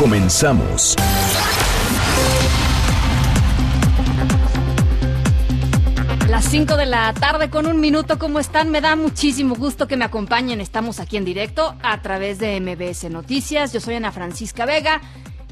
[0.00, 0.96] Comenzamos.
[6.26, 8.70] Las 5 de la tarde con un minuto, ¿cómo están?
[8.70, 10.62] Me da muchísimo gusto que me acompañen.
[10.62, 13.74] Estamos aquí en directo a través de MBS Noticias.
[13.74, 15.02] Yo soy Ana Francisca Vega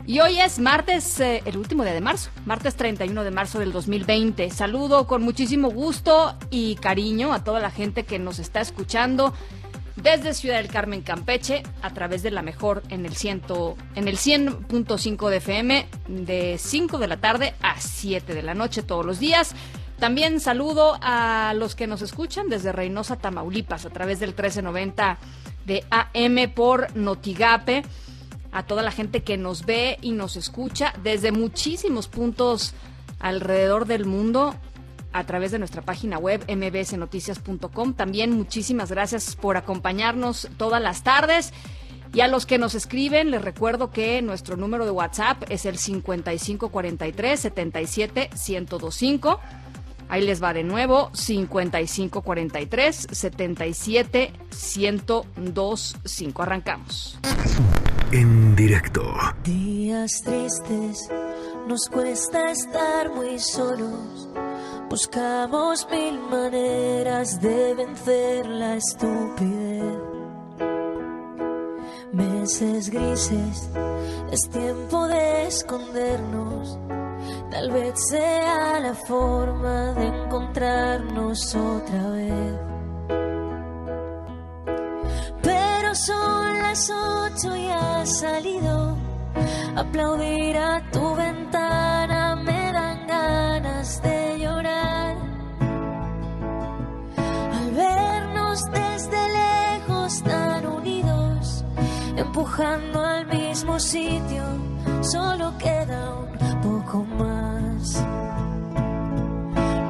[0.07, 3.71] y hoy es martes, eh, el último día de marzo, martes 31 de marzo del
[3.71, 4.49] 2020.
[4.49, 9.35] Saludo con muchísimo gusto y cariño a toda la gente que nos está escuchando
[10.03, 14.17] desde Ciudad del Carmen, Campeche, a través de la mejor en el, ciento, en el
[14.17, 19.19] 100.5 de FM, de 5 de la tarde a 7 de la noche todos los
[19.19, 19.55] días.
[19.99, 25.19] También saludo a los que nos escuchan desde Reynosa, Tamaulipas, a través del 1390
[25.67, 27.83] de AM por Notigape,
[28.53, 32.75] a toda la gente que nos ve y nos escucha desde muchísimos puntos
[33.19, 34.55] alrededor del mundo
[35.13, 37.95] a través de nuestra página web mbsnoticias.com.
[37.95, 41.53] También muchísimas gracias por acompañarnos todas las tardes.
[42.13, 45.77] Y a los que nos escriben, les recuerdo que nuestro número de WhatsApp es el
[45.77, 49.41] 5543 77 1025.
[50.09, 56.43] Ahí les va de nuevo, 5543 77 1025.
[56.43, 57.19] Arrancamos.
[58.11, 59.15] En directo.
[59.45, 61.11] Días tristes,
[61.67, 64.29] nos cuesta estar muy solos.
[64.91, 69.99] Buscamos mil maneras de vencer la estupidez.
[72.11, 73.69] Meses grises,
[74.33, 76.79] es tiempo de escondernos.
[77.51, 82.55] Tal vez sea la forma de encontrarnos otra vez.
[85.43, 88.97] Pero son las ocho y has salido.
[89.77, 94.28] Aplaudir a tu ventana me dan ganas de
[98.73, 101.65] desde lejos tan unidos,
[102.17, 104.45] empujando al mismo sitio,
[105.03, 108.05] solo queda un poco más.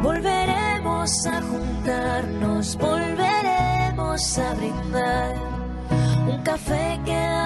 [0.03, 5.58] Volveremos a juntarnos, volveremos a brindar.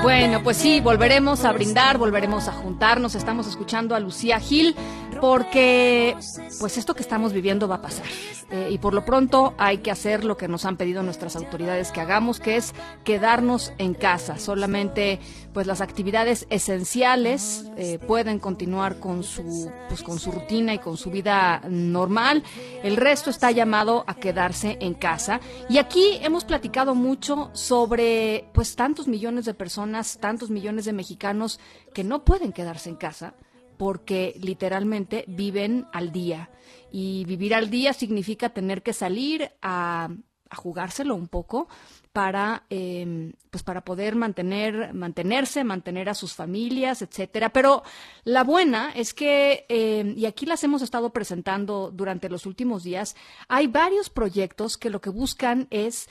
[0.02, 3.14] Bueno, pues sí, volveremos a brindar, volveremos a juntarnos.
[3.14, 4.74] Estamos escuchando a Lucía Gil
[5.20, 6.16] porque
[6.58, 8.06] pues esto que estamos viviendo va a pasar.
[8.50, 11.90] Eh, y por lo pronto hay que hacer lo que nos han pedido nuestras autoridades
[11.92, 14.38] que hagamos, que es quedarnos en casa.
[14.38, 15.20] Solamente
[15.54, 20.96] pues las actividades esenciales eh, pueden continuar con su pues con su rutina y con
[20.96, 22.42] su vida normal.
[22.82, 25.40] El resto está llamado a quedarse en casa.
[25.68, 31.60] Y aquí hemos platicado mucho sobre pues tantos millones de personas, tantos millones de mexicanos
[31.94, 33.34] que no pueden quedarse en casa
[33.76, 36.50] porque literalmente viven al día.
[36.90, 40.08] Y vivir al día significa tener que salir a,
[40.52, 41.68] a jugárselo un poco
[42.12, 47.82] para eh, pues para poder mantener mantenerse mantener a sus familias etcétera pero
[48.24, 53.16] la buena es que eh, y aquí las hemos estado presentando durante los últimos días
[53.48, 56.08] hay varios proyectos que lo que buscan es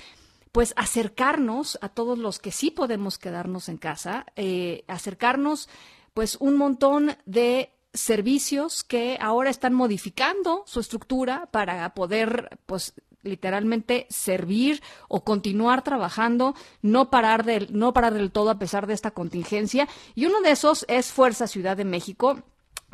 [0.52, 5.70] pues acercarnos a todos los que sí podemos quedarnos en casa eh, acercarnos
[6.14, 14.08] pues un montón de servicios que ahora están modificando su estructura para poder pues literalmente
[14.10, 19.12] servir o continuar trabajando, no parar del, no parar del todo a pesar de esta
[19.12, 19.88] contingencia.
[20.16, 22.42] Y uno de esos es Fuerza Ciudad de México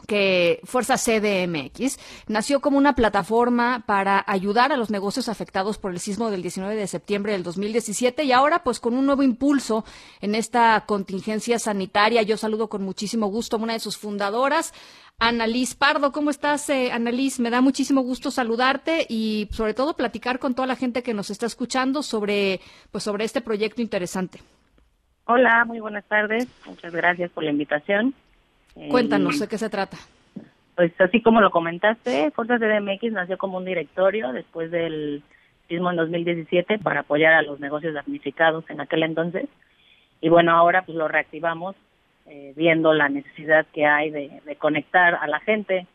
[0.06, 1.97] que Fuerza CDMX
[2.28, 6.75] nació como una plataforma para ayudar a los negocios afectados por el sismo del 19
[6.75, 9.86] de septiembre del 2017 y ahora pues con un nuevo impulso
[10.22, 12.22] en esta contingencia sanitaria.
[12.22, 14.74] Yo saludo con muchísimo gusto a una de sus fundadoras,
[15.19, 16.12] Annalise Pardo.
[16.12, 16.92] ¿Cómo estás, eh?
[17.39, 21.30] Me da muchísimo gusto saludarte y sobre todo platicar con toda la gente que nos
[21.30, 22.62] está escuchando sobre
[22.92, 24.39] pues sobre este proyecto interesante.
[25.25, 26.48] Hola, muy buenas tardes.
[26.66, 28.13] Muchas gracias por la invitación.
[28.89, 29.97] Cuéntanos, Eh, ¿de qué se trata?
[30.75, 35.24] Pues así como lo comentaste, Fuerza CDMX nació como un directorio después del
[35.68, 39.47] sismo en 2017 para apoyar a los negocios damnificados en aquel entonces.
[40.21, 41.75] Y bueno, ahora pues lo reactivamos
[42.27, 45.88] eh, viendo la necesidad que hay de, de conectar a la gente.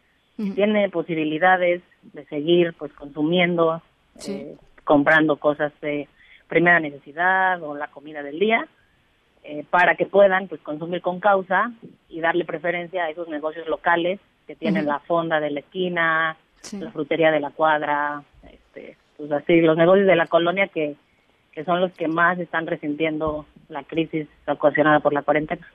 [0.54, 3.80] Tiene posibilidades de seguir pues consumiendo,
[4.16, 4.32] Sí.
[4.32, 6.08] eh, comprando cosas de
[6.48, 8.66] primera necesidad o la comida del día.
[9.44, 11.72] Eh, para que puedan pues consumir con causa
[12.08, 16.36] y darle preferencia a esos negocios locales que tienen la fonda de la esquina,
[16.72, 20.96] la frutería de la cuadra, este, pues así, los negocios de la colonia que,
[21.52, 25.66] que son los que más están resintiendo la crisis ocasionada por la cuarentena.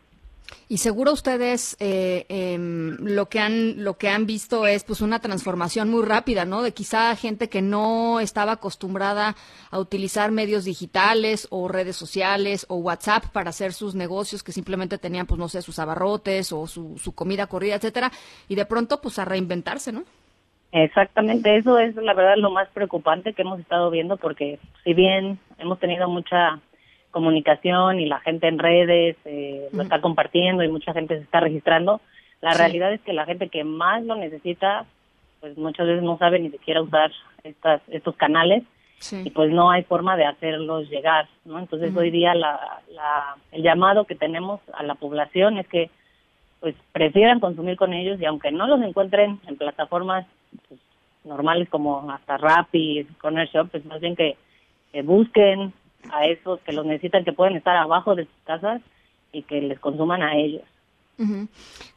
[0.70, 5.20] Y seguro ustedes eh, em, lo que han lo que han visto es pues una
[5.20, 6.62] transformación muy rápida, ¿no?
[6.62, 9.36] De quizá gente que no estaba acostumbrada
[9.72, 14.98] a utilizar medios digitales o redes sociales o WhatsApp para hacer sus negocios, que simplemente
[14.98, 18.12] tenían pues no sé sus abarrotes o su, su comida corrida, etcétera,
[18.48, 20.04] y de pronto pues a reinventarse, ¿no?
[20.74, 25.40] Exactamente, eso es la verdad lo más preocupante que hemos estado viendo porque si bien
[25.60, 26.60] hemos tenido mucha
[27.12, 31.40] comunicación y la gente en redes eh, lo está compartiendo y mucha gente se está
[31.40, 32.02] registrando,
[32.42, 34.86] la realidad es que la gente que más lo necesita,
[35.40, 37.12] pues muchas veces no sabe ni siquiera usar
[37.44, 38.64] estas, estos canales
[39.12, 41.60] y pues no hay forma de hacerlos llegar, ¿no?
[41.60, 45.90] Entonces hoy día la, la, el llamado que tenemos a la población es que
[46.60, 50.26] pues prefieran consumir con ellos y aunque no los encuentren en plataformas
[50.68, 50.80] pues,
[51.24, 54.36] normales como hasta Rappi, Corner Shop, pues más bien que
[55.04, 55.74] busquen
[56.12, 58.82] a esos que los necesitan, que pueden estar abajo de sus casas
[59.32, 60.64] y que les consuman a ellos.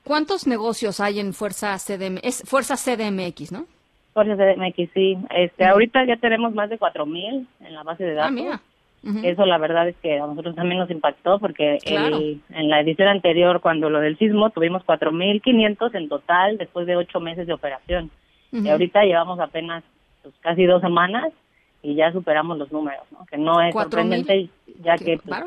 [0.04, 2.18] ¿Cuántos negocios hay en Fuerza CDM?
[2.22, 3.66] Es Fuerza CDMX, ¿no?
[4.14, 5.18] Fuerza CDMX, sí.
[5.30, 8.60] Este, Ahorita ya tenemos más de 4.000 en la base de ah, datos.
[9.02, 13.60] Eso la verdad es que a nosotros también nos impactó porque en la edición anterior,
[13.60, 18.10] cuando lo del sismo, tuvimos 4.500 en total después de ocho meses de operación.
[18.52, 19.84] Y ahorita llevamos apenas
[20.22, 21.32] pues, casi dos semanas
[21.82, 23.24] y ya superamos los números, ¿no?
[23.26, 24.48] Que no es sorprendente,
[24.82, 25.40] ya que pues,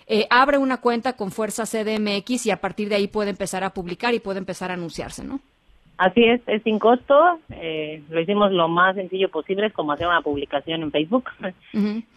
[0.07, 3.71] eh, abre una cuenta con Fuerza CDMX y a partir de ahí puede empezar a
[3.73, 5.41] publicar y puede empezar a anunciarse, ¿no?
[5.99, 7.39] Así es, es sin costo.
[7.51, 11.31] Eh, lo hicimos lo más sencillo posible, como hacer una publicación en Facebook.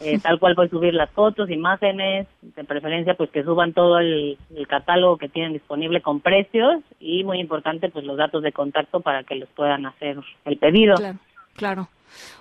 [0.01, 4.37] eh, tal cual puedes subir las fotos, imágenes, de preferencia pues que suban todo el,
[4.67, 9.23] catálogo que tienen disponible con precios y muy importante pues los datos de contacto para
[9.23, 10.95] que les puedan hacer el pedido.
[10.95, 11.17] Claro,
[11.55, 11.87] claro.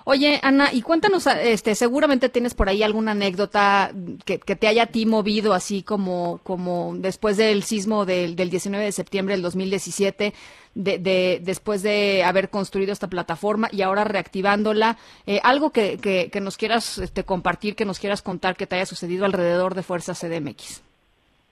[0.05, 3.91] Oye, Ana, y cuéntanos, este, seguramente tienes por ahí alguna anécdota
[4.25, 8.85] que, te haya a ti movido, así como, como después del sismo del, del 19
[8.85, 10.33] de septiembre del 2017,
[10.75, 14.97] de, de, después de haber construido esta plataforma y ahora reactivándola.
[15.25, 18.85] Eh, algo que, que, nos quieras este, compartir, que nos quieras contar que te haya
[18.85, 20.83] sucedido alrededor de Fuerza CDMX.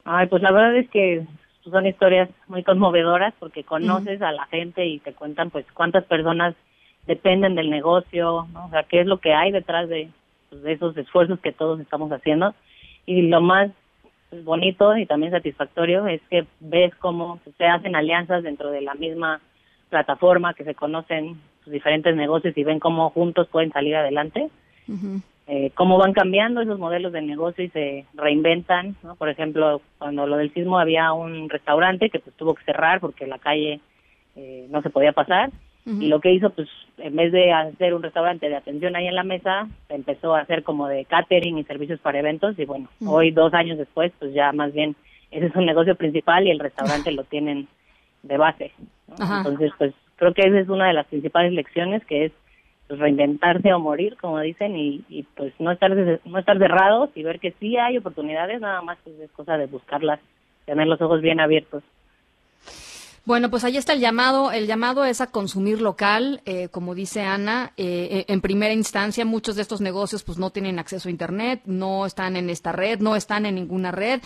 [0.06, 1.26] Ay, pues la verdad es que
[1.64, 6.56] son historias muy conmovedoras porque conoces a la gente y te cuentan pues cuántas personas
[7.08, 8.66] dependen del negocio, ¿no?
[8.66, 10.10] o sea, qué es lo que hay detrás de,
[10.50, 12.54] pues, de esos esfuerzos que todos estamos haciendo.
[13.06, 13.72] Y lo más
[14.44, 19.40] bonito y también satisfactorio es que ves cómo se hacen alianzas dentro de la misma
[19.90, 24.50] plataforma, que se conocen sus diferentes negocios y ven cómo juntos pueden salir adelante.
[25.50, 29.16] eh, cómo van cambiando esos modelos de negocio y se reinventan, ¿no?
[29.16, 33.28] Por ejemplo, cuando lo del sismo había un restaurante que pues tuvo que cerrar porque
[33.28, 33.80] la calle
[34.36, 35.52] eh, no se podía pasar
[35.88, 36.68] y lo que hizo, pues,
[36.98, 40.64] en vez de hacer un restaurante de atención ahí en la mesa, empezó a hacer
[40.64, 42.60] como de catering y servicios para eventos.
[42.60, 44.98] Y bueno, hoy, dos años después, pues ya más bien
[45.32, 47.70] ese es un negocio principal y el restaurante lo tienen
[48.24, 48.72] de base.
[49.10, 52.32] Entonces, pues creo que esa es una de las principales lecciones, que es
[52.88, 57.24] pues, reinventarse o morir, como dicen, y, y pues no estar no estar cerrados y
[57.24, 60.20] ver que sí hay oportunidades, nada más pues es cosa de buscarlas,
[60.66, 61.84] tener los ojos bien abiertos.
[63.28, 64.54] Bueno, pues ahí está el llamado.
[64.54, 67.74] El llamado es a consumir local, eh, como dice Ana.
[67.76, 71.60] Eh, eh, en primera instancia, muchos de estos negocios pues no tienen acceso a Internet,
[71.66, 74.22] no están en esta red, no están en ninguna red.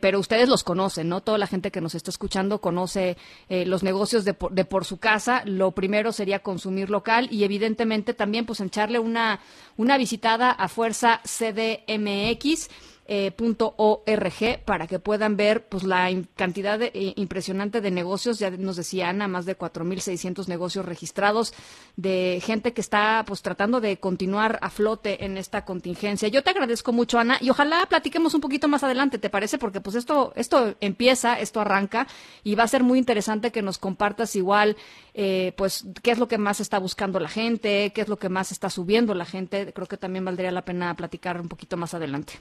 [0.00, 1.22] pero ustedes los conocen, ¿no?
[1.22, 3.16] Toda la gente que nos está escuchando conoce
[3.48, 5.42] los negocios de por, de por, su casa.
[5.46, 9.40] Lo primero sería consumir local y evidentemente también pues echarle una,
[9.78, 12.68] una visitada a Fuerza CDMX
[13.12, 18.76] eh, .org para que puedan ver pues la cantidad eh, impresionante de negocios, ya nos
[18.76, 21.52] decía Ana, más de 4.600 negocios registrados
[21.96, 26.28] de gente que está pues tratando de continuar a flote en esta contingencia.
[26.28, 29.58] Yo te agradezco mucho, Ana, y ojalá platiquemos un poquito más adelante, ¿te parece?
[29.58, 32.06] Porque pues esto, esto empieza, esto arranca
[32.44, 34.76] y va a ser muy interesante que nos compartas igual
[35.14, 38.28] eh, pues qué es lo que más está buscando la gente, qué es lo que
[38.28, 39.72] más está subiendo la gente.
[39.72, 42.34] Creo que también valdría la pena platicar un poquito más adelante.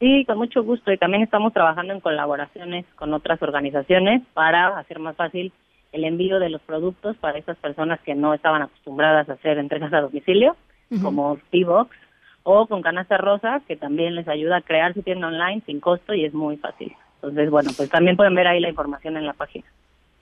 [0.00, 0.92] Sí, con mucho gusto.
[0.92, 5.52] Y también estamos trabajando en colaboraciones con otras organizaciones para hacer más fácil
[5.92, 9.92] el envío de los productos para esas personas que no estaban acostumbradas a hacer entregas
[9.92, 10.56] a domicilio,
[11.00, 11.96] como T-Box,
[12.42, 16.12] o con Canasta Rosa, que también les ayuda a crear su tienda online sin costo
[16.12, 16.94] y es muy fácil.
[17.16, 19.64] Entonces, bueno, pues también pueden ver ahí la información en la página.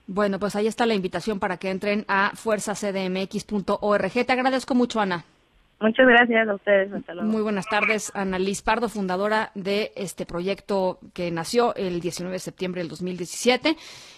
[0.07, 4.11] Bueno, pues ahí está la invitación para que entren a fuerzacdmx.org.
[4.25, 5.25] Te agradezco mucho, Ana.
[5.79, 6.89] Muchas gracias a ustedes.
[7.23, 12.39] Muy buenas tardes, Ana Liz Pardo, fundadora de este proyecto que nació el 19 de
[12.39, 13.75] septiembre del 2017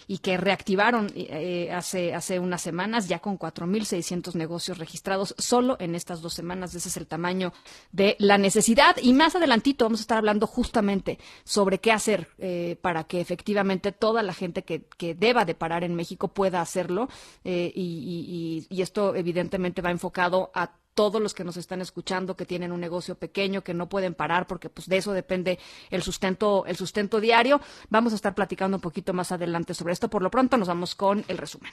[0.07, 5.95] y que reactivaron eh, hace, hace unas semanas ya con 4.600 negocios registrados solo en
[5.95, 6.75] estas dos semanas.
[6.75, 7.51] Ese es el tamaño
[7.91, 8.97] de la necesidad.
[9.01, 13.91] Y más adelantito vamos a estar hablando justamente sobre qué hacer eh, para que efectivamente
[13.91, 17.07] toda la gente que, que, deba de parar en México pueda hacerlo.
[17.43, 22.45] Eh, y, y esto evidentemente va enfocado a todos los que nos están escuchando que
[22.45, 25.59] tienen un negocio pequeño que no pueden parar porque pues de eso depende
[25.91, 27.61] el sustento el sustento diario.
[27.89, 30.09] Vamos a estar platicando un poquito más adelante sobre esto.
[30.09, 31.71] Por lo pronto nos vamos con el resumen.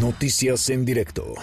[0.00, 1.34] Noticias en directo.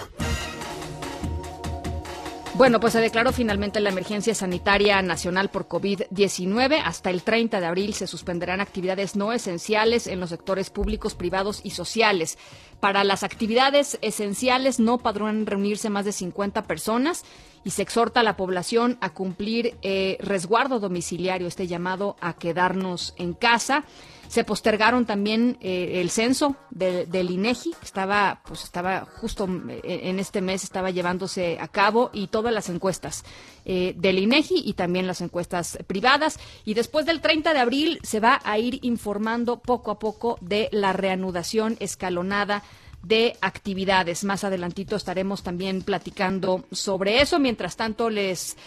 [2.58, 6.82] Bueno, pues se declaró finalmente la emergencia sanitaria nacional por COVID-19.
[6.86, 11.60] Hasta el 30 de abril se suspenderán actividades no esenciales en los sectores públicos, privados
[11.66, 12.38] y sociales.
[12.80, 17.26] Para las actividades esenciales no podrán reunirse más de 50 personas
[17.66, 23.16] y se exhorta a la población a cumplir eh, resguardo domiciliario, este llamado a quedarnos
[23.18, 23.84] en casa.
[24.28, 30.42] Se postergaron también eh, el censo del INEGI, estaba, pues estaba justo eh, en este
[30.42, 33.24] mes estaba llevándose a cabo y todas las encuestas
[33.66, 36.40] eh, del INEGI y también las encuestas privadas.
[36.66, 40.70] Y después del 30 de abril se va a ir informando poco a poco de
[40.72, 42.64] la reanudación escalonada
[43.04, 44.24] de actividades.
[44.24, 47.40] Más adelantito estaremos también platicando sobre eso.
[47.40, 48.58] Mientras tanto, les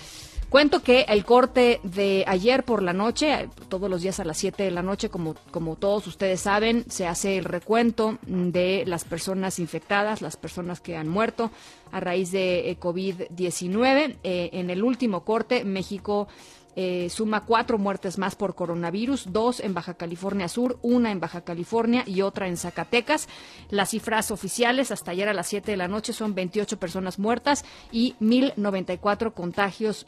[0.50, 4.62] Cuento que el corte de ayer por la noche, todos los días a las 7
[4.62, 9.58] de la noche, como, como todos ustedes saben, se hace el recuento de las personas
[9.58, 11.50] infectadas, las personas que han muerto
[11.92, 14.16] a raíz de eh, COVID-19.
[14.22, 16.28] Eh, en el último corte, México
[16.76, 21.42] eh, suma cuatro muertes más por coronavirus, dos en Baja California Sur, una en Baja
[21.42, 23.28] California y otra en Zacatecas.
[23.68, 27.66] Las cifras oficiales hasta ayer a las 7 de la noche son 28 personas muertas
[27.92, 30.06] y 1.094 contagios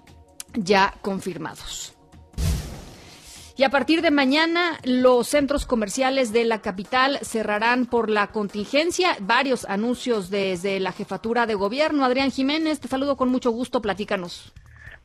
[0.55, 1.97] ya confirmados.
[3.61, 9.19] Y a partir de mañana, los centros comerciales de la capital cerrarán por la contingencia.
[9.21, 12.07] Varios anuncios desde la jefatura de gobierno.
[12.07, 13.83] Adrián Jiménez, te saludo con mucho gusto.
[13.83, 14.55] Platícanos.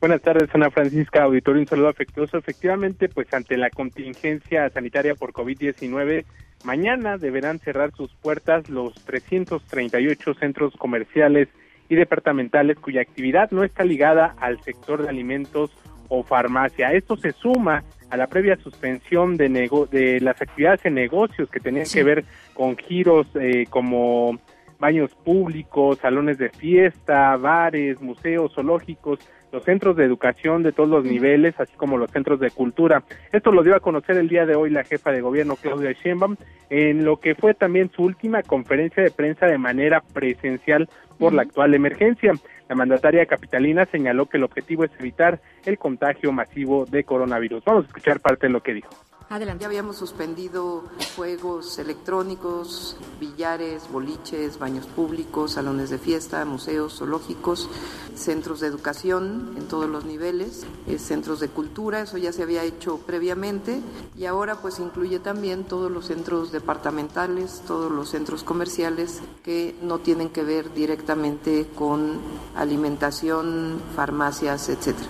[0.00, 2.38] Buenas tardes, Ana Francisca, auditorio, un saludo afectuoso.
[2.38, 6.24] Efectivamente, pues ante la contingencia sanitaria por COVID-19,
[6.64, 11.48] mañana deberán cerrar sus puertas los 338 centros comerciales
[11.88, 15.70] y departamentales cuya actividad no está ligada al sector de alimentos
[16.08, 16.92] o farmacia.
[16.92, 19.48] Esto se suma a la previa suspensión de,
[19.90, 22.24] de las actividades en negocios que tenían que ver
[22.54, 24.38] con giros eh, como
[24.78, 29.18] baños públicos, salones de fiesta, bares, museos, zoológicos,
[29.56, 33.02] los centros de educación de todos los niveles, así como los centros de cultura.
[33.32, 36.36] Esto lo dio a conocer el día de hoy la jefa de gobierno Claudia Sheinbaum
[36.68, 41.42] en lo que fue también su última conferencia de prensa de manera presencial por la
[41.42, 42.32] actual emergencia.
[42.68, 47.64] La mandataria capitalina señaló que el objetivo es evitar el contagio masivo de coronavirus.
[47.64, 48.90] Vamos a escuchar parte de lo que dijo.
[49.28, 49.62] Adelante.
[49.62, 50.84] Ya habíamos suspendido
[51.16, 57.68] juegos electrónicos, billares, boliches, baños públicos, salones de fiesta, museos, zoológicos,
[58.14, 62.62] centros de educación en todos los niveles, eh, centros de cultura, eso ya se había
[62.62, 63.80] hecho previamente
[64.16, 69.98] y ahora pues incluye también todos los centros departamentales, todos los centros comerciales que no
[69.98, 72.20] tienen que ver directamente con
[72.54, 75.08] alimentación, farmacias, etcétera.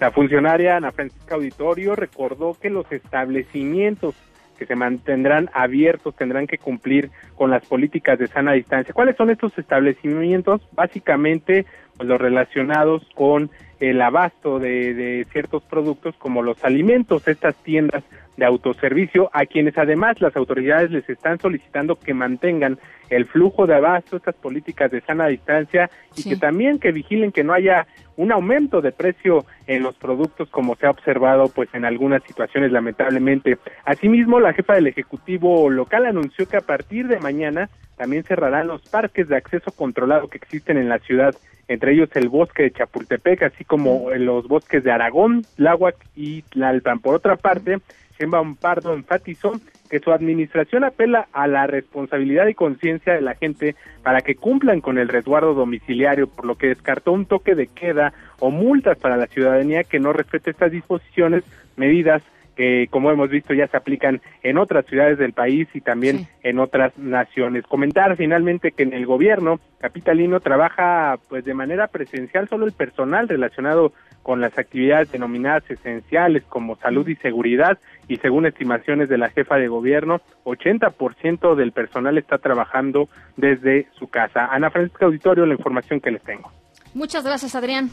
[0.00, 4.14] La funcionaria Ana Francisca Auditorio recordó que los establecimientos
[4.56, 8.92] que se mantendrán abiertos tendrán que cumplir con las políticas de sana distancia.
[8.94, 10.60] ¿Cuáles son estos establecimientos?
[10.72, 11.64] Básicamente,
[11.96, 13.50] pues, los relacionados con
[13.80, 18.04] el abasto de, de ciertos productos como los alimentos, estas tiendas
[18.38, 22.78] de autoservicio, a quienes además las autoridades les están solicitando que mantengan
[23.10, 27.42] el flujo de abasto, estas políticas de sana distancia y que también que vigilen que
[27.42, 31.84] no haya un aumento de precio en los productos como se ha observado pues en
[31.84, 33.58] algunas situaciones lamentablemente.
[33.84, 38.82] Asimismo, la jefa del Ejecutivo local anunció que a partir de mañana también cerrarán los
[38.88, 41.34] parques de acceso controlado que existen en la ciudad,
[41.68, 47.00] entre ellos el bosque de Chapultepec, así como los bosques de Aragón, Tláhuac y Tlalpan.
[47.00, 47.78] Por otra parte,
[48.18, 49.52] Sheinbaum Pardo enfatizó
[49.88, 54.80] que su administración apela a la responsabilidad y conciencia de la gente para que cumplan
[54.80, 59.16] con el resguardo domiciliario, por lo que descartó un toque de queda o multas para
[59.16, 61.44] la ciudadanía que no respete estas disposiciones,
[61.76, 62.22] medidas
[62.58, 66.58] que como hemos visto ya se aplican en otras ciudades del país y también en
[66.58, 67.64] otras naciones.
[67.68, 73.28] Comentar finalmente que en el gobierno capitalino trabaja pues de manera presencial solo el personal
[73.28, 73.92] relacionado
[74.24, 79.54] con las actividades denominadas esenciales como salud y seguridad y según estimaciones de la jefa
[79.54, 84.48] de gobierno, 80% del personal está trabajando desde su casa.
[84.50, 86.50] Ana Francisca Auditorio, la información que les tengo.
[86.92, 87.90] Muchas gracias, Adrián.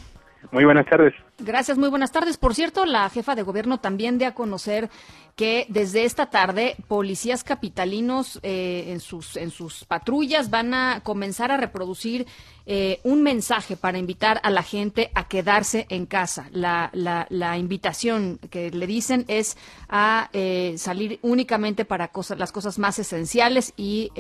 [0.52, 1.14] Muy buenas tardes.
[1.38, 2.38] Gracias, muy buenas tardes.
[2.38, 4.90] Por cierto, la jefa de gobierno también de a conocer
[5.36, 11.52] que desde esta tarde policías capitalinos eh, en, sus, en sus patrullas van a comenzar
[11.52, 12.26] a reproducir
[12.66, 16.48] eh, un mensaje para invitar a la gente a quedarse en casa.
[16.52, 19.58] La, la, invitación que le dicen es
[19.90, 24.12] a eh, salir únicamente para cosas, las cosas más esenciales y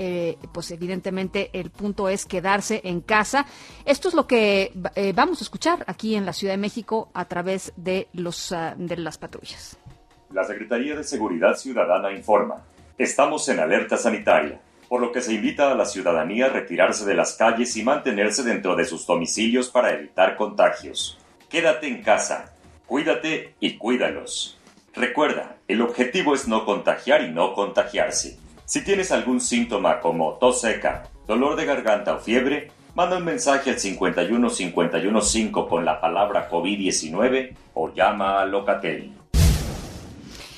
[0.52, 3.46] pues evidentemente el punto es quedarse en casa.
[3.86, 4.74] Esto es lo que
[5.16, 8.98] vamos a escuchar aquí en la Ciudad de México a través de, los, ah, de
[8.98, 9.78] las patrullas.
[10.32, 12.66] La Secretaría de Seguridad Ciudadana informa,
[12.98, 14.60] estamos en alerta sanitaria,
[14.90, 18.44] por lo que se invita a la ciudadanía a retirarse de las calles y mantenerse
[18.44, 21.18] dentro de sus domicilios para evitar contagios.
[21.50, 22.54] Quédate en casa,
[22.86, 24.60] cuídate y cuídalos.
[24.94, 28.38] Recuerda, el objetivo es no contagiar y no contagiarse.
[28.66, 33.70] Si tienes algún síntoma como tos seca, dolor de garganta o fiebre, manda un mensaje
[33.70, 39.12] al 51515 con la palabra COVID-19 o llama a Locatel.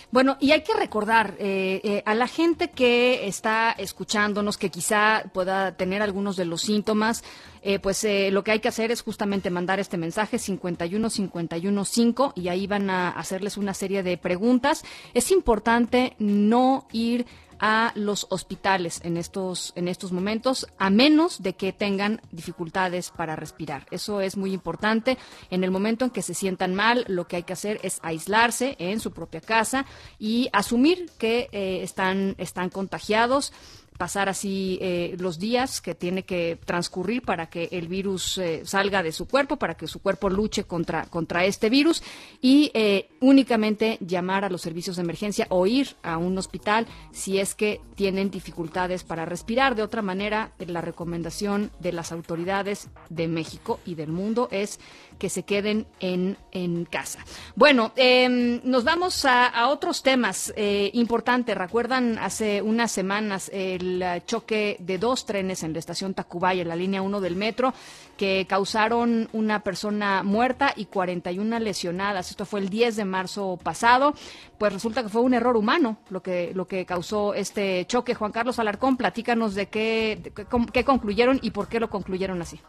[0.10, 5.26] Bueno, y hay que recordar eh, eh, a la gente que está escuchándonos, que quizá
[5.34, 7.26] pueda tener algunos de los síntomas,
[7.62, 12.68] eh, pues lo que hay que hacer es justamente mandar este mensaje 51515 y ahí
[12.68, 14.86] van a hacerles una serie de preguntas.
[15.14, 17.26] Es importante no ir
[17.60, 23.36] a los hospitales en estos, en estos momentos, a menos de que tengan dificultades para
[23.36, 23.86] respirar.
[23.92, 25.18] Eso es muy importante.
[25.50, 28.76] En el momento en que se sientan mal, lo que hay que hacer es aislarse
[28.80, 29.86] en su propia casa
[30.20, 33.54] y asumir que eh, están, están contagiados
[33.98, 39.04] pasar así eh, los días que tiene que transcurrir para que el virus eh, salga
[39.04, 42.04] de su cuerpo, para que su cuerpo luche contra, contra este virus
[42.42, 47.40] y eh, únicamente llamar a los servicios de emergencia o ir a un hospital si
[47.40, 49.76] es que tienen dificultades para respirar.
[49.76, 54.80] De otra manera, la recomendación de las autoridades de México y del mundo es
[55.18, 57.20] que se queden en, en casa.
[57.56, 60.54] Bueno, em, nos vamos a, otros temas
[60.94, 61.58] importantes.
[61.58, 66.76] Recuerdan hace unas semanas el choque de dos trenes en la estación Tacubaya, en la
[66.76, 67.74] línea 1 del metro,
[68.18, 72.32] que causaron una persona muerta y 41 lesionadas.
[72.32, 74.14] Esto fue el 10 de marzo pasado.
[74.58, 78.16] Pues resulta que fue un error humano lo que, lo que causó este choque.
[78.16, 80.34] Juan Carlos Alarcón, platícanos de qué,
[80.74, 82.60] qué concluyeron y por qué lo concluyeron así.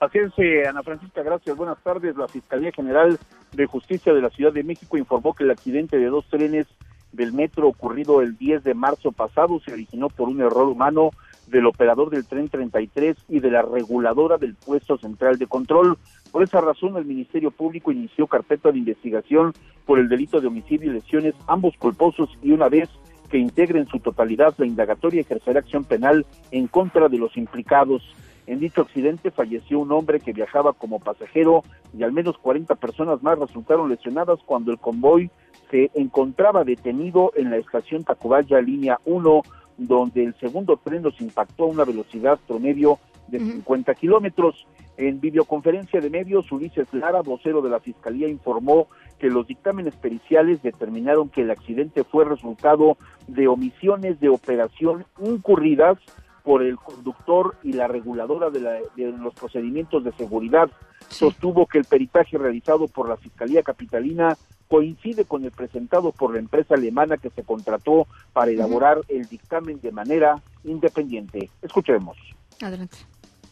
[0.00, 1.56] Así es, eh, Ana Francisca, gracias.
[1.56, 2.16] Buenas tardes.
[2.16, 3.18] La Fiscalía General
[3.52, 6.66] de Justicia de la Ciudad de México informó que el accidente de dos trenes
[7.12, 11.10] del metro ocurrido el 10 de marzo pasado se originó por un error humano
[11.46, 15.96] del operador del tren 33 y de la reguladora del puesto central de control.
[16.32, 19.52] Por esa razón, el Ministerio Público inició carpeta de investigación
[19.86, 22.88] por el delito de homicidio y lesiones, ambos culposos, y una vez
[23.30, 28.02] que integre en su totalidad la indagatoria ejercerá acción penal en contra de los implicados.
[28.46, 31.62] En dicho accidente falleció un hombre que viajaba como pasajero
[31.96, 35.30] y al menos 40 personas más resultaron lesionadas cuando el convoy
[35.70, 39.42] se encontraba detenido en la estación Tacubaya línea 1,
[39.78, 44.66] donde el segundo tren los impactó a una velocidad promedio de 50 kilómetros.
[44.96, 50.62] En videoconferencia de medios, Ulises Lara, vocero de la Fiscalía, informó que los dictámenes periciales
[50.62, 55.98] determinaron que el accidente fue resultado de omisiones de operación incurridas
[56.44, 58.60] por el conductor y la reguladora de,
[58.94, 60.70] de los procedimientos de seguridad.
[61.08, 64.36] Sostuvo que el peritaje realizado por la Fiscalía Capitalina
[64.68, 69.80] coincide con el presentado por la empresa alemana que se contrató para elaborar el dictamen
[69.80, 71.50] de manera independiente.
[71.62, 72.16] Escuchemos.
[72.60, 72.98] Adelante.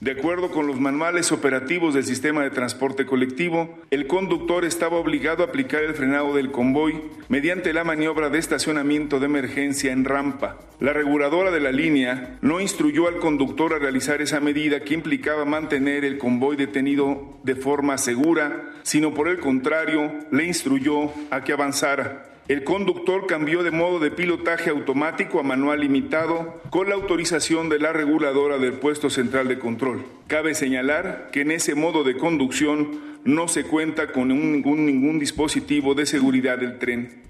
[0.03, 5.45] De acuerdo con los manuales operativos del sistema de transporte colectivo, el conductor estaba obligado
[5.45, 10.59] a aplicar el frenado del convoy mediante la maniobra de estacionamiento de emergencia en rampa.
[10.81, 15.45] La reguladora de la línea no instruyó al conductor a realizar esa medida que implicaba
[15.45, 21.53] mantener el convoy detenido de forma segura, sino por el contrario, le instruyó a que
[21.53, 22.32] avanzara.
[22.49, 27.79] El conductor cambió de modo de pilotaje automático a manual limitado con la autorización de
[27.79, 30.05] la reguladora del puesto central de control.
[30.27, 35.95] Cabe señalar que en ese modo de conducción no se cuenta con ningún, ningún dispositivo
[35.95, 37.23] de seguridad del tren.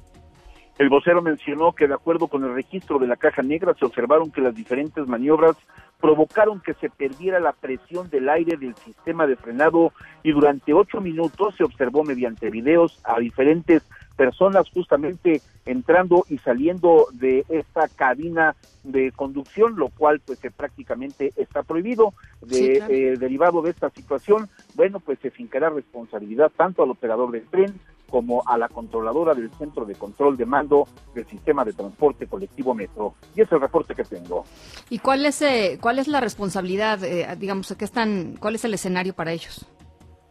[0.79, 4.31] El vocero mencionó que de acuerdo con el registro de la caja negra se observaron
[4.33, 5.57] que las diferentes maniobras
[6.01, 11.03] provocaron que se perdiera la presión del aire del sistema de frenado y durante ocho
[11.03, 13.83] minutos se observó mediante videos a diferentes
[14.16, 21.62] personas justamente entrando y saliendo de esta cabina de conducción, lo cual pues prácticamente está
[21.62, 22.14] prohibido.
[22.40, 27.46] De, eh, derivado de esta situación, bueno, pues se fincará responsabilidad tanto al operador del
[27.46, 27.81] tren
[28.12, 32.75] como a la controladora del centro de control de mando del sistema de transporte colectivo
[32.75, 33.14] Metro.
[33.35, 34.44] Y es el reporte que tengo.
[34.90, 38.75] ¿Y cuál es eh, cuál es la responsabilidad, eh, digamos, que están, cuál es el
[38.75, 39.64] escenario para ellos?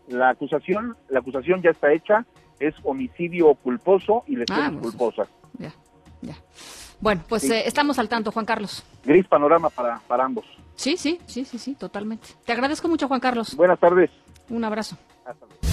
[0.07, 2.25] La acusación, la acusación ya está hecha,
[2.61, 5.27] es homicidio culposo y lesiones ah, pues, culposas.
[5.57, 5.73] Ya,
[6.21, 6.35] ya.
[6.99, 8.83] Bueno, pues eh, estamos al tanto, Juan Carlos.
[9.03, 10.45] Gris panorama para, para ambos.
[10.75, 12.29] Sí, sí, sí, sí, sí, totalmente.
[12.45, 13.55] Te agradezco mucho, Juan Carlos.
[13.55, 14.11] Buenas tardes.
[14.49, 14.97] Un abrazo.
[15.25, 15.70] Hasta luego.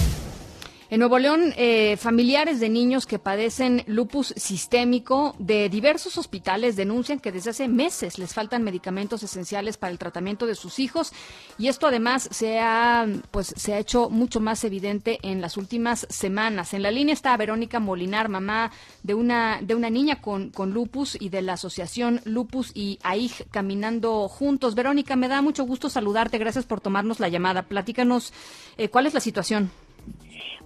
[0.91, 7.19] En Nuevo León, eh, familiares de niños que padecen lupus sistémico de diversos hospitales denuncian
[7.19, 11.13] que desde hace meses les faltan medicamentos esenciales para el tratamiento de sus hijos
[11.59, 16.07] y esto además se ha, pues, se ha hecho mucho más evidente en las últimas
[16.09, 16.73] semanas.
[16.73, 18.71] En la línea está Verónica Molinar, mamá
[19.03, 23.47] de una, de una niña con, con lupus y de la asociación Lupus y AIG
[23.51, 24.73] Caminando Juntos.
[24.73, 26.39] Verónica, me da mucho gusto saludarte.
[26.39, 27.67] Gracias por tomarnos la llamada.
[27.67, 28.33] Platícanos
[28.79, 29.69] eh, cuál es la situación.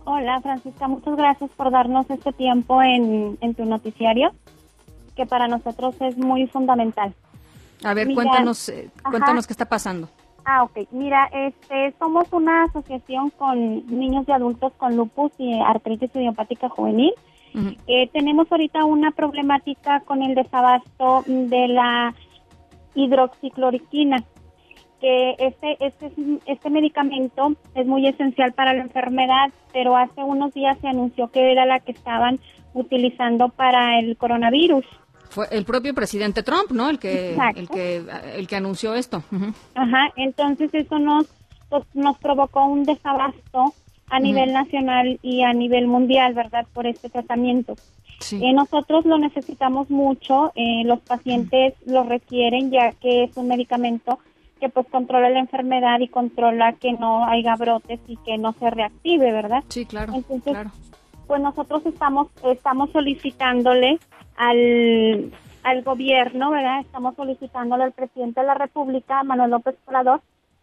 [0.06, 4.32] Hola Francisca, muchas gracias por darnos este tiempo en, tu noticiario,
[5.16, 7.14] que para nosotros es muy fundamental.
[7.84, 10.10] A ver, cuéntanos, eh, cuéntanos qué está pasando.
[10.46, 10.88] Ah, ok.
[10.92, 17.14] Mira, este, somos una asociación con niños y adultos con lupus y artritis idiopática juvenil.
[17.86, 22.16] Eh, tenemos ahorita una problemática con el desabasto de la
[22.96, 24.24] hidroxicloroquina
[25.04, 26.14] que este, este,
[26.46, 31.52] este medicamento es muy esencial para la enfermedad, pero hace unos días se anunció que
[31.52, 32.40] era la que estaban
[32.74, 34.86] utilizando para el coronavirus.
[35.30, 36.90] Fue el propio presidente Trump, ¿no?
[36.90, 38.02] El que, el que,
[38.38, 39.22] el que anunció esto.
[39.76, 41.26] Ajá, entonces eso nos,
[41.68, 43.74] pues, nos provocó un desabasto
[44.10, 46.66] a nivel nacional y a nivel mundial, ¿verdad?
[46.72, 47.76] Por este tratamiento.
[48.22, 48.40] Sí.
[48.42, 54.20] Eh, nosotros lo necesitamos mucho, eh, los pacientes lo requieren ya que es un medicamento
[54.64, 58.70] que pues controla la enfermedad y controla que no haya brotes y que no se
[58.70, 59.62] reactive, ¿verdad?
[59.68, 60.14] Sí, claro.
[60.16, 60.56] Entonces,
[61.28, 64.00] pues nosotros estamos estamos solicitándole
[64.38, 66.80] al, al gobierno, ¿verdad?
[66.80, 70.22] Estamos solicitándole al presidente de la República, Manuel López Obrador,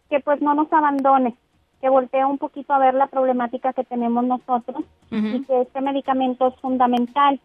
[0.09, 1.35] que pues no nos abandone,
[1.79, 6.47] que voltee un poquito a ver la problemática que tenemos nosotros y que este medicamento
[6.47, 7.39] es fundamental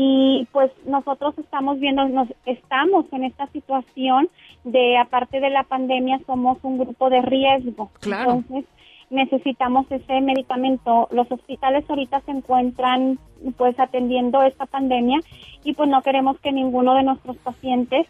[0.00, 4.28] y pues nosotros estamos viendo, nos estamos en esta situación
[4.62, 7.90] de aparte de la pandemia somos un grupo de riesgo.
[8.04, 8.64] Entonces
[9.10, 11.08] necesitamos ese medicamento.
[11.10, 13.18] Los hospitales ahorita se encuentran
[13.56, 15.18] pues atendiendo esta pandemia
[15.64, 18.06] y pues no queremos que ninguno de nuestros pacientes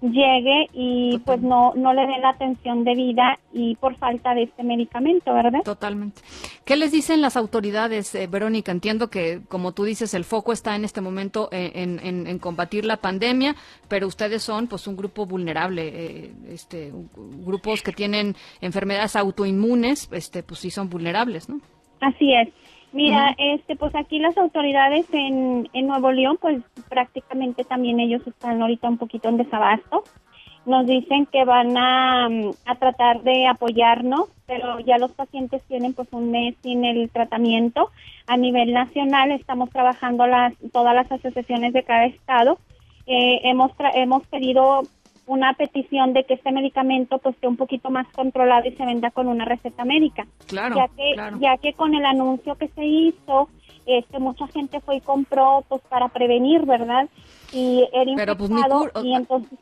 [0.00, 4.62] llegue y pues no, no le den la atención debida y por falta de este
[4.62, 5.60] medicamento, ¿verdad?
[5.64, 6.22] Totalmente.
[6.64, 8.72] ¿Qué les dicen las autoridades, eh, Verónica?
[8.72, 12.96] Entiendo que, como tú dices, el foco está en este momento en, en, combatir la
[12.96, 13.54] pandemia,
[13.88, 16.92] pero ustedes son pues un grupo vulnerable, eh, este,
[17.44, 21.60] grupos que tienen enfermedades autoinmunes, este, pues sí son vulnerables, ¿no?
[22.00, 22.48] Así es.
[22.92, 28.60] Mira, este, pues aquí las autoridades en, en Nuevo León, pues prácticamente también ellos están
[28.60, 30.02] ahorita un poquito en desabasto.
[30.66, 32.26] Nos dicen que van a,
[32.66, 37.90] a tratar de apoyarnos, pero ya los pacientes tienen pues un mes sin el tratamiento.
[38.26, 42.58] A nivel nacional estamos trabajando las, todas las asociaciones de cada estado.
[43.06, 44.82] Eh, hemos, hemos pedido
[45.30, 49.12] una petición de que este medicamento pues esté un poquito más controlado y se venda
[49.12, 50.26] con una receta médica.
[50.48, 53.48] Claro, ya que, Ya que con el anuncio que se hizo,
[53.86, 57.08] este, mucha gente fue y compró pues para prevenir, ¿verdad?
[57.52, 58.50] Y era Pero, pues,
[59.04, 59.58] y entonces...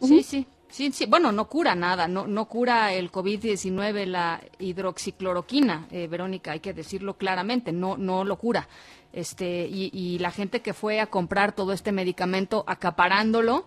[0.00, 0.46] Sí, sí.
[0.70, 6.52] Sí, sí, bueno, no cura nada, no, no cura el COVID-19 la hidroxicloroquina, eh, Verónica,
[6.52, 8.66] hay que decirlo claramente, no, no lo cura.
[9.12, 13.66] Este, y, y la gente que fue a comprar todo este medicamento acaparándolo,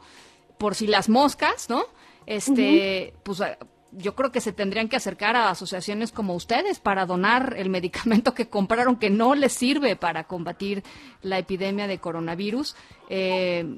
[0.58, 1.84] por si las moscas, ¿no?
[2.26, 3.58] Este, pues eh,
[3.92, 8.34] yo creo que se tendrían que acercar a asociaciones como ustedes para donar el medicamento
[8.34, 10.84] que compraron que no les sirve para combatir
[11.22, 12.76] la epidemia de coronavirus.
[13.10, 13.78] Eh,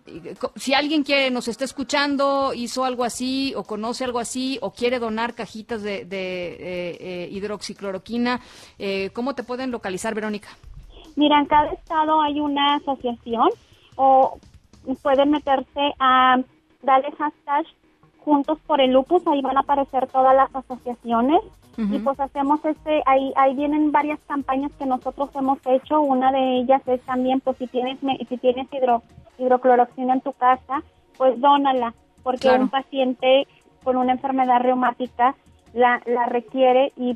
[0.55, 4.99] si alguien quiere, nos está escuchando, hizo algo así o conoce algo así o quiere
[4.99, 8.39] donar cajitas de, eh, hidroxicloroquina,
[9.13, 10.49] ¿cómo te pueden localizar, Verónica?
[11.15, 13.49] Mira, en cada estado hay una asociación
[13.95, 14.39] o
[15.01, 16.37] pueden meterse a
[16.81, 17.65] dale hashtag
[18.27, 21.39] Juntos por el Lupus, ahí van a aparecer todas las asociaciones.
[21.77, 26.01] Y pues hacemos este, ahí, ahí vienen varias campañas que nosotros hemos hecho.
[26.01, 29.03] Una de ellas es también, pues si tienes, si tienes hidro,
[29.37, 30.81] hidrocloroxina en tu casa,
[31.17, 33.47] pues dónala, porque un paciente
[33.83, 35.35] con una enfermedad reumática
[35.73, 37.15] la, la requiere y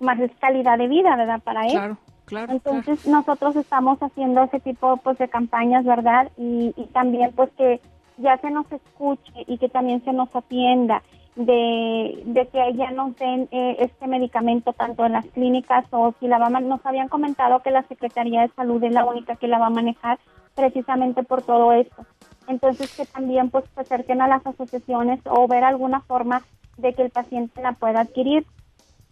[0.00, 1.40] más es calidad de vida, ¿verdad?
[1.42, 1.72] Para él.
[1.72, 2.52] Claro, claro.
[2.52, 6.32] Entonces nosotros estamos haciendo ese tipo pues de campañas, ¿verdad?
[6.36, 7.80] Y, y también pues que
[8.18, 11.02] ya se nos escuche y que también se nos atienda
[11.36, 16.26] de, de que ya nos den eh, este medicamento tanto en las clínicas o si
[16.26, 19.46] la va a, nos habían comentado que la Secretaría de Salud es la única que
[19.46, 20.18] la va a manejar
[20.56, 22.04] precisamente por todo esto.
[22.48, 26.42] Entonces que también pues se acerquen a las asociaciones o ver alguna forma
[26.76, 28.44] de que el paciente la pueda adquirir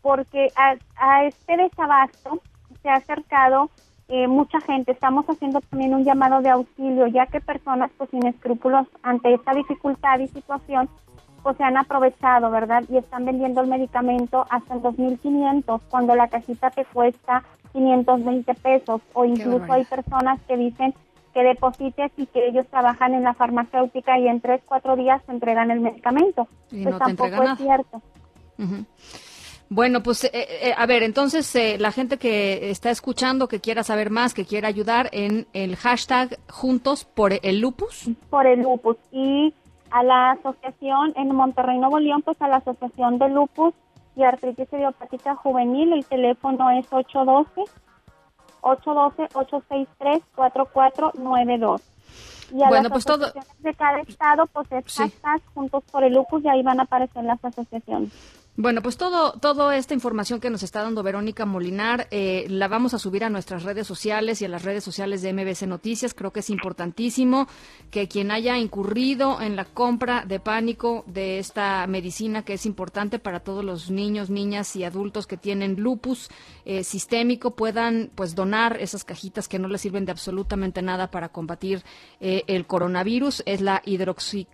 [0.03, 2.41] porque a, a este desabasto
[2.83, 3.71] se ha acercado
[4.09, 4.93] eh, mucha gente.
[4.93, 9.53] Estamos haciendo también un llamado de auxilio, ya que personas pues sin escrúpulos ante esta
[9.55, 10.89] dificultad y situación
[11.43, 12.83] pues se han aprovechado, ¿verdad?
[12.89, 19.01] Y están vendiendo el medicamento hasta en 2.500 cuando la cajita te cuesta 520 pesos
[19.13, 20.93] o incluso hay personas que dicen
[21.33, 25.33] que deposites y que ellos trabajan en la farmacéutica y en 3, 4 días te
[25.33, 26.49] entregan el medicamento.
[26.73, 28.03] Y pues no tampoco es cierto.
[28.59, 28.85] Ujú.
[29.69, 33.83] Bueno, pues eh, eh, a ver, entonces eh, la gente que está escuchando, que quiera
[33.83, 38.09] saber más, que quiera ayudar en el hashtag Juntos por el Lupus.
[38.31, 38.97] por el lupus.
[39.11, 39.53] Y
[39.91, 43.75] a la asociación en Monterrey Nuevo León pues a la asociación de lupus
[44.17, 47.71] y artritis idiopática juvenil el teléfono es 812
[48.63, 51.83] 812 863 4492
[52.53, 56.03] y a Bueno, las pues todo- asociaciones de cada estado pues es hashtag juntos por
[56.05, 58.11] el lupus y ahí van a aparecer las asociaciones
[58.59, 62.95] Bueno, pues todo, toda esta información que nos está dando Verónica Molinar eh, la vamos
[62.95, 66.15] a subir a nuestras redes sociales y a las redes sociales de MBC Noticias.
[66.15, 67.49] Creo que es importantísimo
[67.91, 73.19] que quien haya incurrido en la compra de pánico de esta medicina que es importante
[73.19, 76.31] para todos los niños, niñas y adultos que tienen lupus
[76.65, 81.29] eh, sistémico puedan pues donar esas cajitas que no les sirven de absolutamente nada para
[81.29, 81.83] combatir
[82.21, 83.43] eh, el coronavirus.
[83.45, 84.49] Es la hidroxi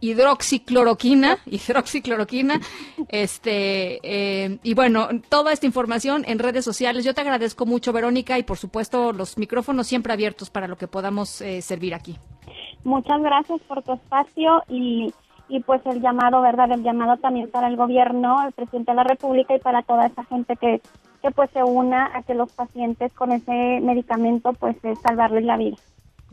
[0.00, 2.60] hidroxicloroquina, hidroxicloroquina,
[3.08, 7.04] este, eh, y bueno, toda esta información en redes sociales.
[7.04, 10.88] Yo te agradezco mucho, Verónica, y por supuesto los micrófonos siempre abiertos para lo que
[10.88, 12.16] podamos eh, servir aquí.
[12.84, 15.12] Muchas gracias por tu espacio y,
[15.48, 16.70] y pues el llamado, ¿verdad?
[16.70, 20.24] El llamado también para el gobierno, el presidente de la República y para toda esa
[20.24, 20.80] gente que,
[21.22, 25.56] que pues se una a que los pacientes con ese medicamento pues eh, salvarles la
[25.56, 25.76] vida.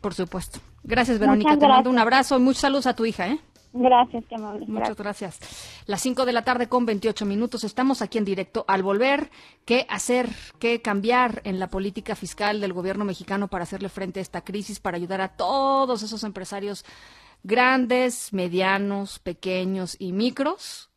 [0.01, 0.59] Por supuesto.
[0.83, 1.51] Gracias, Verónica.
[1.51, 3.39] Muchas Te mando un abrazo y muchos saludos a tu hija, ¿eh?
[3.73, 4.67] Gracias, qué amable.
[4.67, 5.39] Muchas gracias.
[5.87, 7.63] Las 5 de la tarde con 28 minutos.
[7.63, 8.65] Estamos aquí en directo.
[8.67, 9.31] Al volver,
[9.65, 10.29] ¿qué hacer?
[10.59, 14.79] ¿Qué cambiar en la política fiscal del gobierno mexicano para hacerle frente a esta crisis,
[14.79, 16.85] para ayudar a todos esos empresarios
[17.41, 20.91] grandes, medianos, pequeños y micros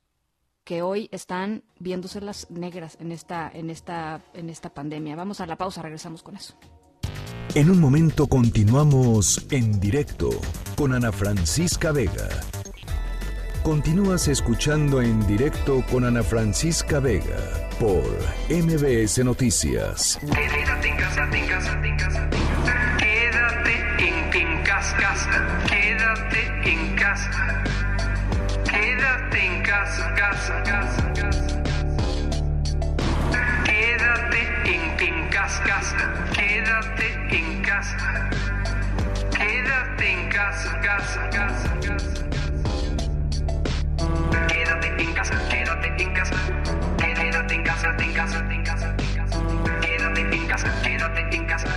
[0.62, 5.16] que hoy están viéndose las negras en esta, en esta, en esta pandemia?
[5.16, 6.54] Vamos a la pausa, regresamos con eso.
[7.54, 10.28] En un momento continuamos en directo
[10.76, 12.28] con Ana Francisca Vega.
[13.66, 17.36] Continúas escuchando en directo con Ana Francisca Vega
[17.80, 18.04] por
[18.48, 20.20] MBS Noticias.
[20.20, 22.30] Quédate en casa, en casa, en casa.
[22.96, 23.72] Quédate
[24.38, 24.96] en, casa.
[25.68, 27.64] Quédate en casa.
[28.70, 31.12] Quédate en casa, casa, casa.
[33.64, 36.14] Quédate en, en casa, casa.
[36.36, 38.30] Quédate en casa.
[39.36, 42.25] Quédate en casa, casa, casa, casa.
[48.16, 48.96] Casa, en casa.
[49.82, 51.68] Quédate en casa, quédate en casa.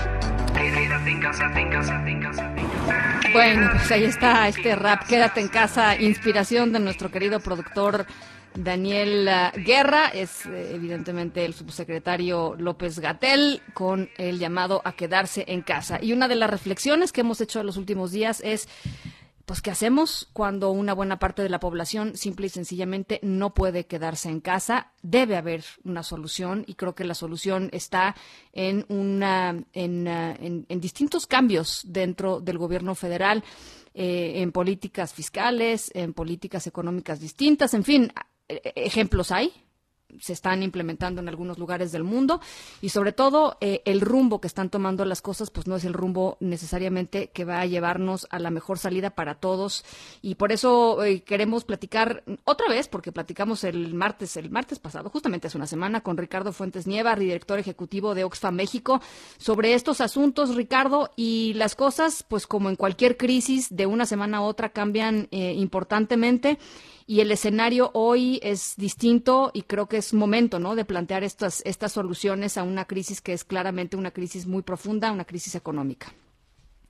[0.55, 3.29] Quédate en casa, en casa, en casa, en casa.
[3.33, 8.05] Bueno, pues ahí está este rap, quédate en casa, inspiración de nuestro querido productor
[8.55, 15.43] Daniel ah, Guerra, es eh, evidentemente el subsecretario López Gatel con el llamado a quedarse
[15.47, 15.99] en casa.
[16.01, 18.69] Y una de las reflexiones que hemos hecho en los últimos días es
[19.49, 23.87] pues ¿qué hacemos cuando una buena parte de la población simple y sencillamente no puede
[23.87, 24.91] quedarse en casa?
[25.01, 28.15] Debe haber una solución y creo que la solución está
[28.53, 33.43] en una en, en distintos cambios dentro del gobierno federal,
[33.95, 38.13] eh, en políticas fiscales, en políticas económicas distintas, en fin,
[38.47, 39.51] eh, ejemplos hay
[40.19, 42.41] se están implementando en algunos lugares del mundo
[42.81, 45.93] y sobre todo eh, el rumbo que están tomando las cosas pues no es el
[45.93, 49.85] rumbo necesariamente que va a llevarnos a la mejor salida para todos.
[50.21, 55.09] Y por eso eh, queremos platicar otra vez porque platicamos el martes el martes pasado
[55.09, 59.01] justamente hace una semana con Ricardo Fuentes Nieva director ejecutivo de Oxfam México
[59.37, 60.55] sobre estos asuntos.
[60.55, 65.27] Ricardo y las cosas pues como en cualquier crisis de una semana a otra cambian
[65.31, 66.57] eh, importantemente
[67.09, 70.75] y el escenario hoy es distinto y creo que es momento ¿no?
[70.75, 75.11] de plantear estas, estas soluciones a una crisis que es claramente una crisis muy profunda,
[75.11, 76.05] una crisis económica.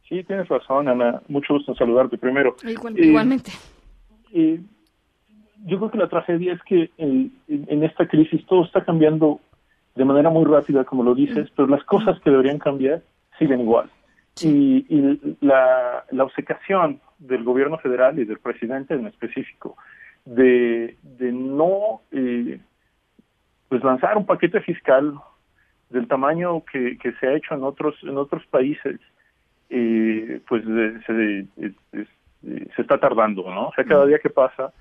[0.10, 1.22] Sí, tienes razón, Ana.
[1.30, 2.54] Mucho gusto en saludarte primero.
[2.68, 3.52] Igual- Eh, igualmente.
[4.34, 4.60] eh,
[5.66, 9.40] yo creo que la tragedia es que en, en esta crisis todo está cambiando
[9.96, 13.04] de manera muy rápida, como lo dices, pero las cosas que deberían cambiar
[13.38, 13.90] siguen igual.
[14.42, 19.78] Y, y la, la obcecación del gobierno federal y del presidente en específico
[20.26, 22.60] de, de no eh,
[23.68, 25.14] pues lanzar un paquete fiscal
[25.90, 29.00] del tamaño que, que se ha hecho en otros en otros países
[29.70, 30.64] eh, pues
[31.06, 32.06] se, eh,
[32.76, 34.74] se está tardando no o sea cada día que pasa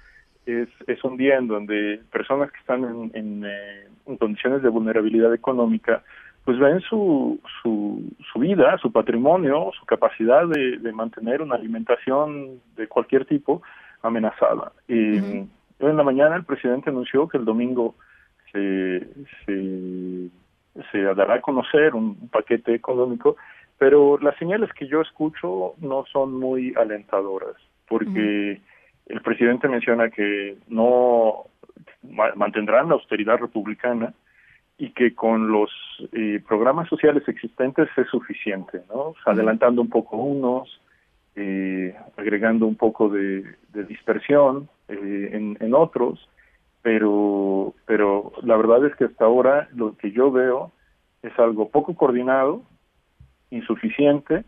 [0.46, 4.68] es, es un día en donde personas que están en, en, eh, en condiciones de
[4.68, 6.02] vulnerabilidad económica
[6.44, 12.60] pues ven su, su, su vida, su patrimonio, su capacidad de, de mantener una alimentación
[12.74, 13.60] de cualquier tipo
[14.02, 14.72] amenazada.
[14.86, 15.48] Y hoy
[15.80, 17.94] en la mañana el presidente anunció que el domingo
[18.52, 19.06] se,
[19.44, 20.30] se,
[20.90, 23.36] se dará a conocer un, paquete económico,
[23.78, 27.56] pero las señales que yo escucho no son muy alentadoras,
[27.86, 28.60] porque
[29.06, 31.44] el presidente menciona que no
[32.02, 34.12] ma- mantendrán la austeridad republicana,
[34.78, 35.70] y que con los
[36.12, 39.08] eh, programas sociales existentes es suficiente, ¿no?
[39.08, 40.80] O sea, adelantando un poco unos,
[41.40, 43.44] eh, agregando un poco de,
[43.88, 46.28] dispersión eh, en, otros,
[46.82, 50.72] pero, pero la verdad es que hasta ahora lo que yo veo
[51.22, 52.62] es algo poco coordinado,
[53.50, 54.44] insuficiente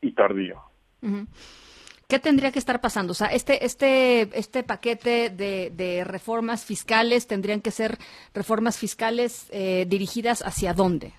[0.00, 0.60] y tardío.
[2.06, 3.10] ¿Qué tendría que estar pasando?
[3.10, 7.98] O sea, este, este, este paquete de, de reformas fiscales tendrían que ser
[8.32, 11.14] reformas fiscales eh, dirigidas hacia dónde?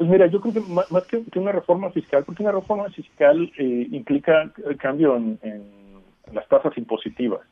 [0.00, 0.60] Pues mira, yo creo que
[0.90, 5.38] más que, que una reforma fiscal, porque una reforma fiscal eh, implica eh, cambio en,
[5.42, 5.62] en
[6.32, 7.42] las tasas impositivas.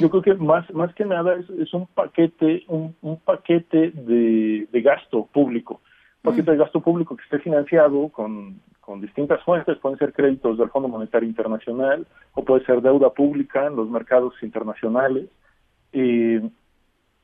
[0.00, 4.66] Yo creo que más más que nada es, es un paquete un, un paquete de,
[4.72, 5.80] de gasto público,
[6.24, 10.58] un paquete de gasto público que esté financiado con, con distintas fuentes, pueden ser créditos
[10.58, 15.28] del Fondo Monetario Internacional o puede ser deuda pública en los mercados internacionales.
[15.92, 16.42] Eh,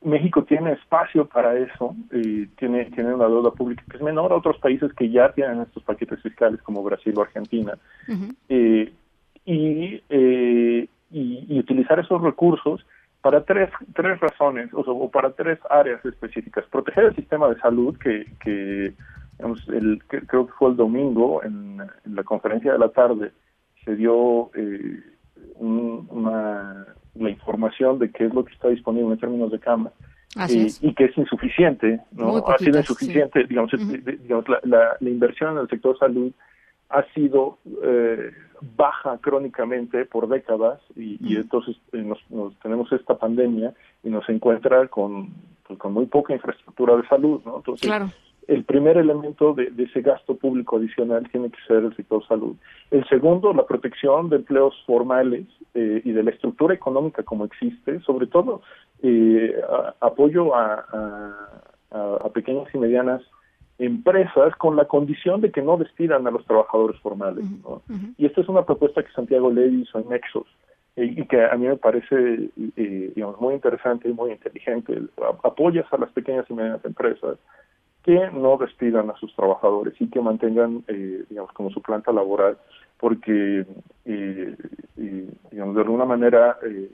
[0.01, 4.35] México tiene espacio para eso, eh, tiene, tiene una deuda pública que es menor a
[4.37, 7.73] otros países que ya tienen estos paquetes fiscales como Brasil o Argentina.
[8.47, 8.93] Eh,
[9.45, 12.85] y, eh, y, y utilizar esos recursos
[13.21, 16.63] para tres, tres razones, o, sea, o para tres áreas específicas.
[16.71, 18.93] Proteger el sistema de salud, que, que,
[19.37, 23.31] digamos, el, que creo que fue el domingo, en, en la conferencia de la tarde,
[23.83, 25.03] se dio eh,
[25.55, 26.85] un- una,
[27.19, 29.91] la información de qué es lo que está disponible en términos de cama.
[30.35, 30.83] Así eh, es.
[30.83, 32.37] y que es insuficiente, ¿no?
[32.47, 36.31] Ha sido insuficiente, digamos, de- digamos, la, la, la inversión en el sector salud
[36.89, 38.31] ha sido eh,
[38.75, 44.27] baja crónicamente por décadas y, y entonces eh, nos, nos tenemos esta pandemia y nos
[44.29, 45.29] encuentra con,
[45.67, 47.57] pues, con muy poca infraestructura de salud, ¿no?
[47.57, 48.09] Entonces, Claro.
[48.55, 52.55] El primer elemento de, de ese gasto público adicional tiene que ser el sector salud.
[52.91, 57.99] El segundo, la protección de empleos formales eh, y de la estructura económica como existe,
[58.01, 58.61] sobre todo
[59.03, 63.21] eh, a- apoyo a, a- a- a pequeñas y medianas
[63.77, 67.45] empresas con la condición de que no despidan a los trabajadores formales.
[67.63, 67.81] ¿no?
[68.17, 70.47] Y esta es una propuesta que Santiago Levy hizo en Nexos
[70.97, 75.01] eh, y que a mí me parece eh, digamos, muy interesante y muy inteligente.
[75.43, 77.37] Apoyas a las pequeñas y medianas empresas
[78.03, 82.57] que no despidan a sus trabajadores y que mantengan, eh, digamos, como su planta laboral,
[82.97, 83.65] porque,
[84.05, 84.55] eh,
[84.97, 86.89] eh, digamos, de alguna manera eh,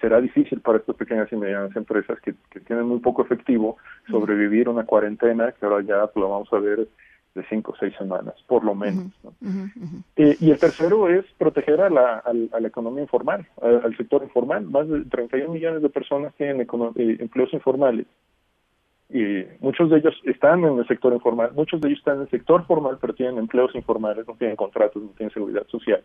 [0.00, 3.76] será difícil para estas pequeñas y medianas empresas que, que tienen muy poco efectivo
[4.10, 6.88] sobrevivir una cuarentena que ahora ya pues, lo vamos a ver
[7.34, 9.12] de cinco o seis semanas, por lo menos.
[9.22, 9.32] ¿no?
[10.16, 13.96] Eh, y el tercero es proteger a la, al- a la economía informal, al, al
[13.96, 14.64] sector informal.
[14.64, 18.06] Más de 31 millones de personas tienen eh, empleos informales.
[19.10, 22.30] Y muchos de ellos están en el sector informal, muchos de ellos están en el
[22.30, 26.02] sector formal, pero tienen empleos informales, no tienen contratos, no tienen seguridad social.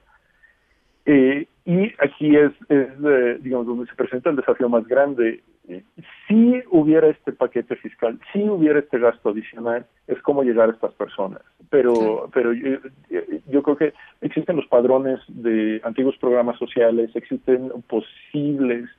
[1.05, 5.43] Eh, y aquí es, es eh, digamos, donde se presenta el desafío más grande.
[5.67, 5.83] Eh,
[6.27, 10.93] si hubiera este paquete fiscal, si hubiera este gasto adicional, es cómo llegar a estas
[10.93, 11.41] personas.
[11.69, 12.77] Pero, pero yo,
[13.49, 18.89] yo creo que existen los padrones de antiguos programas sociales, existen posibles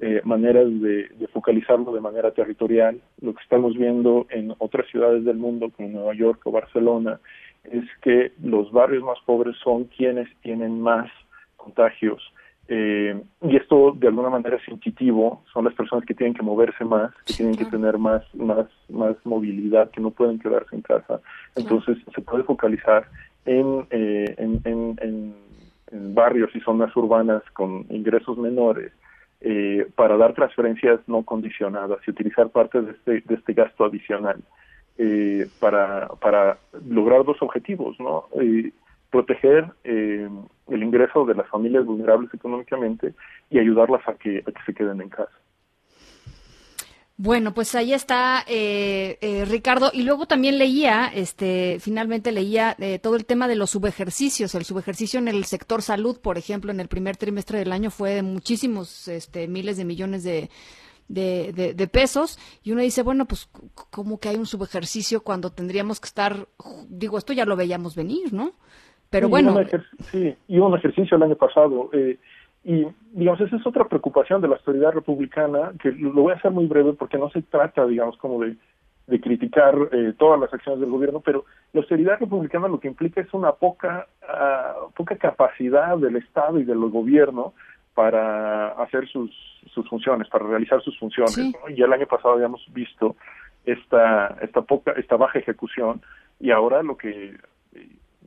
[0.00, 3.00] eh, maneras de, de focalizarlo de manera territorial.
[3.20, 7.20] Lo que estamos viendo en otras ciudades del mundo, como Nueva York o Barcelona,
[7.64, 11.10] es que los barrios más pobres son quienes tienen más
[11.56, 12.22] contagios.
[12.72, 16.84] Eh, y esto de alguna manera es intuitivo, son las personas que tienen que moverse
[16.84, 21.20] más, que tienen que tener más, más, más movilidad, que no pueden quedarse en casa.
[21.56, 23.06] Entonces se puede focalizar
[23.44, 25.50] en, eh, en, en, en-
[25.92, 28.92] en barrios y zonas urbanas con ingresos menores
[29.40, 34.42] eh, para dar transferencias no condicionadas y utilizar parte de este, de este gasto adicional
[34.98, 38.26] eh, para, para lograr dos objetivos, ¿no?
[38.40, 38.70] Eh,
[39.10, 40.28] proteger eh,
[40.68, 43.14] el ingreso de las familias vulnerables económicamente
[43.50, 45.32] y ayudarlas a que, a que se queden en casa.
[47.22, 49.90] Bueno, pues ahí está eh, eh, Ricardo.
[49.92, 54.54] Y luego también leía, este, finalmente leía eh, todo el tema de los subejercicios.
[54.54, 58.14] El subejercicio en el sector salud, por ejemplo, en el primer trimestre del año fue
[58.14, 60.48] de muchísimos este, miles de millones de,
[61.08, 62.38] de, de, pesos.
[62.62, 63.50] Y uno dice, bueno, pues,
[63.90, 66.48] ¿cómo que hay un subejercicio cuando tendríamos que estar,
[66.88, 68.52] digo, esto ya lo veíamos venir, ¿no?
[69.10, 69.54] Pero bueno.
[70.10, 71.90] sí, y un ejercicio el año pasado.
[71.92, 72.18] Eh,
[72.62, 76.50] y, digamos, esa es otra preocupación de la autoridad republicana, que lo voy a hacer
[76.50, 78.56] muy breve porque no se trata, digamos, como de,
[79.06, 83.20] de criticar eh, todas las acciones del gobierno, pero la austeridad republicana lo que implica
[83.20, 87.54] es una poca, uh, poca capacidad del Estado y del gobierno
[87.94, 89.30] para hacer sus,
[89.72, 91.36] sus funciones, para realizar sus funciones.
[91.38, 91.74] ¿no?
[91.74, 93.16] Y el año pasado habíamos visto
[93.64, 96.00] esta, esta poca, esta baja ejecución
[96.38, 97.36] y ahora lo que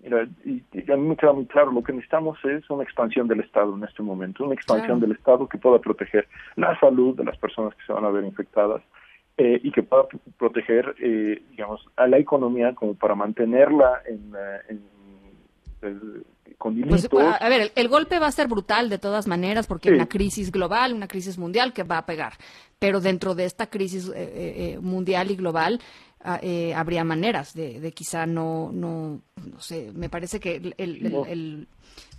[0.03, 3.39] Mira, y, a mí me queda muy claro, lo que necesitamos es una expansión del
[3.39, 6.27] Estado en este momento, una expansión del Estado que pueda proteger
[6.57, 8.81] la salud de las personas que se van a ver infectadas
[9.37, 10.03] eh, y que pueda
[10.37, 14.33] proteger, eh, digamos, a la economía como para mantenerla en,
[15.81, 16.21] eh,
[16.57, 19.95] con pues, a ver, el, golpe va a ser brutal de todas maneras porque hay
[19.95, 22.33] una crisis global, una crisis mundial que va a pegar.
[22.77, 24.11] Pero dentro de esta crisis
[24.81, 25.79] mundial y global,
[26.41, 31.67] eh, habría maneras de, de, quizá no, no, no sé, me parece que el, el,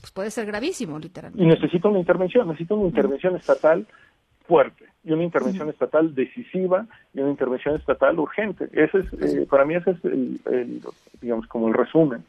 [0.00, 1.42] pues puede ser gravísimo, literalmente.
[1.42, 3.86] Y necesita una intervención, necesita una intervención estatal
[4.46, 8.68] fuerte y una intervención estatal decisiva y una intervención estatal urgente.
[8.72, 10.82] Ese es, eh, para mí ese es el,
[11.20, 12.24] digamos, como el resumen.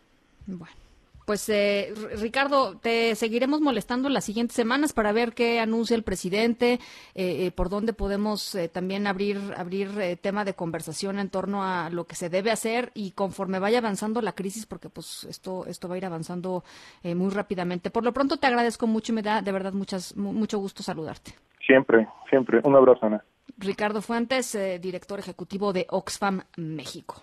[0.47, 0.84] Bueno.
[1.25, 6.73] Pues eh, Ricardo, te seguiremos molestando las siguientes semanas para ver qué anuncia el presidente,
[7.15, 12.05] eh, eh, por dónde podemos también abrir abrir tema de conversación en torno a lo
[12.05, 15.95] que se debe hacer y conforme vaya avanzando la crisis, porque pues esto esto va
[15.95, 16.63] a ir avanzando
[17.03, 17.89] muy rápidamente.
[17.89, 21.33] Por lo pronto te agradezco mucho y me da de verdad muchas mucho gusto saludarte.
[21.65, 22.61] Siempre, siempre.
[22.63, 23.23] Un abrazo, Ana.
[23.57, 27.21] Ricardo Fuentes, director ejecutivo de Oxfam México.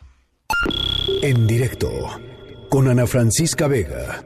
[1.23, 1.89] En directo
[2.73, 4.25] con Ana Francisca Vega.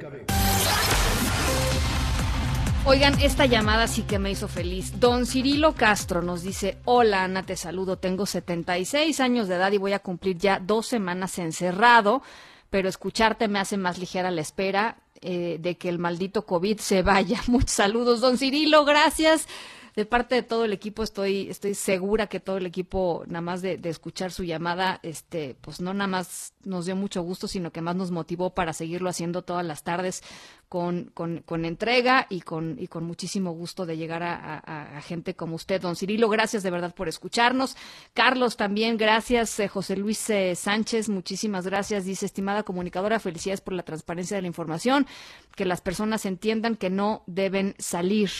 [2.85, 5.01] Oigan, esta llamada sí que me hizo feliz.
[5.01, 9.79] Don Cirilo Castro nos dice, hola Ana, te saludo, tengo 76 años de edad y
[9.79, 12.23] voy a cumplir ya dos semanas encerrado,
[12.71, 17.03] pero escucharte me hace más ligera la espera eh, de que el maldito COVID se
[17.03, 17.41] vaya.
[17.49, 19.49] Muchos saludos, don Cirilo, gracias
[19.97, 23.63] de parte de todo el equipo estoy, estoy segura que todo el equipo, nada más
[23.63, 27.81] de, escuchar su llamada, este, pues no nada más nos dio mucho gusto, sino que
[27.81, 30.23] más nos motivó para seguirlo haciendo todas las tardes
[30.69, 35.57] con, con, con entrega y con, y con muchísimo gusto de llegar a, gente como
[35.57, 35.81] usted.
[35.81, 37.75] Don Cirilo, gracias de verdad por escucharnos.
[38.13, 39.59] Carlos también, gracias.
[39.61, 42.05] Eh, José Luis eh, Sánchez, muchísimas gracias.
[42.05, 45.07] Dice, estimada comunicadora, felicidades por la transparencia de la información,
[45.55, 48.31] que las personas entiendan que no deben salir.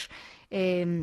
[0.51, 1.03] Eh,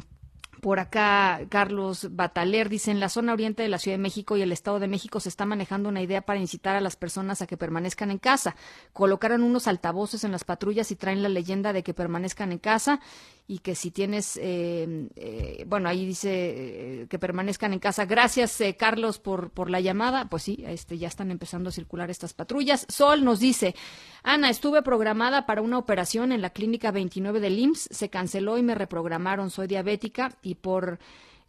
[0.64, 4.42] por acá, Carlos Bataler dice, en la zona oriente de la Ciudad de México y
[4.44, 7.48] el Estado de México se está manejando una idea para incitar a las personas a
[7.48, 8.56] que permanezcan en casa.
[8.94, 13.02] Colocaron unos altavoces en las patrullas y traen la leyenda de que permanezcan en casa
[13.46, 18.06] y que si tienes, eh, eh, bueno, ahí dice eh, que permanezcan en casa.
[18.06, 20.30] Gracias, Carlos, por, por la llamada.
[20.30, 22.86] Pues sí, este, ya están empezando a circular estas patrullas.
[22.90, 23.76] Sol nos dice,
[24.24, 28.64] Ana, estuve programada para una operación en la clínica 29 del IMSS, se canceló y
[28.64, 29.50] me reprogramaron.
[29.50, 31.00] Soy diabética y por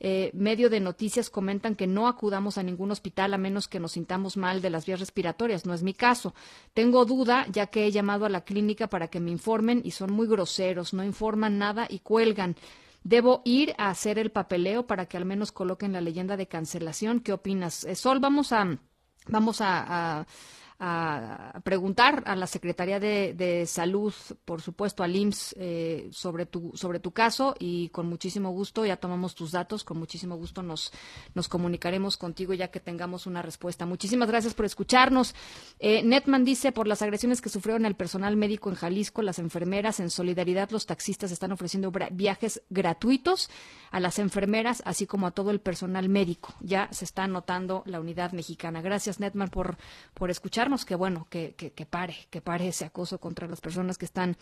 [0.07, 3.92] eh, medio de noticias comentan que no acudamos a ningún hospital a menos que nos
[3.92, 5.64] sintamos mal de las vías respiratorias.
[5.64, 6.34] No es mi caso.
[6.74, 10.12] Tengo duda ya que he llamado a la clínica para que me informen y son
[10.12, 12.55] muy groseros, no informan nada y cuelgan.
[13.02, 17.20] Debo ir a hacer el papeleo para que al menos coloquen la leyenda de cancelación.
[17.20, 17.84] ¿Qué opinas?
[17.84, 18.76] Eh, Sol, vamos a
[19.28, 20.26] vamos a a
[21.62, 24.12] preguntar a la Secretaría de, Salud,
[24.45, 28.97] por supuesto, al IMSS, eh, sobre, tu, sobre tu caso y con muchísimo gusto, ya
[28.97, 30.93] tomamos tus datos, con muchísimo gusto nos,
[31.35, 33.87] nos comunicaremos contigo ya que tengamos una respuesta.
[33.87, 35.35] Muchísimas gracias por escucharnos.
[35.78, 40.01] Eh, Netman dice, por las agresiones que sufrieron el personal médico en Jalisco, las enfermeras,
[40.01, 43.49] en solidaridad, los taxistas están ofreciendo viajes gratuitos
[43.91, 46.55] a las enfermeras, así como a todo el personal médico.
[46.61, 48.82] Ya se está anotando la unidad mexicana.
[48.82, 49.76] Gracias, Netman, por,
[50.14, 54.07] por escucharnos que bueno, que, que, pare, que pare ese acoso contra las personas que
[54.07, 54.37] están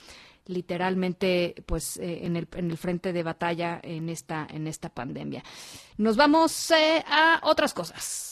[0.46, 5.42] literalmente pues eh, en, el, en el frente de batalla en esta, en esta pandemia.
[5.98, 8.30] Nos vamos eh, a otras cosas.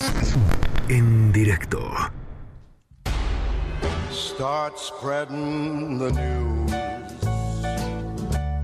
[0.88, 1.90] En directo.
[4.11, 6.72] Start spreading the news.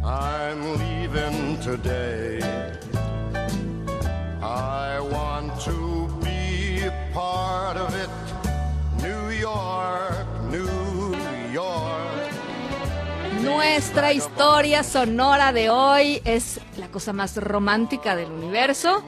[0.05, 2.41] I'm leaving today.
[4.41, 8.16] I want to be part of it.
[13.47, 19.05] Nuestra historia sonora de hoy es la cosa más romántica del universo.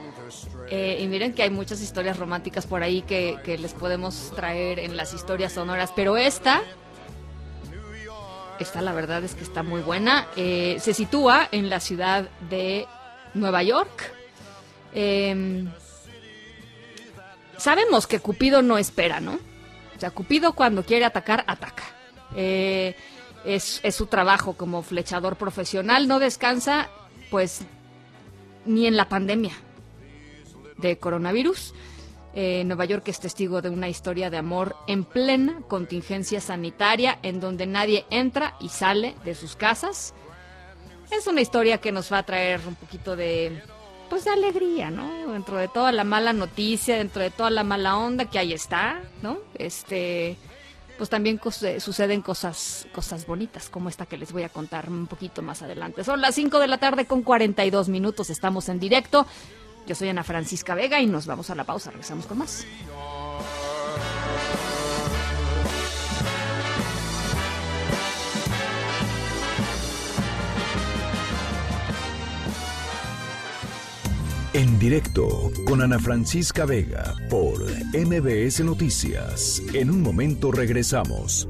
[0.69, 4.95] Eh, y miren que hay muchas historias románticas por ahí que, les podemos traer en
[4.95, 6.61] las historias sonoras, pero esta,
[8.59, 10.27] esta la verdad es que está muy buena.
[10.37, 12.87] Eh, se sitúa en la ciudad de
[13.33, 14.13] Nueva York.
[14.93, 15.65] Eh,
[17.57, 19.33] sabemos que Cupido no espera, ¿no?
[19.33, 21.83] O sea, Cupido cuando quiere atacar, ataca.
[22.35, 22.95] Eh,
[23.45, 26.89] es, es su trabajo como flechador profesional, no descansa,
[27.29, 27.61] pues,
[28.65, 29.53] ni en la pandemia
[30.77, 31.73] de coronavirus.
[32.35, 37.39] Eh, Nueva York es testigo de una historia de amor en plena contingencia sanitaria, en
[37.39, 40.13] donde nadie entra y sale de sus casas.
[41.11, 43.63] Es una historia que nos va a traer un poquito de,
[44.09, 45.33] pues, de alegría, ¿no?
[45.33, 49.01] Dentro de toda la mala noticia, dentro de toda la mala onda que ahí está,
[49.23, 49.39] ¿no?
[49.55, 50.37] Este,
[50.99, 55.07] pues también eh, suceden cosas, cosas bonitas, como esta que les voy a contar un
[55.07, 56.03] poquito más adelante.
[56.03, 59.25] Son las 5 de la tarde con 42 minutos, estamos en directo.
[59.87, 62.65] Yo soy Ana Francisca Vega y nos vamos a la pausa, regresamos con más.
[74.53, 77.61] En directo con Ana Francisca Vega por
[77.93, 79.61] MBS Noticias.
[79.75, 81.47] En un momento regresamos.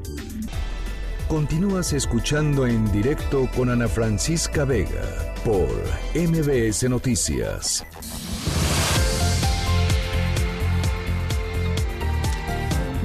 [1.29, 5.69] Continúas escuchando en directo con Ana Francisca Vega por
[6.13, 7.85] MBS Noticias.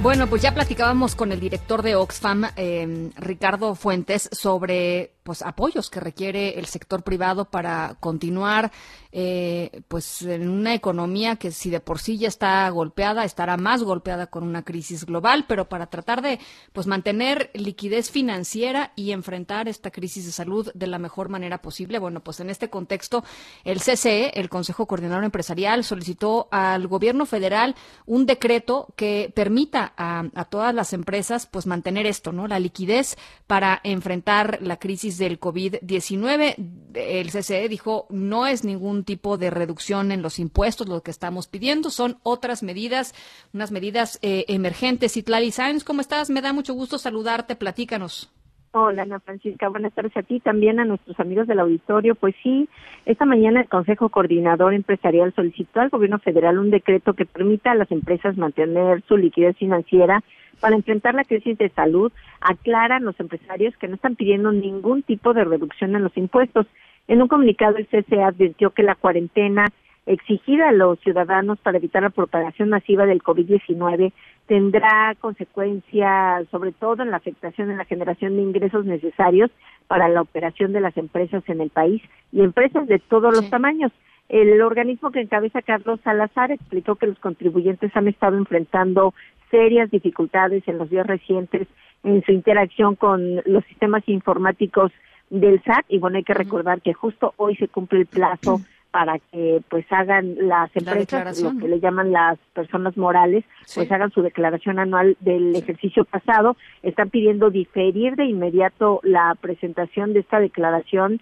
[0.01, 5.89] Bueno, pues ya platicábamos con el director de Oxfam, eh, Ricardo Fuentes, sobre pues apoyos
[5.89, 8.71] que requiere el sector privado para continuar
[9.11, 13.81] eh, pues en una economía que si de por sí ya está golpeada, estará más
[13.81, 16.39] golpeada con una crisis global, pero para tratar de
[16.73, 21.97] pues mantener liquidez financiera y enfrentar esta crisis de salud de la mejor manera posible.
[21.97, 23.23] Bueno, pues en este contexto
[23.63, 30.25] el CCE, el Consejo Coordinador Empresarial, solicitó al gobierno federal un decreto que permita a,
[30.35, 32.47] a todas las empresas pues mantener esto, ¿no?
[32.47, 33.17] La liquidez
[33.47, 36.55] para enfrentar la crisis del COVID-19.
[36.93, 41.47] El CCE dijo no es ningún tipo de reducción en los impuestos lo que estamos
[41.47, 43.13] pidiendo, son otras medidas,
[43.53, 45.17] unas medidas eh, emergentes.
[45.17, 46.29] Itlali Sáenz, ¿cómo estás?
[46.29, 48.29] Me da mucho gusto saludarte, platícanos.
[48.77, 49.69] Hola, Ana Francisca.
[49.69, 52.13] Buenas tardes a ti, también a nuestros amigos del auditorio.
[52.13, 52.67] Pues sí,
[53.05, 57.75] esta mañana el Consejo Coordinador Empresarial solicitó al Gobierno Federal un decreto que permita a
[57.75, 60.25] las empresas mantener su liquidez financiera
[60.59, 62.11] para enfrentar la crisis de salud.
[62.41, 66.67] Aclaran los empresarios que no están pidiendo ningún tipo de reducción en los impuestos.
[67.07, 69.69] En un comunicado, el CCE advirtió que la cuarentena
[70.05, 74.11] exigida a los ciudadanos para evitar la propagación masiva del COVID-19
[74.47, 79.51] tendrá consecuencias, sobre todo en la afectación en la generación de ingresos necesarios
[79.87, 83.91] para la operación de las empresas en el país y empresas de todos los tamaños.
[84.29, 89.13] El organismo que encabeza Carlos Salazar explicó que los contribuyentes han estado enfrentando
[89.51, 91.67] serias dificultades en los días recientes
[92.03, 94.91] en su interacción con los sistemas informáticos
[95.29, 98.61] del SAT y bueno hay que recordar que justo hoy se cumple el plazo
[98.95, 103.43] para que pues hagan las empresas lo que le llaman las personas morales
[103.73, 106.55] pues hagan su declaración anual del ejercicio pasado.
[106.81, 111.19] Están pidiendo diferir de inmediato la presentación de esta declaración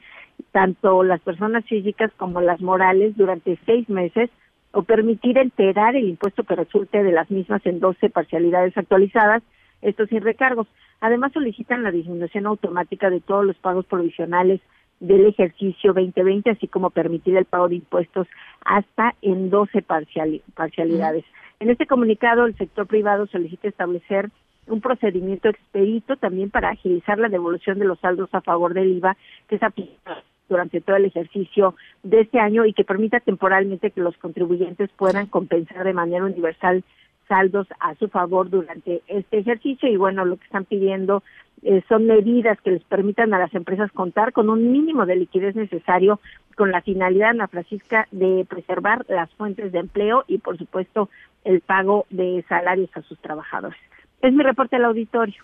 [0.51, 4.29] tanto las personas físicas como las morales durante seis meses
[4.71, 9.41] o permitir enterar el impuesto que resulte de las mismas en 12 parcialidades actualizadas,
[9.81, 10.67] esto sin recargos.
[11.01, 14.61] Además solicitan la disminución automática de todos los pagos provisionales
[15.03, 18.25] del ejercicio 2020, así como permitir el pago de impuestos
[18.63, 21.25] hasta en 12 parciali- parcialidades.
[21.59, 24.29] En este comunicado, el sector privado solicita establecer
[24.67, 29.17] un procedimiento expedito también para agilizar la devolución de los saldos a favor del IVA
[29.49, 33.99] que se aplica durante todo el ejercicio de este año y que permita temporalmente que
[33.99, 36.83] los contribuyentes puedan compensar de manera universal
[37.27, 41.23] saldos a su favor durante este ejercicio y bueno, lo que están pidiendo
[41.63, 45.55] eh, son medidas que les permitan a las empresas contar con un mínimo de liquidez
[45.55, 46.19] necesario
[46.55, 51.09] con la finalidad, Ana Francisca, de preservar las fuentes de empleo y por supuesto
[51.43, 53.79] el pago de salarios a sus trabajadores.
[54.21, 55.41] Es mi reporte al auditorio.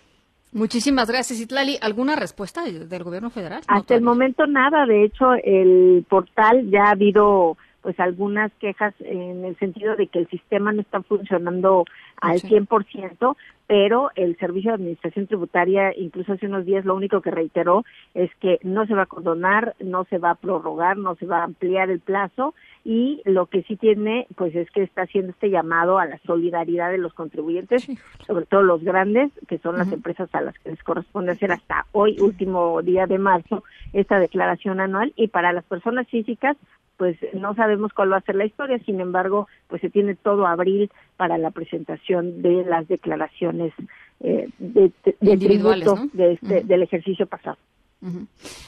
[0.51, 1.77] Muchísimas gracias, Itlali.
[1.81, 3.61] ¿Alguna respuesta del gobierno federal?
[3.69, 8.93] No, Hasta el momento nada, de hecho el portal ya ha habido pues algunas quejas
[8.99, 11.85] en el sentido de que el sistema no está funcionando
[12.21, 13.35] al 100%,
[13.67, 18.29] pero el Servicio de Administración Tributaria incluso hace unos días lo único que reiteró es
[18.41, 21.43] que no se va a condonar, no se va a prorrogar, no se va a
[21.43, 22.53] ampliar el plazo
[22.83, 26.89] y lo que sí tiene pues es que está haciendo este llamado a la solidaridad
[26.89, 27.87] de los contribuyentes,
[28.25, 31.85] sobre todo los grandes, que son las empresas a las que les corresponde hacer hasta
[31.91, 33.63] hoy, último día de marzo,
[33.93, 36.57] esta declaración anual y para las personas físicas
[36.99, 40.45] pues no sabemos cuál va a ser la historia, sin embargo, pues se tiene todo
[40.45, 43.71] abril para la presentación de las declaraciones
[44.19, 47.57] eh, de, de, de Individuales, de este- del ejercicio pasado.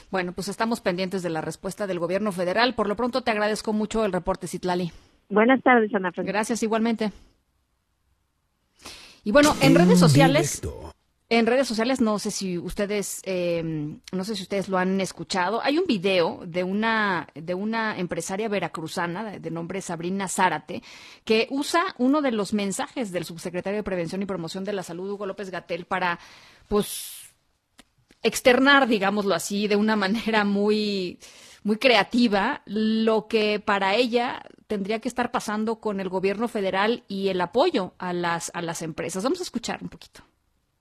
[0.10, 2.74] Bueno, pues estamos pendientes de la respuesta del gobierno federal.
[2.74, 4.92] Por lo pronto te agradezco mucho el reporte, Citlali.
[5.30, 6.32] Buenas tardes, Ana Francisca.
[6.32, 7.12] Gracias igualmente.
[9.26, 10.62] Y bueno, en redes sociales,
[11.34, 13.64] en redes sociales, no sé si ustedes, eh,
[14.12, 15.62] no sé si ustedes lo han escuchado.
[15.64, 20.84] Hay un video de una de una empresaria veracruzana de, de nombre Sabrina Zárate
[21.24, 25.10] que usa uno de los mensajes del subsecretario de Prevención y Promoción de la Salud
[25.10, 26.20] Hugo López Gatel para,
[26.68, 27.34] pues,
[28.24, 31.18] externar, digámoslo así, de una manera muy,
[31.64, 37.30] muy creativa, lo que para ella tendría que estar pasando con el gobierno federal y
[37.30, 39.24] el apoyo a las, a las empresas.
[39.24, 40.24] Vamos a escuchar un poquito.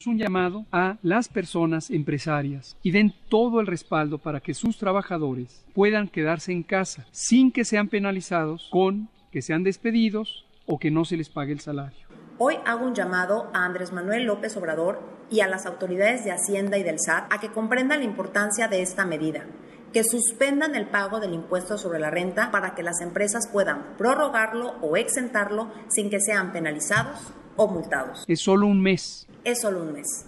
[0.06, 5.62] Un llamado a las personas empresarias y den todo el respaldo para que sus trabajadores
[5.74, 11.04] puedan quedarse en casa sin que sean penalizados con que sean despedidos o que no
[11.04, 12.08] se les pague el salario.
[12.38, 16.78] Hoy hago un llamado a Andrés Manuel López Obrador y a las autoridades de Hacienda
[16.78, 19.44] y del SAT a que comprendan la importancia de esta medida,
[19.92, 24.78] que suspendan el pago del impuesto sobre la renta para que las empresas puedan prorrogarlo
[24.80, 28.24] o exentarlo sin que sean penalizados o multados.
[28.26, 29.28] Es solo un mes.
[29.44, 30.24] Es solo un mes,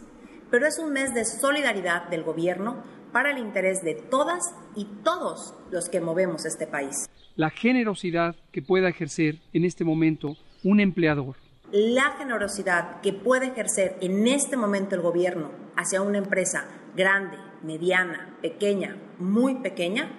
[0.50, 5.54] pero es un mes de solidaridad del gobierno para el interés de todas y todos
[5.70, 7.08] los que movemos este país.
[7.36, 11.36] La generosidad que pueda ejercer en este momento un empleador
[11.72, 18.36] la generosidad que puede ejercer en este momento el gobierno hacia una empresa grande, mediana,
[18.42, 20.10] pequeña, muy pequeña,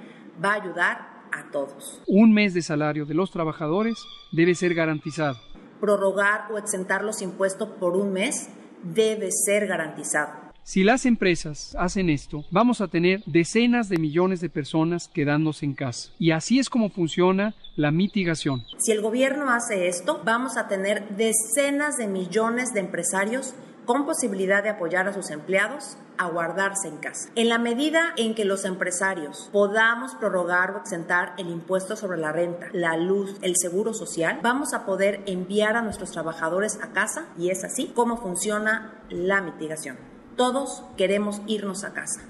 [0.43, 2.01] va a ayudar a todos.
[2.07, 5.37] Un mes de salario de los trabajadores debe ser garantizado.
[5.83, 8.47] Prorrogar o exentar los impuestos por un mes
[8.83, 10.31] debe ser garantizado.
[10.63, 15.73] Si las empresas hacen esto, vamos a tener decenas de millones de personas quedándose en
[15.73, 16.11] casa.
[16.17, 18.63] Y así es como funciona la mitigación.
[18.77, 23.53] Si el gobierno hace esto, vamos a tener decenas de millones de empresarios
[23.85, 27.29] con posibilidad de apoyar a sus empleados a guardarse en casa.
[27.35, 32.31] En la medida en que los empresarios podamos prorrogar o exentar el impuesto sobre la
[32.31, 37.25] renta, la luz, el seguro social, vamos a poder enviar a nuestros trabajadores a casa
[37.37, 39.97] y es así como funciona la mitigación.
[40.35, 42.21] Todos queremos irnos a casa,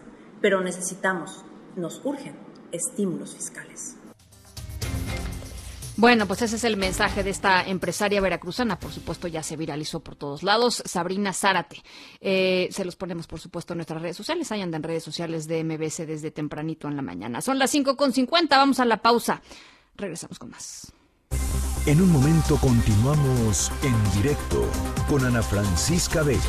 [0.41, 1.45] pero necesitamos,
[1.75, 2.35] nos urgen
[2.71, 3.97] estímulos fiscales.
[5.95, 8.79] Bueno, pues ese es el mensaje de esta empresaria veracruzana.
[8.79, 10.81] Por supuesto, ya se viralizó por todos lados.
[10.85, 11.83] Sabrina Zárate.
[12.19, 14.51] Eh, se los ponemos, por supuesto, en nuestras redes sociales.
[14.51, 17.41] Ahí andan redes sociales de MBC desde tempranito en la mañana.
[17.41, 18.49] Son las 5.50.
[18.49, 19.41] Vamos a la pausa.
[19.95, 20.91] Regresamos con más.
[21.85, 24.65] En un momento continuamos en directo
[25.09, 26.39] con Ana Francisca Vega.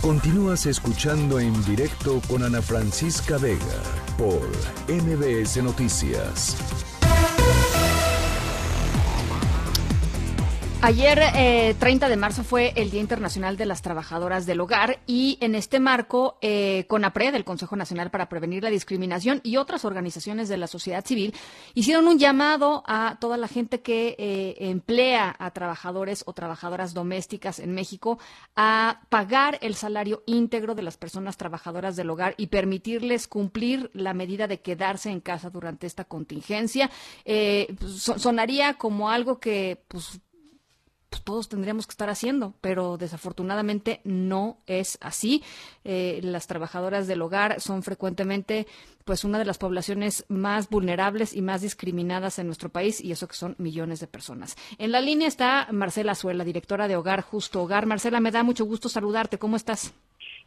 [0.00, 3.82] Continúas escuchando en directo con Ana Francisca Vega
[4.18, 4.40] por
[4.88, 6.56] MBS Noticias.
[10.86, 15.38] Ayer, eh, 30 de marzo, fue el Día Internacional de las Trabajadoras del Hogar y
[15.40, 20.50] en este marco, eh, CONAPRED, el Consejo Nacional para Prevenir la Discriminación y otras organizaciones
[20.50, 21.32] de la sociedad civil
[21.72, 27.60] hicieron un llamado a toda la gente que eh, emplea a trabajadores o trabajadoras domésticas
[27.60, 28.18] en México
[28.54, 34.12] a pagar el salario íntegro de las personas trabajadoras del hogar y permitirles cumplir la
[34.12, 36.90] medida de quedarse en casa durante esta contingencia.
[37.24, 40.20] Eh, so- sonaría como algo que, pues,
[41.14, 45.44] pues, todos tendríamos que estar haciendo, pero desafortunadamente no es así.
[45.84, 48.66] Eh, las trabajadoras del hogar son frecuentemente
[49.04, 53.28] pues una de las poblaciones más vulnerables y más discriminadas en nuestro país y eso
[53.28, 54.56] que son millones de personas.
[54.78, 57.86] En la línea está Marcela Azuela, directora de Hogar Justo Hogar.
[57.86, 59.38] Marcela, me da mucho gusto saludarte.
[59.38, 59.94] ¿Cómo estás?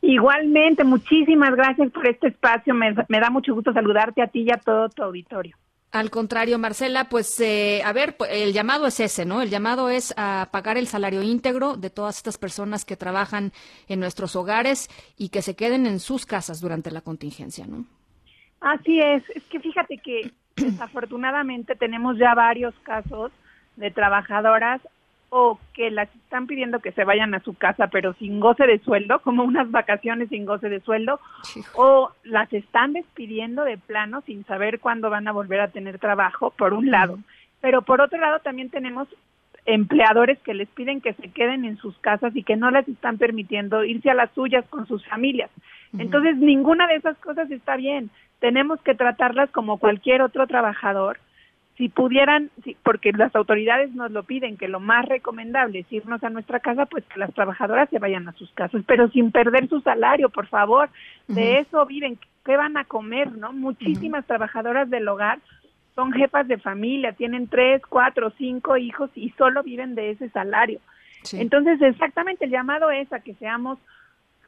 [0.02, 2.74] Igualmente, muchísimas gracias por este espacio.
[2.74, 5.56] Me da mucho gusto saludarte a ti y a todo tu auditorio.
[5.92, 9.42] Al contrario, Marcela, pues eh, a ver, pues, el llamado es ese, ¿no?
[9.42, 13.54] El llamado es a pagar el salario íntegro de todas estas personas que trabajan
[13.88, 17.86] en nuestros hogares y que se queden en sus casas durante la contingencia, ¿no?
[18.60, 23.32] Así es, es que fíjate que desafortunadamente tenemos ya varios casos
[23.78, 24.82] de trabajadoras
[25.30, 28.80] o que las están pidiendo que se vayan a su casa pero sin goce de
[28.80, 31.20] sueldo, como unas vacaciones sin goce de sueldo,
[31.76, 36.52] o las están despidiendo de plano sin saber cuándo van a volver a tener trabajo,
[36.52, 37.20] por un lado.
[37.62, 39.08] Pero por otro lado también tenemos
[39.66, 43.18] empleadores que les piden que se queden en sus casas y que no les están
[43.18, 45.52] permitiendo irse a las suyas con sus familias.
[45.98, 48.10] Entonces, ninguna de esas cosas está bien.
[48.40, 51.20] Tenemos que tratarlas como cualquier otro trabajador.
[51.78, 56.24] Si pudieran, si, porque las autoridades nos lo piden, que lo más recomendable es irnos
[56.24, 59.70] a nuestra casa, pues que las trabajadoras se vayan a sus casas, pero sin perder
[59.70, 60.90] su salario, por favor.
[61.28, 62.18] De eso viven.
[62.44, 63.54] ¿Qué van a comer, no?
[63.54, 65.40] Muchísimas trabajadoras del hogar
[65.98, 70.80] son jefas de familia, tienen tres, cuatro, cinco hijos y solo viven de ese salario.
[71.34, 73.80] Entonces, exactamente el llamado es a que seamos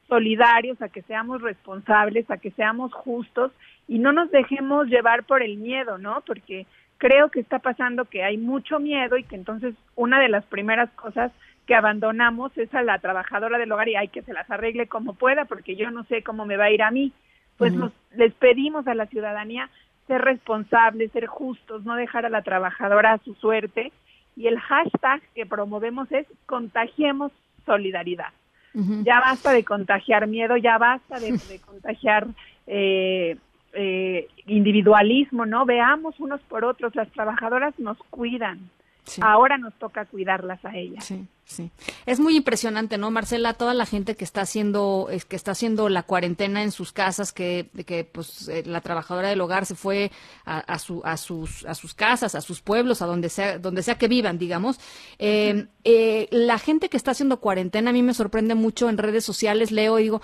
[0.07, 3.51] solidarios, a que seamos responsables, a que seamos justos
[3.87, 6.21] y no nos dejemos llevar por el miedo, ¿no?
[6.25, 6.67] Porque
[6.99, 10.91] creo que está pasando que hay mucho miedo y que entonces una de las primeras
[10.91, 11.31] cosas
[11.65, 15.13] que abandonamos es a la trabajadora del hogar y hay que se las arregle como
[15.13, 17.11] pueda porque yo no sé cómo me va a ir a mí.
[17.57, 19.69] Pues nos, les pedimos a la ciudadanía
[20.07, 23.91] ser responsables, ser justos, no dejar a la trabajadora a su suerte.
[24.35, 27.31] Y el hashtag que promovemos es contagiemos
[27.65, 28.33] solidaridad.
[28.73, 32.27] Ya basta de contagiar miedo, ya basta de, de contagiar
[32.67, 33.35] eh,
[33.73, 35.65] eh, individualismo, ¿no?
[35.65, 38.69] Veamos unos por otros, las trabajadoras nos cuidan,
[39.21, 41.03] Ahora nos toca cuidarlas a ellas.
[41.05, 41.71] Sí, sí.
[42.05, 43.53] Es muy impresionante, ¿no, Marcela?
[43.53, 47.69] Toda la gente que está haciendo, que está haciendo la cuarentena en sus casas, que,
[47.85, 50.11] que pues eh, la trabajadora del hogar se fue
[50.45, 53.97] a, su, a sus, a sus casas, a sus pueblos, a donde sea, donde sea
[53.97, 54.79] que vivan, digamos.
[55.17, 59.23] Eh, eh, la gente que está haciendo cuarentena a mí me sorprende mucho en redes
[59.23, 59.71] sociales.
[59.71, 60.21] Leo y digo,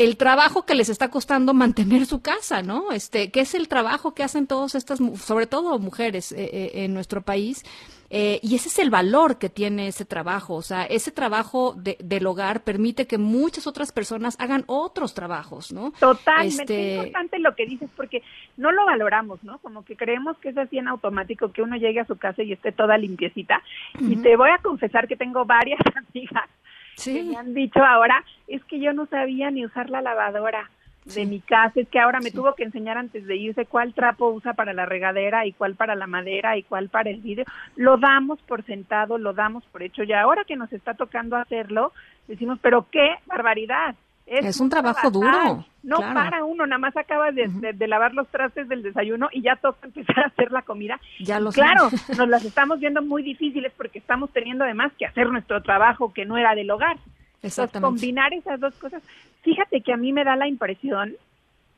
[0.00, 2.90] el trabajo que les está costando mantener su casa, ¿no?
[2.90, 6.94] Este, que es el trabajo que hacen todas estas, sobre todo mujeres eh, eh, en
[6.94, 7.62] nuestro país.
[8.08, 10.54] Eh, y ese es el valor que tiene ese trabajo.
[10.54, 15.70] O sea, ese trabajo de, del hogar permite que muchas otras personas hagan otros trabajos,
[15.70, 15.92] ¿no?
[16.00, 16.62] Totalmente.
[16.62, 16.90] Este...
[16.92, 18.22] Es importante lo que dices porque
[18.56, 19.58] no lo valoramos, ¿no?
[19.58, 22.54] Como que creemos que es así en automático, que uno llegue a su casa y
[22.54, 23.62] esté toda limpiecita.
[24.00, 26.48] Y te voy a confesar que tengo varias amigas
[26.96, 27.22] Sí.
[27.22, 30.70] me han dicho ahora, es que yo no sabía ni usar la lavadora
[31.04, 34.28] de mi casa, es que ahora me tuvo que enseñar antes de irse cuál trapo
[34.28, 37.46] usa para la regadera y cuál para la madera y cuál para el vidrio.
[37.76, 41.92] Lo damos por sentado, lo damos por hecho y ahora que nos está tocando hacerlo,
[42.28, 43.94] decimos, pero qué barbaridad.
[44.30, 45.66] Es, un, trabajo duro.
[45.82, 49.56] No para uno, nada más acabas de, de, lavar los trastes del desayuno y ya
[49.56, 51.00] toca empezar a hacer la comida.
[51.18, 55.28] Ya lo Claro, nos las estamos viendo muy difíciles porque estamos teniendo además que hacer
[55.30, 56.96] nuestro trabajo que no era del hogar.
[57.42, 57.86] Exactamente.
[57.86, 59.02] combinar esas dos cosas.
[59.42, 61.16] Fíjate que a mí me da la impresión,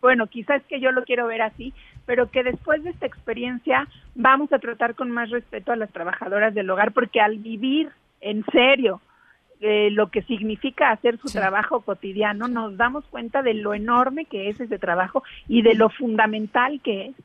[0.02, 1.72] bueno, quizás que yo lo quiero ver así,
[2.04, 6.52] pero que después de esta experiencia vamos a tratar con más respeto a las trabajadoras
[6.52, 7.90] del hogar porque al vivir
[8.20, 9.00] en serio
[9.62, 14.60] lo que significa hacer su trabajo cotidiano, nos damos cuenta de lo enorme que es
[14.60, 17.16] ese trabajo y de lo fundamental que es.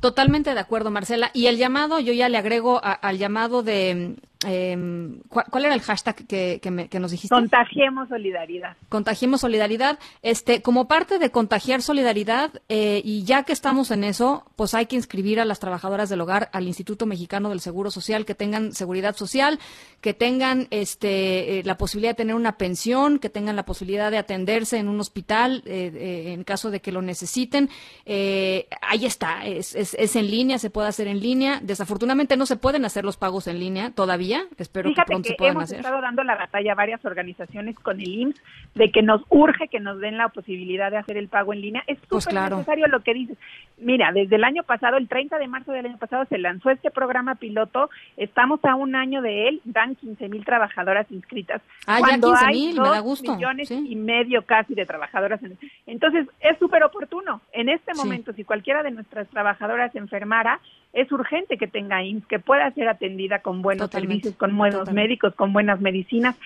[0.00, 1.30] Totalmente de acuerdo, Marcela.
[1.34, 4.16] Y el llamado, yo ya le agrego al llamado de
[4.46, 7.34] eh, ¿cuál, era el hashtag que, nos dijiste?
[7.34, 8.76] Contagiemos solidaridad.
[8.88, 9.98] Contagiemos solidaridad.
[10.22, 14.86] Este, como parte de contagiar solidaridad, eh, y ya que estamos en eso, pues hay
[14.86, 18.72] que inscribir a las trabajadoras del hogar al Instituto Mexicano del Seguro Social, que tengan
[18.72, 19.58] seguridad social,
[20.00, 24.18] que tengan este, eh, la posibilidad de tener una pensión, que tengan la posibilidad de
[24.18, 27.68] atenderse en un hospital eh, en caso de que lo necesiten.
[28.06, 31.60] ahí está, es, es, es en línea, se puede hacer en línea.
[31.62, 35.34] Desafortunadamente no se pueden hacer los pagos en línea todavía Espero que pronto que se
[35.36, 35.78] puedan hemos hacer.
[35.78, 38.40] estado dando la batalla a varias organizaciones con el IMSS
[38.74, 41.82] de que nos urge que nos den la posibilidad de hacer el pago en línea.
[41.86, 42.56] Es Pues súper claro.
[42.58, 43.36] necesario lo que dices.
[43.78, 46.90] Mira, desde el año pasado, el 30 de marzo del año pasado, se lanzó este
[46.90, 47.90] programa piloto.
[48.16, 51.62] Estamos a un año de él, dan 15 mil trabajadoras inscritas.
[51.86, 53.86] Ah, ya Cuando 15,000, hay me da gusto, millones sí.
[53.88, 55.42] y medio casi de trabajadoras.
[55.42, 57.40] en- Entonces, es súper oportuno.
[57.52, 57.98] En este Sí.
[58.00, 60.60] momento, si cualquiera de nuestras trabajadoras se enfermara,
[60.92, 64.80] es urgente que tenga IMSS, que pueda ser atendida con buenos Totalmente, servicios, con buenos
[64.80, 65.08] totalmente.
[65.08, 66.36] médicos, con buenas medicinas.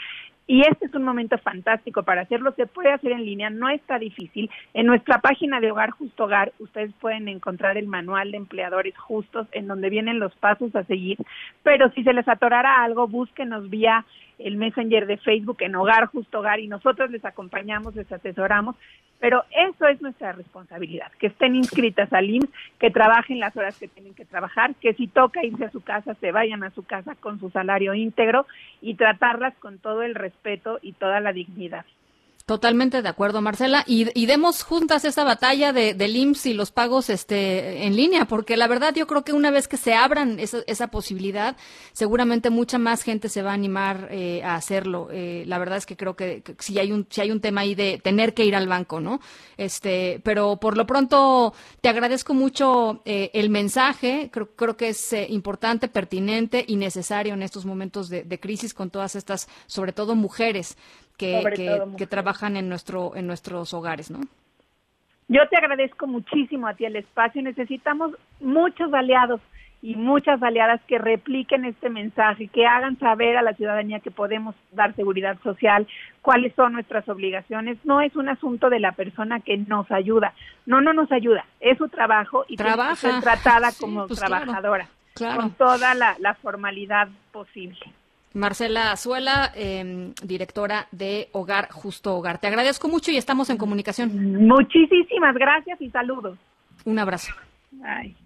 [0.47, 2.53] Y este es un momento fantástico para hacerlo.
[2.57, 4.51] Se puede hacer en línea, no está difícil.
[4.75, 9.47] En nuestra página de Hogar Justo Hogar, ustedes pueden encontrar el manual de empleadores justos
[9.53, 11.17] en donde vienen los pasos a seguir.
[11.63, 14.05] Pero si se les atorara algo, búsquenos vía
[14.39, 18.77] el Messenger de Facebook en Hogar Justo Hogar y nosotros les acompañamos, les asesoramos.
[19.25, 23.89] Pero eso es nuestra responsabilidad, que estén inscritas al IMSS, que trabajen las horas que
[23.89, 27.15] tienen que trabajar, que si toca irse a su casa, se vayan a su casa
[27.15, 28.47] con su salario íntegro
[28.83, 31.87] y tratarlas con todo el respeto y toda la dignidad.
[32.47, 33.85] Totalmente de acuerdo, Marcela.
[33.87, 38.59] Y, demos juntas esta batalla de, del IMSS y los pagos este, en línea, porque
[38.59, 41.57] la verdad yo creo que una vez que se abran esa, esa posibilidad,
[41.95, 45.09] seguramente mucha más gente se va a animar eh, a hacerlo.
[45.11, 47.63] Eh, la verdad es que creo que, que si hay un si hay un tema
[47.63, 49.21] ahí de tener que ir al banco, ¿no?
[49.57, 54.29] Este, pero por lo pronto te agradezco mucho eh, el mensaje.
[54.31, 58.75] Creo, creo que es eh, importante, pertinente y necesario en estos momentos de, de crisis
[58.75, 60.77] con todas estas, sobre todo mujeres
[61.17, 61.43] que,
[61.97, 64.21] que, trabajan en nuestro en nuestros hogares, ¿no?
[65.29, 67.43] Yo te agradezco muchísimo a ti el espacio.
[67.43, 69.41] Necesitamos muchos aliados
[69.81, 74.55] y muchas aliadas que repliquen este mensaje, que hagan saber a la ciudadanía que podemos
[74.73, 75.87] dar seguridad social,
[76.23, 77.77] cuáles son nuestras obligaciones.
[77.85, 80.33] No es un asunto de la persona que nos ayuda.
[80.65, 81.45] No, no nos ayuda.
[81.61, 82.97] Es su trabajo y tiene que Trabaja.
[82.97, 85.41] ser tratada Sí, como pues claro, trabajadora, claro.
[85.43, 87.81] con toda la, la formalidad posible.
[88.35, 92.39] Marcela Azuela, eh, directora de Hogar Justo Hogar.
[92.39, 94.47] Te agradezco mucho y estamos en comunicación.
[94.47, 96.37] Muchísimas gracias y saludos.
[96.85, 97.33] Un abrazo.
[97.83, 98.17] Ay.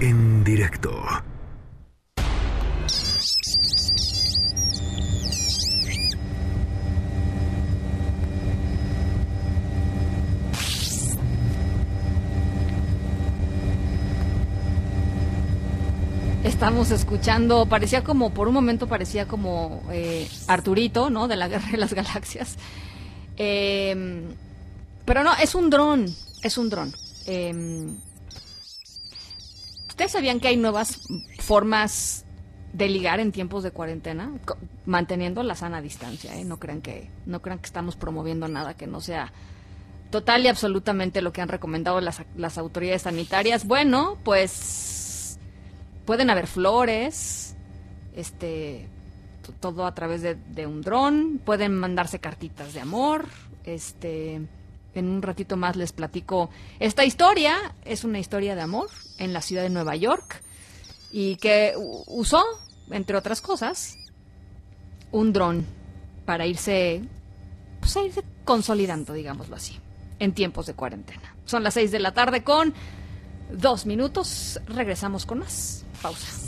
[0.00, 0.90] En directo.
[16.44, 21.28] Estamos escuchando, parecía como, por un momento parecía como eh, Arturito, ¿no?
[21.28, 22.56] De la Guerra de las Galaxias.
[23.36, 24.24] Eh,
[25.04, 26.06] pero no, es un dron,
[26.42, 26.92] es un dron.
[27.26, 27.86] Eh,
[29.88, 31.00] ¿Ustedes sabían que hay nuevas
[31.38, 32.24] formas
[32.72, 34.32] de ligar en tiempos de cuarentena?
[34.84, 36.44] Manteniendo la sana distancia, ¿eh?
[36.44, 39.32] No crean que, no crean que estamos promoviendo nada que no sea
[40.10, 43.64] total y absolutamente lo que han recomendado las, las autoridades sanitarias.
[43.64, 45.11] Bueno, pues
[46.04, 47.54] pueden haber flores,
[48.14, 48.88] este,
[49.60, 53.26] todo a través de, un dron, pueden mandarse cartitas de amor,
[53.64, 54.40] este,
[54.94, 58.88] en un ratito más les platico esta historia, es una historia de amor
[59.18, 60.42] en la ciudad de Nueva York
[61.10, 61.74] y que
[62.06, 62.42] usó,
[62.90, 63.96] entre otras cosas,
[65.10, 65.66] un dron
[66.24, 67.02] para irse,
[67.80, 69.78] pues irse consolidando, digámoslo así,
[70.18, 71.34] en tiempos de cuarentena.
[71.44, 72.72] Son las seis de la tarde con
[73.52, 75.84] dos minutos, regresamos con más.
[76.00, 76.42] Pausa.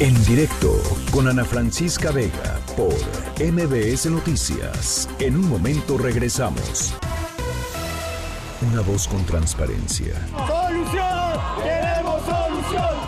[0.00, 2.94] En directo con Ana Francisca Vega por
[3.42, 5.08] MBS Noticias.
[5.18, 6.94] En un momento regresamos.
[8.70, 10.14] Una voz con transparencia.
[10.46, 11.40] ¡Solución!
[11.64, 13.07] ¡Queremos solución!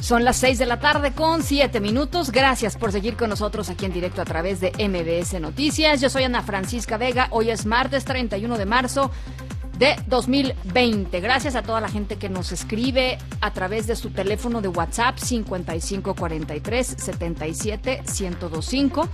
[0.00, 2.30] Son las 6 de la tarde con 7 minutos.
[2.30, 6.00] Gracias por seguir con nosotros aquí en directo a través de MBS Noticias.
[6.00, 7.28] Yo soy Ana Francisca Vega.
[7.30, 9.10] Hoy es martes 31 de marzo
[9.76, 11.20] de 2020.
[11.20, 15.18] Gracias a toda la gente que nos escribe a través de su teléfono de WhatsApp
[15.18, 19.08] 5543 77 1025.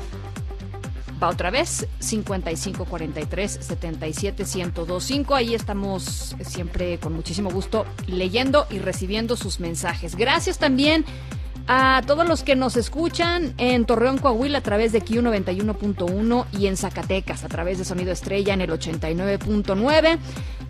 [1.29, 5.35] Otra vez, 5543 77 1025.
[5.35, 10.17] Ahí estamos siempre con muchísimo gusto leyendo y recibiendo sus mensajes.
[10.17, 11.05] Gracias también
[11.67, 16.77] a todos los que nos escuchan en Torreón, Coahuila a través de Q91.1 y en
[16.77, 20.19] Zacatecas a través de Sonido Estrella en el 89.9.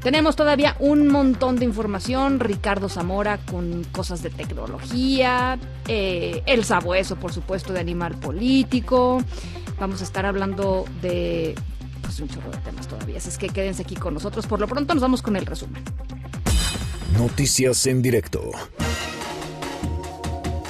[0.03, 2.39] Tenemos todavía un montón de información.
[2.39, 5.59] Ricardo Zamora con cosas de tecnología.
[5.89, 9.23] eh, el sabueso, por supuesto, de animal político.
[9.79, 11.55] Vamos a estar hablando de
[12.03, 13.17] pues, un chorro de temas todavía.
[13.17, 14.47] Así es que quédense aquí con nosotros.
[14.47, 15.83] Por lo pronto nos vamos con el resumen.
[17.19, 18.51] Noticias en directo.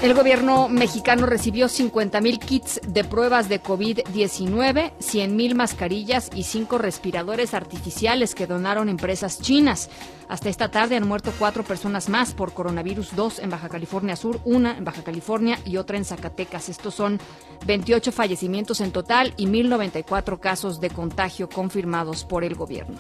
[0.05, 6.43] El gobierno mexicano recibió 50 mil kits de pruebas de COVID-19, 100 mil mascarillas y
[6.43, 9.89] cinco respiradores artificiales que donaron empresas chinas.
[10.29, 14.41] Hasta esta tarde han muerto cuatro personas más por coronavirus, dos en Baja California Sur,
[14.45, 16.69] una en Baja California y otra en Zacatecas.
[16.69, 17.19] Estos son
[17.65, 22.99] 28 fallecimientos en total y 1.094 casos de contagio confirmados por el gobierno.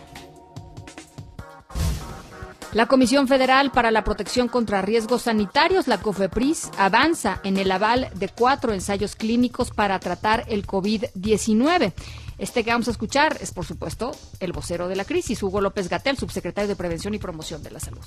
[2.74, 8.10] La Comisión Federal para la Protección contra Riesgos Sanitarios, la COFEPRIS, avanza en el aval
[8.16, 11.92] de cuatro ensayos clínicos para tratar el COVID-19.
[12.36, 14.10] Este que vamos a escuchar es, por supuesto,
[14.40, 17.78] el vocero de la crisis, Hugo López Gatel, subsecretario de Prevención y Promoción de la
[17.78, 18.00] Salud.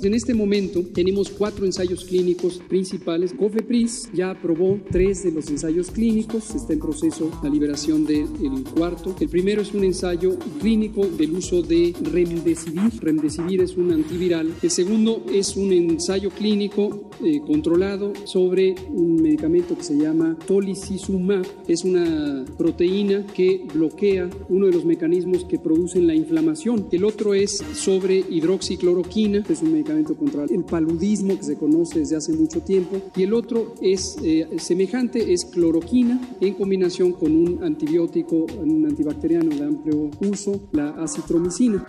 [0.00, 3.32] En este momento tenemos cuatro ensayos clínicos principales.
[3.34, 8.28] COFEPRIS ya aprobó tres de los ensayos clínicos, está en proceso la liberación del
[8.76, 9.16] cuarto.
[9.18, 13.00] El primero es un ensayo clínico del uso de remdesivir.
[13.00, 14.54] Remdesivir es un antiviral.
[14.62, 21.44] El segundo es un ensayo clínico eh, controlado sobre un medicamento que se llama tolicizumab.
[21.66, 26.88] Es una proteína que bloquea uno de los mecanismos que producen la inflamación.
[26.90, 32.00] El otro es sobre hidroxicloroquina, que es un medicamento contra el paludismo que se conoce
[32.00, 33.00] desde hace mucho tiempo.
[33.16, 39.54] Y el otro es eh, semejante, es cloroquina en combinación con un antibiótico, un antibacteriano
[39.54, 41.84] de amplio uso, la acitromicina.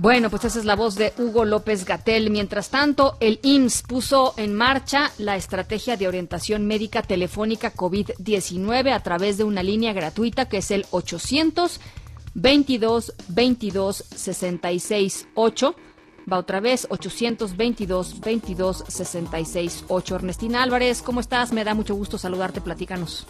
[0.00, 2.30] Bueno, pues esa es la voz de Hugo López Gatel.
[2.30, 9.02] Mientras tanto, el IMSS puso en marcha la estrategia de orientación médica telefónica COVID-19 a
[9.02, 11.80] través de una línea gratuita que es el 800
[12.34, 15.74] 22 22 66 8.
[16.32, 20.14] Va otra vez, 822 22 66 8.
[20.14, 21.52] Ernestina Álvarez, ¿cómo estás?
[21.52, 23.26] Me da mucho gusto saludarte, platícanos.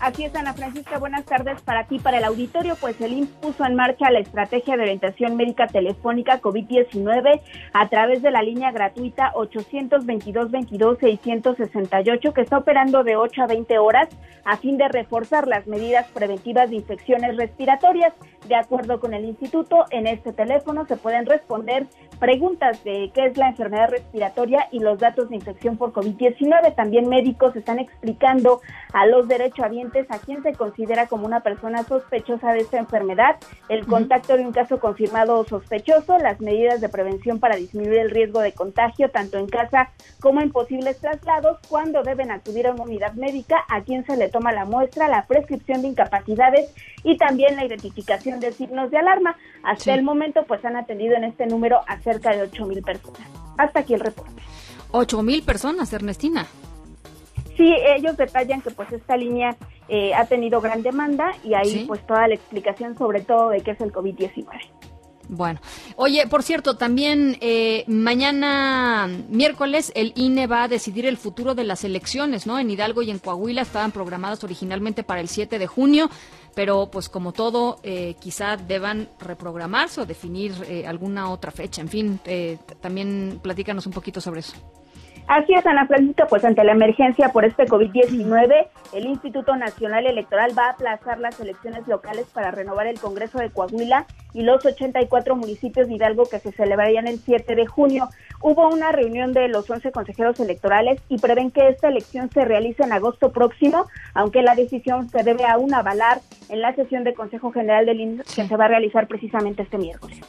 [0.00, 2.76] Así es, Ana Francisca, buenas tardes para ti, para el auditorio.
[2.76, 7.40] Pues el IMSS puso en marcha la estrategia de orientación médica telefónica COVID-19
[7.72, 14.08] a través de la línea gratuita 822-22-668 que está operando de 8 a 20 horas
[14.44, 18.12] a fin de reforzar las medidas preventivas de infecciones respiratorias.
[18.48, 21.86] De acuerdo con el instituto, en este teléfono se pueden responder
[22.16, 26.74] preguntas de qué es la enfermedad respiratoria y los datos de infección por COVID-19.
[26.74, 28.60] También médicos están explicando
[28.92, 33.36] a los derechohabientes a quien se considera como una persona sospechosa de esta enfermedad,
[33.68, 38.10] el contacto de un caso confirmado o sospechoso, las medidas de prevención para disminuir el
[38.10, 39.90] riesgo de contagio tanto en casa
[40.20, 44.28] como en posibles traslados, cuando deben acudir a una unidad médica, a quien se le
[44.28, 49.36] toma la muestra, la prescripción de incapacidades y también la identificación de signos de alarma.
[49.62, 53.28] Hasta el momento, pues han atendido en este número a cerca de 8 mil personas.
[53.58, 54.42] Hasta aquí el reporte.
[54.90, 56.46] 8 mil personas, Ernestina.
[57.56, 59.56] Sí, ellos detallan que pues esta línea
[59.88, 63.72] eh, ha tenido gran demanda y ahí pues toda la explicación sobre todo de qué
[63.72, 64.46] es el COVID-19.
[65.28, 65.60] Bueno,
[65.96, 71.64] oye, por cierto, también eh, mañana miércoles el INE va a decidir el futuro de
[71.64, 72.58] las elecciones, ¿no?
[72.58, 76.10] En Hidalgo y en Coahuila estaban programadas originalmente para el 7 de junio,
[76.54, 81.80] pero pues como todo, eh, quizá deban reprogramarse o definir eh, alguna otra fecha.
[81.80, 82.20] En fin,
[82.80, 84.54] también platícanos un poquito sobre eso.
[85.26, 90.56] Así es, Ana Francisca, pues ante la emergencia por este COVID-19, el Instituto Nacional Electoral
[90.56, 95.34] va a aplazar las elecciones locales para renovar el Congreso de Coahuila y los 84
[95.34, 98.10] municipios de Hidalgo que se celebrarían el 7 de junio.
[98.42, 102.82] Hubo una reunión de los 11 consejeros electorales y prevén que esta elección se realice
[102.82, 106.20] en agosto próximo, aunque la decisión se debe aún avalar
[106.50, 109.78] en la sesión de Consejo General del INE que se va a realizar precisamente este
[109.78, 110.20] miércoles.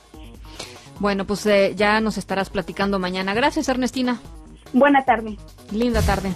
[1.02, 3.34] Bueno, pues eh, ya nos estarás platicando mañana.
[3.34, 4.22] Gracias, Ernestina.
[4.76, 5.38] Buena tarde.
[5.72, 6.34] Linda tarde.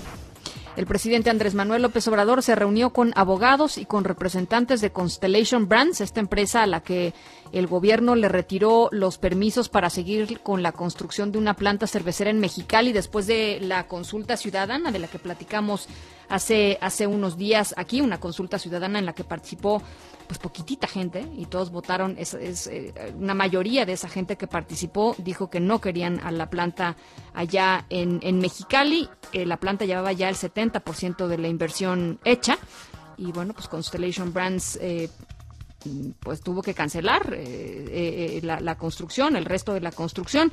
[0.77, 5.67] El presidente Andrés Manuel López Obrador se reunió con abogados y con representantes de Constellation
[5.67, 7.13] Brands, esta empresa a la que
[7.51, 12.29] el gobierno le retiró los permisos para seguir con la construcción de una planta cervecera
[12.29, 15.89] en Mexicali después de la consulta ciudadana de la que platicamos
[16.29, 19.81] hace, hace unos días aquí, una consulta ciudadana en la que participó
[20.27, 25.15] pues poquitita gente y todos votaron, es, eh, una mayoría de esa gente que participó
[25.17, 26.95] dijo que no querían a la planta
[27.33, 32.57] allá en, en Mexicali, la planta llevaba ya el 70% de la inversión hecha.
[33.17, 35.09] Y bueno, pues Constellation Brands eh,
[36.19, 37.35] pues tuvo que cancelar
[38.41, 40.51] la, la, construcción, el resto de la construcción.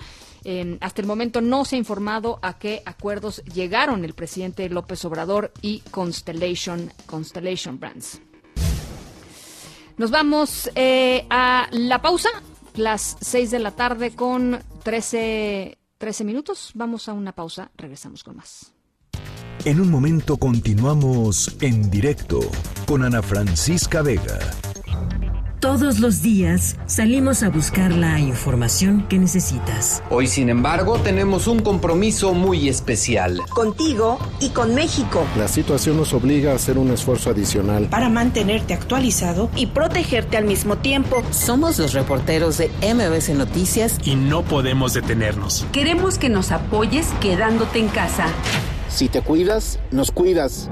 [0.81, 5.53] hasta el momento no se ha informado a qué acuerdos llegaron el presidente López Obrador
[5.63, 8.21] y Constellation, Constellation Brands.
[9.99, 12.29] Nos vamos eh, a la pausa,
[12.75, 16.73] las 6 de la tarde con 13, 13 minutos.
[16.75, 18.75] Vamos a una pausa, regresamos con más.
[19.65, 22.41] En un momento continuamos en directo
[22.87, 24.39] con Ana Francisca Vega.
[25.67, 30.01] Todos los días salimos a buscar la información que necesitas.
[30.11, 33.41] Hoy, sin embargo, tenemos un compromiso muy especial.
[33.49, 35.27] Contigo y con México.
[35.37, 37.89] La situación nos obliga a hacer un esfuerzo adicional.
[37.89, 41.21] Para mantenerte actualizado y protegerte al mismo tiempo.
[41.33, 45.67] Somos los reporteros de MBC Noticias y no podemos detenernos.
[45.73, 48.29] Queremos que nos apoyes quedándote en casa.
[48.89, 50.71] Si te cuidas, nos cuidas.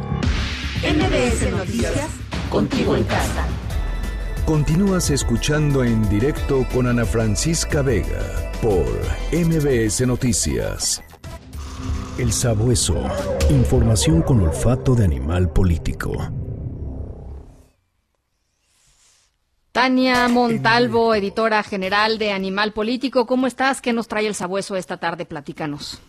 [0.84, 2.10] MBS Noticias,
[2.48, 3.44] contigo en casa.
[4.46, 8.20] Continúas escuchando en directo con Ana Francisca Vega
[8.60, 8.84] por
[9.32, 11.02] MBS Noticias.
[12.18, 12.94] El sabueso.
[13.48, 16.12] Información con olfato de animal político.
[19.72, 23.80] Tania Montalvo, editora general de Animal Político, ¿cómo estás?
[23.80, 25.24] ¿Qué nos trae el sabueso esta tarde?
[25.24, 26.02] Platícanos.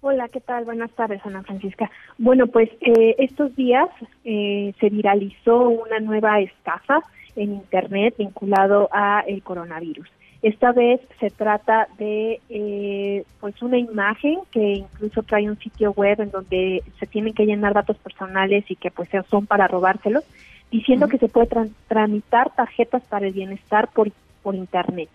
[0.00, 0.64] Hola, ¿qué tal?
[0.64, 1.90] Buenas tardes, Ana Francisca.
[2.18, 3.88] Bueno, pues eh, estos días
[4.24, 7.00] eh, se viralizó una nueva estafa
[7.36, 10.08] en Internet vinculado a el coronavirus.
[10.42, 16.20] Esta vez se trata de eh, pues una imagen que incluso trae un sitio web
[16.20, 20.24] en donde se tienen que llenar datos personales y que pues son para robárselos,
[20.70, 21.48] diciendo que se puede
[21.88, 24.10] tramitar tarjetas para el bienestar por,
[24.42, 25.10] por Internet.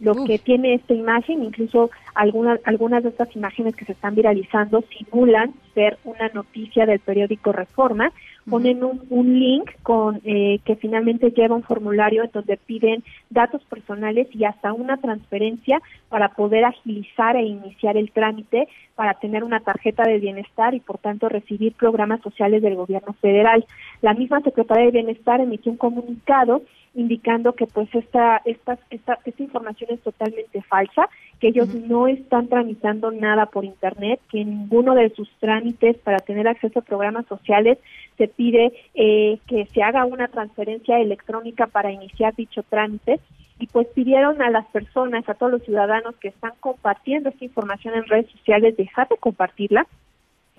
[0.00, 4.82] Lo que tiene esta imagen, incluso algunas, algunas de estas imágenes que se están viralizando
[4.96, 8.10] simulan ser una noticia del periódico Reforma,
[8.50, 13.62] ponen un, un link con eh, que finalmente lleva un formulario en donde piden datos
[13.64, 19.60] personales y hasta una transferencia para poder agilizar e iniciar el trámite para tener una
[19.60, 23.64] tarjeta de bienestar y por tanto recibir programas sociales del gobierno federal.
[24.02, 26.62] La misma Secretaría de Bienestar emitió un comunicado
[26.94, 32.48] indicando que pues esta, esta, esta, esta información es totalmente falsa, que ellos no están
[32.48, 37.78] tramitando nada por Internet, que ninguno de sus trámites para tener acceso a programas sociales
[38.16, 43.20] se pide eh, que se haga una transferencia electrónica para iniciar dicho trámite
[43.58, 47.94] y pues pidieron a las personas, a todos los ciudadanos que están compartiendo esta información
[47.94, 49.86] en redes sociales, dejar de compartirla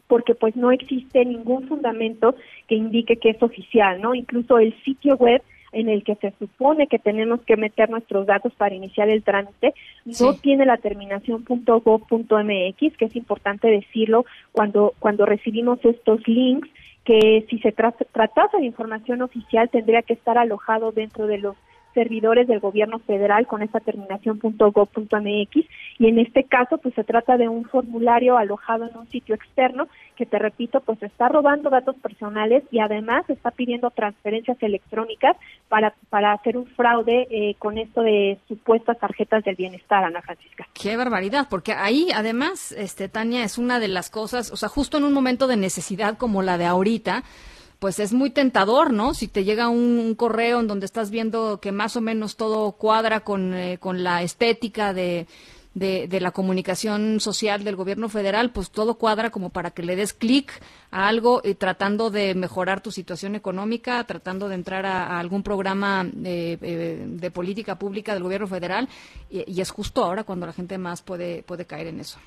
[0.08, 2.36] porque pues no existe ningún fundamento
[2.68, 4.14] que indique que es oficial, ¿no?
[4.14, 5.42] Incluso el sitio web
[5.72, 9.74] en el que se supone que tenemos que meter nuestros datos para iniciar el trámite,
[10.20, 16.70] no tiene la terminación .gov.mx, que es importante decirlo cuando, cuando recibimos estos links,
[17.04, 21.56] que si se tratase de información oficial tendría que estar alojado dentro de los
[21.94, 25.66] servidores del gobierno federal con esta terminación .gov.mx
[26.00, 29.88] y en este caso pues se trata de un formulario alojado en un sitio externo
[30.16, 35.36] que te repito pues está robando datos personales y además está pidiendo transferencias electrónicas
[35.70, 40.68] para para hacer un fraude eh, con esto de supuestas tarjetas del bienestar Ana Francisca.
[40.74, 44.98] Qué barbaridad porque ahí además este Tania es una de las cosas o sea justo
[44.98, 47.24] en un momento de necesidad como la de ahorita
[47.82, 49.16] pues es muy tentador, ¿no?
[49.16, 53.22] Si te llega un, correo en donde estás viendo que más o menos todo cuadra
[53.22, 55.26] con, eh, con la estética de,
[55.74, 60.14] de, la comunicación social del gobierno federal, pues todo cuadra como para que le des
[60.14, 60.52] clic
[60.92, 66.04] a algo y tratando de mejorar tu situación económica, tratando de entrar a, algún programa
[66.04, 68.90] de, eh, de, política pública del gobierno federal
[69.28, 72.20] y, y es justo ahora cuando la gente más puede, puede caer en eso.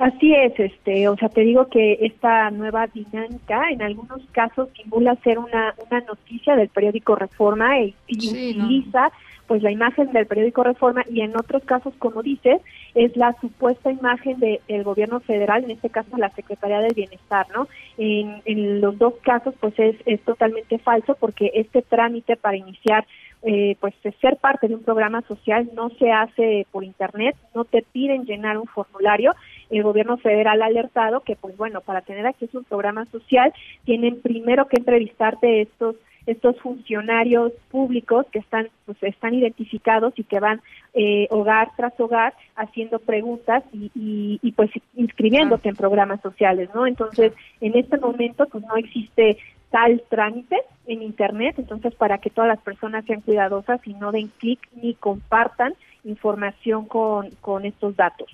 [0.00, 5.14] Así es, este, o sea, te digo que esta nueva dinámica en algunos casos simula
[5.16, 9.12] ser una, una noticia del periódico Reforma e, y utiliza
[9.46, 12.62] pues la imagen del periódico Reforma y en otros casos, como dices,
[12.94, 17.68] es la supuesta imagen del gobierno federal, en este caso la Secretaría del Bienestar, ¿no?
[17.98, 23.04] En, en los dos casos, pues es, es totalmente falso porque este trámite para iniciar
[23.42, 27.82] eh, pues ser parte de un programa social no se hace por internet, no te
[27.82, 29.32] piden llenar un formulario.
[29.70, 33.52] El gobierno federal ha alertado que, pues bueno, para tener acceso a un programa social
[33.84, 35.96] tienen primero que entrevistarte estos
[36.26, 40.60] estos funcionarios públicos que están pues están identificados y que van
[40.92, 46.86] eh, hogar tras hogar haciendo preguntas y, y, y pues inscribiéndose en programas sociales no
[46.86, 49.38] entonces en este momento pues no existe
[49.70, 50.56] tal trámite
[50.86, 54.94] en Internet, entonces para que todas las personas sean cuidadosas y no den clic ni
[54.94, 58.28] compartan información con, con estos datos.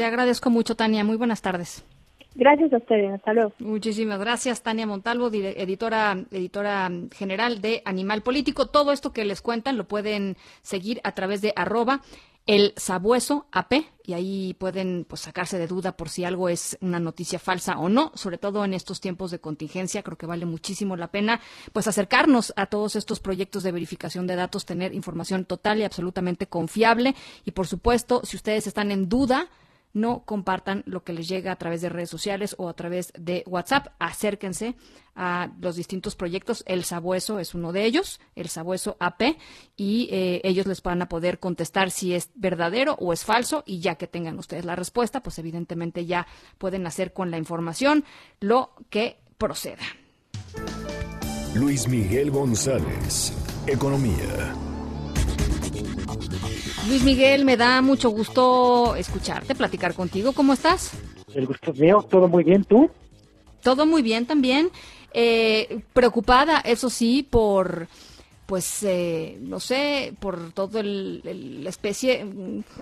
[0.00, 1.04] Te agradezco mucho, Tania.
[1.04, 1.84] Muy buenas tardes.
[2.34, 3.52] Gracias a ustedes, hasta luego.
[3.58, 8.64] Muchísimas gracias, Tania Montalvo, editora, editora general de Animal Político.
[8.64, 12.00] Todo esto que les cuentan lo pueden seguir a través de arroba
[12.46, 13.74] el sabueso AP
[14.06, 17.90] y ahí pueden pues sacarse de duda por si algo es una noticia falsa o
[17.90, 21.42] no, sobre todo en estos tiempos de contingencia, creo que vale muchísimo la pena
[21.74, 26.46] pues acercarnos a todos estos proyectos de verificación de datos, tener información total y absolutamente
[26.46, 29.50] confiable y por supuesto, si ustedes están en duda,
[29.92, 33.42] no compartan lo que les llega a través de redes sociales o a través de
[33.46, 33.88] WhatsApp.
[33.98, 34.76] Acérquense
[35.14, 36.62] a los distintos proyectos.
[36.66, 39.36] El Sabueso es uno de ellos, el Sabueso AP,
[39.76, 43.62] y eh, ellos les van a poder contestar si es verdadero o es falso.
[43.66, 46.26] Y ya que tengan ustedes la respuesta, pues evidentemente ya
[46.58, 48.04] pueden hacer con la información
[48.40, 49.82] lo que proceda.
[51.54, 53.32] Luis Miguel González,
[53.66, 54.69] Economía.
[56.88, 60.32] Luis Miguel, me da mucho gusto escucharte, platicar contigo.
[60.32, 60.92] ¿Cómo estás?
[61.34, 62.90] El gusto es mío, todo muy bien, ¿tú?
[63.62, 64.70] Todo muy bien también.
[65.12, 67.88] Eh, preocupada, eso sí, por
[68.50, 71.22] pues eh, no sé, por todo el,
[71.62, 72.26] la especie,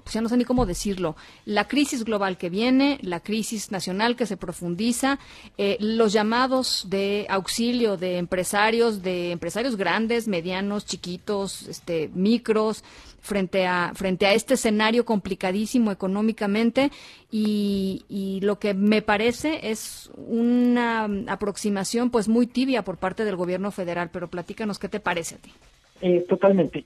[0.02, 1.14] pues ya no sé ni cómo decirlo,
[1.44, 5.18] la crisis global que viene, la crisis nacional que se profundiza,
[5.58, 12.82] eh, los llamados de auxilio de empresarios, de empresarios grandes, medianos, chiquitos, este, micros,
[13.20, 16.90] frente a frente a este escenario complicadísimo económicamente
[17.30, 23.36] y, y, lo que me parece es una aproximación pues muy tibia por parte del
[23.36, 24.10] gobierno federal.
[24.12, 25.52] Pero platícanos qué te parece a ti
[26.00, 26.84] eh, totalmente.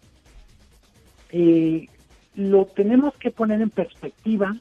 [1.30, 1.86] Eh,
[2.34, 4.56] lo tenemos que poner en perspectiva.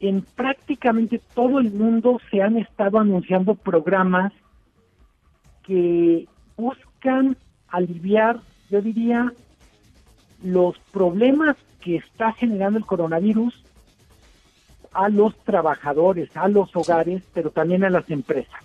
[0.00, 4.32] En prácticamente todo el mundo se han estado anunciando programas
[5.62, 6.26] que
[6.56, 7.36] buscan
[7.68, 8.40] aliviar
[8.70, 9.32] yo diría
[10.42, 13.62] los problemas que está generando el coronavirus
[14.92, 18.62] a los trabajadores, a los hogares, pero también a las empresas.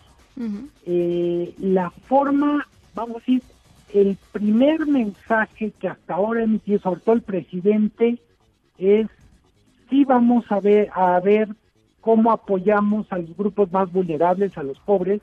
[0.86, 3.44] eh, la forma, vamos a decir,
[3.94, 8.20] el primer mensaje que hasta ahora ha emitido, sobre todo el presidente,
[8.78, 9.08] es
[9.90, 11.50] sí vamos a ver, a ver
[12.02, 15.22] cómo apoyamos a los grupos más vulnerables, a los pobres,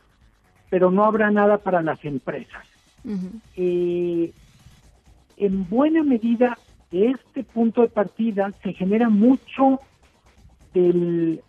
[0.70, 2.64] pero no habrá nada para las empresas.
[3.56, 4.32] eh,
[5.42, 6.56] en buena medida
[6.92, 9.80] de este punto de partida se genera mucho
[10.72, 11.40] del,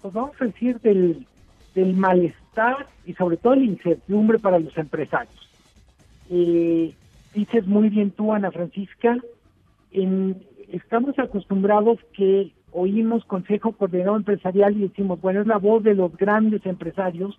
[0.00, 1.26] pues vamos a decir, del,
[1.74, 5.50] del malestar y sobre todo la incertidumbre para los empresarios.
[6.30, 6.94] Eh,
[7.34, 9.18] dices muy bien tú, Ana Francisca,
[9.90, 15.94] en, estamos acostumbrados que oímos Consejo Coordinador Empresarial y decimos, bueno, es la voz de
[15.94, 17.38] los grandes empresarios,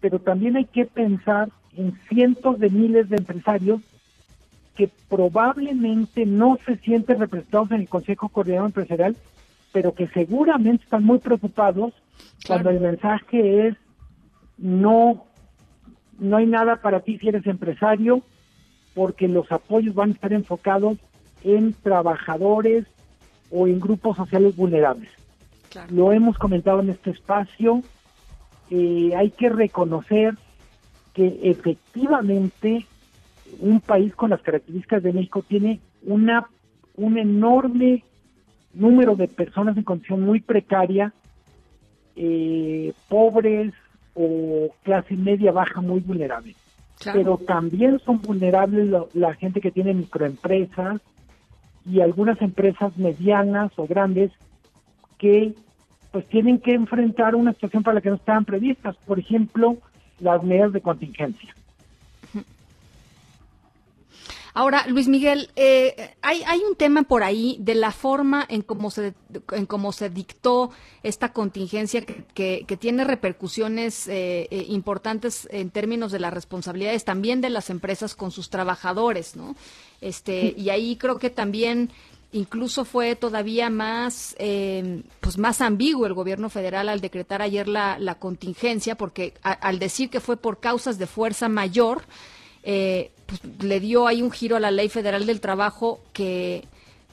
[0.00, 3.80] pero también hay que pensar en cientos de miles de empresarios
[4.74, 9.16] que probablemente no se sienten representados en el Consejo Coordinador Empresarial,
[9.72, 11.92] pero que seguramente están muy preocupados
[12.46, 13.76] cuando el mensaje es
[14.58, 15.24] no
[16.18, 18.22] no hay nada para ti si eres empresario
[18.94, 20.98] porque los apoyos van a estar enfocados
[21.42, 22.86] en trabajadores
[23.50, 25.10] o en grupos sociales vulnerables.
[25.90, 27.82] Lo hemos comentado en este espacio,
[28.70, 30.34] eh, hay que reconocer
[31.12, 32.86] que efectivamente
[33.60, 36.46] un país con las características de México tiene una
[36.96, 38.04] un enorme
[38.72, 41.12] número de personas en condición muy precaria,
[42.16, 43.72] eh, pobres
[44.14, 46.54] o clase media baja muy vulnerable.
[47.12, 51.00] Pero también son vulnerables lo- la gente que tiene microempresas
[51.84, 54.30] y algunas empresas medianas o grandes
[55.18, 55.52] que
[56.12, 59.76] pues tienen que enfrentar una situación para la que no estaban previstas, por ejemplo,
[60.20, 61.52] las medidas de contingencia.
[64.56, 68.92] Ahora, Luis Miguel, eh, hay, hay un tema por ahí de la forma en cómo
[68.92, 69.12] se,
[69.50, 70.70] en cómo se dictó
[71.02, 77.04] esta contingencia que, que- que tiene repercusiones eh, eh, importantes en términos de las responsabilidades
[77.04, 79.56] también de las empresas con sus trabajadores, ¿no?
[80.00, 81.90] Este, y ahí creo que también
[82.30, 87.98] incluso fue todavía más eh, pues más ambiguo el gobierno federal al decretar ayer la,
[87.98, 92.02] la contingencia porque a- al decir que fue por causas de fuerza mayor
[92.64, 96.64] eh, pues, le dio ahí un giro a la ley federal del trabajo que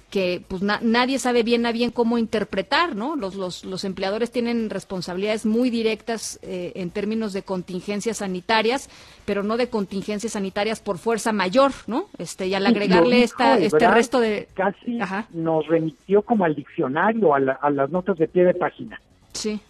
[0.09, 3.15] que pues na- nadie sabe bien a bien cómo interpretar, ¿no?
[3.15, 8.89] Los, los, los empleadores tienen responsabilidades muy directas eh, en términos de contingencias sanitarias,
[9.23, 12.07] pero no de contingencias sanitarias por fuerza mayor, ¿no?
[12.17, 14.49] Este, y al agregarle dijo esta, este resto de...
[14.53, 14.99] Casi
[15.33, 18.99] nos remitió como al diccionario, a, la- a las notas de pie de página.
[19.31, 19.61] Sí.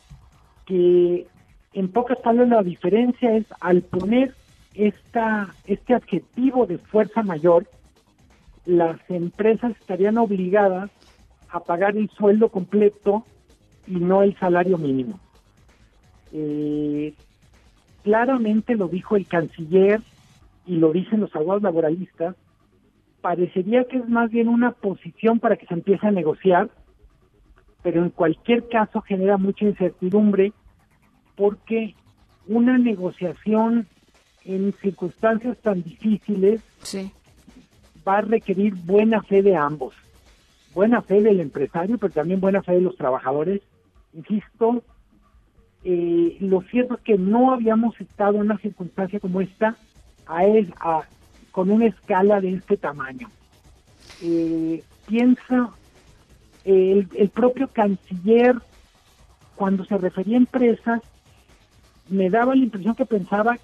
[0.65, 1.27] Que
[1.73, 4.33] en pocas palabras la diferencia es al poner
[4.73, 7.68] esta, este adjetivo de fuerza mayor,
[8.65, 10.89] las empresas estarían obligadas
[11.49, 13.26] a pagar el sueldo completo
[13.88, 15.19] y no el salario mínimo.
[16.31, 17.14] Eh,
[18.03, 20.02] claramente lo dijo el canciller
[20.65, 22.35] y lo dicen los abogados laboralistas,
[23.22, 26.69] parecería que es más bien una posición para que se empiece a negociar,
[27.84, 30.53] pero en cualquier caso genera mucha incertidumbre
[31.35, 31.95] porque
[32.48, 33.88] una negociación
[34.45, 36.61] en circunstancias tan difíciles
[38.07, 39.93] va a requerir buena fe de ambos,
[40.73, 43.61] buena fe del empresario, pero también buena fe de los trabajadores.
[44.13, 44.84] Insisto,
[45.84, 49.76] eh, lo cierto es que no habíamos estado en una circunstancia como esta
[50.27, 51.03] a él, a-
[51.51, 53.27] con una escala de este tamaño.
[54.23, 55.69] Eh, piensa,
[56.65, 58.55] el, el propio canciller,
[59.55, 61.01] cuando se refería a empresas,
[62.09, 63.57] me daba la impresión que pensaba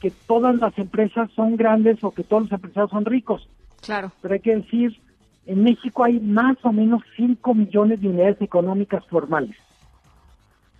[0.00, 3.48] que todas las empresas son grandes o que todos los empresarios son ricos.
[3.80, 4.12] Claro.
[4.20, 4.98] Pero hay que decir,
[5.46, 9.56] en México hay más o menos 5 millones de unidades económicas formales.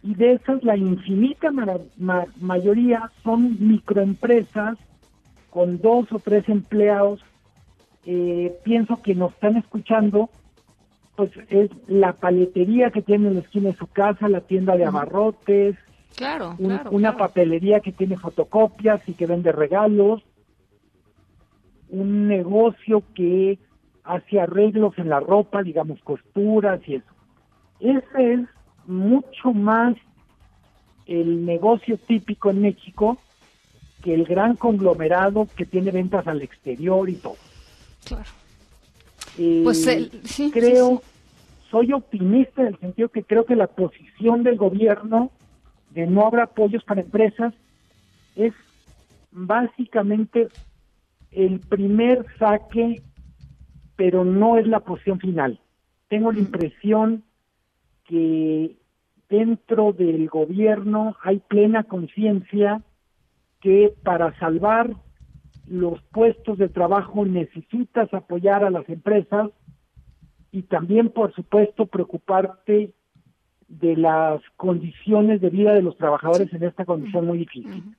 [0.03, 4.77] Y de esas, la infinita ma- mayoría son microempresas
[5.51, 7.21] con dos o tres empleados
[8.07, 10.29] eh, pienso que nos están escuchando,
[11.17, 14.85] pues es la paletería que tiene en la esquina de su casa, la tienda de
[14.85, 15.77] abarrotes,
[16.17, 16.91] Claro, un- claro.
[16.91, 17.19] una claro.
[17.19, 20.23] papelería que tiene fotocopias y que vende regalos,
[21.89, 23.59] un negocio que
[24.05, 27.07] hace arreglos en la ropa, digamos costuras y eso.
[27.81, 28.41] Ese es
[28.87, 29.97] mucho más
[31.07, 33.19] el negocio típico en México
[34.03, 37.37] que el gran conglomerado que tiene ventas al exterior y todo.
[38.05, 38.31] Claro.
[39.39, 43.67] Eh, Pues el- sí, creo, sí, soy optimista en el sentido que creo que la
[43.67, 45.31] posición del gobierno
[45.95, 47.55] de no haber apoyos para empresas
[48.37, 48.53] es
[49.31, 50.49] básicamente
[51.31, 53.01] el primer saque,
[53.97, 55.61] pero no es la posición final.
[56.09, 57.25] Tengo la impresión
[58.05, 58.77] que
[59.29, 62.83] dentro del gobierno hay plena conciencia
[63.61, 64.91] que para salvar
[65.67, 69.51] los puestos de trabajo necesitas apoyar a las empresas
[70.53, 72.93] y también, por supuesto, preocuparte
[73.81, 77.95] de las condiciones de vida de los trabajadores en esta condición muy difícil.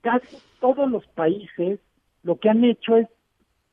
[0.00, 1.80] Casi todos los países
[2.22, 3.08] lo que han hecho es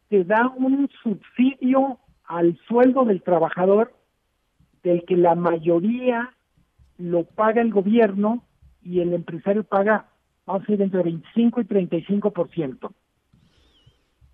[0.09, 3.93] te da un subsidio al sueldo del trabajador
[4.83, 6.33] del que la mayoría
[6.97, 8.43] lo paga el gobierno
[8.83, 10.07] y el empresario paga,
[10.45, 12.93] vamos a decir, entre 25 y 35 por ciento.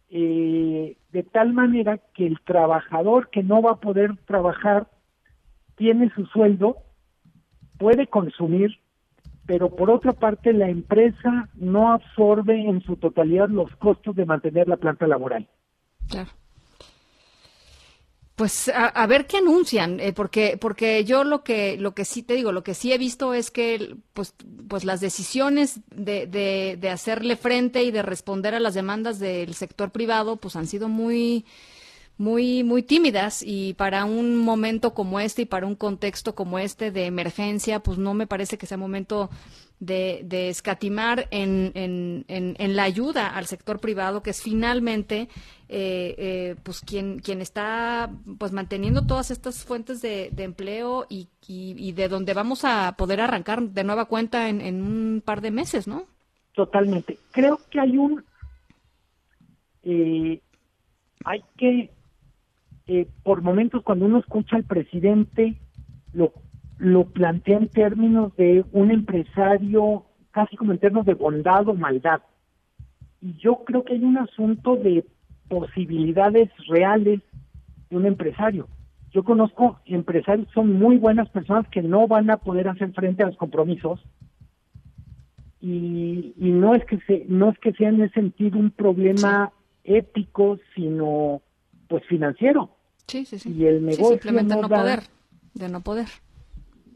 [0.09, 4.87] Eh, de tal manera que el trabajador que no va a poder trabajar
[5.75, 6.77] tiene su sueldo,
[7.79, 8.79] puede consumir,
[9.47, 14.67] pero por otra parte la empresa no absorbe en su totalidad los costos de mantener
[14.67, 15.47] la planta laboral.
[16.07, 16.29] Claro.
[18.35, 22.35] Pues a, ver qué anuncian, eh, porque porque yo lo que lo que sí te
[22.35, 24.33] digo, lo que sí he visto es que pues
[24.69, 29.55] pues las decisiones de, de, de hacerle frente y de responder a las demandas del
[29.55, 31.45] sector privado pues han sido muy
[32.19, 36.91] muy muy tímidas y para un momento como este y para un contexto como este
[36.91, 39.29] de emergencia pues no me parece que sea momento
[39.79, 45.29] de, de escatimar en, en, en, en la ayuda al sector privado que es finalmente
[45.69, 51.29] eh, eh, pues quien quien está pues manteniendo todas estas fuentes de, de empleo y,
[51.47, 55.39] y, y de donde vamos a poder arrancar de nueva cuenta en, en un par
[55.41, 56.03] de meses no
[56.53, 57.17] Totalmente.
[57.31, 58.25] Creo que hay un...
[59.83, 60.41] eh,
[61.23, 61.89] hay que,
[62.91, 65.61] eh, por momentos, cuando uno escucha al presidente,
[66.11, 66.33] lo,
[66.79, 72.21] lo plantea en términos de un empresario, casi como en términos de bondad o maldad.
[73.21, 75.05] Y yo creo que hay un asunto de
[75.49, 77.21] posibilidades reales
[77.91, 78.67] de un empresario.
[79.11, 83.21] Yo conozco empresarios que son muy buenas personas que no van a poder hacer frente
[83.21, 84.03] a los compromisos
[85.61, 89.51] y, y no es que se, no es que sea en ese sentido un problema
[89.83, 91.43] ético, sino
[91.87, 92.78] pues financiero.
[93.09, 94.99] Sí sí sí Y el Sí, negocio simplemente no no, da- poder
[95.53, 96.07] de no poder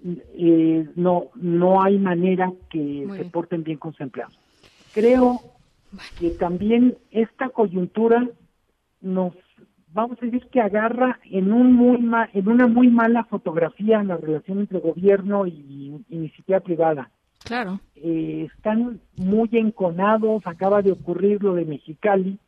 [0.05, 3.31] eh, no no hay manera que Muy se bien.
[3.31, 4.37] porten bien con sus empleados.
[4.91, 5.41] Creo
[6.19, 8.27] que también esta coyuntura
[9.01, 9.33] nos
[9.87, 14.17] vamos a decir que agarra en un muy ma- en una muy mala fotografía la
[14.17, 17.09] relación entre gobierno y iniciativa privada.
[17.43, 22.39] claro Eh, están muy enconados, acaba de ocurrir lo de Mexicali,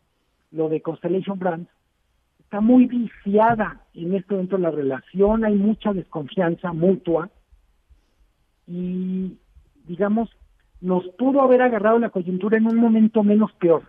[0.52, 1.70] lo de Constellation Brands,
[2.56, 7.30] está muy viciada en este momento la relación, hay mucha desconfianza mutua
[8.66, 9.38] y
[9.86, 10.30] digamos,
[10.80, 13.84] nos pudo haber agarrado la coyuntura en un momento menos peor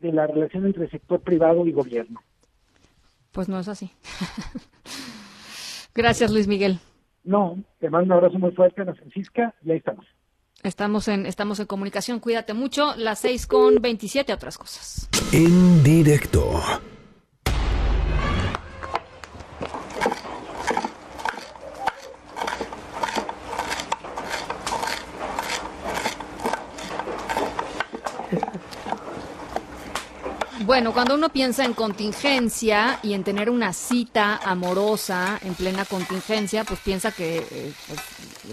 [0.00, 2.20] de la relación entre sector privado y gobierno.
[3.32, 3.90] pues no es así
[5.94, 6.80] gracias Luis Miguel
[7.24, 10.04] No, te mando un abrazo muy fuerte, Ana Francisca, y ahí estamos.
[10.62, 12.94] Estamos en, estamos en comunicación, cuídate mucho.
[12.98, 15.08] Las 6 con 27, otras cosas.
[15.32, 16.60] En directo.
[30.70, 36.62] Bueno, cuando uno piensa en contingencia y en tener una cita amorosa en plena contingencia,
[36.62, 38.00] pues piensa que eh, pues,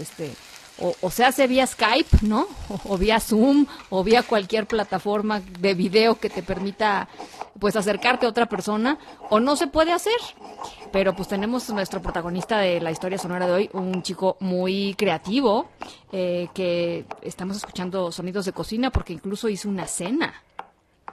[0.00, 0.34] este,
[0.80, 2.48] o, se hace vía Skype, ¿no?
[2.70, 7.08] O, o vía Zoom, o vía cualquier plataforma de video que te permita
[7.60, 8.98] pues acercarte a otra persona,
[9.30, 10.18] o no se puede hacer.
[10.90, 15.68] Pero pues tenemos nuestro protagonista de la historia sonora de hoy, un chico muy creativo,
[16.10, 20.42] eh, que estamos escuchando sonidos de cocina porque incluso hizo una cena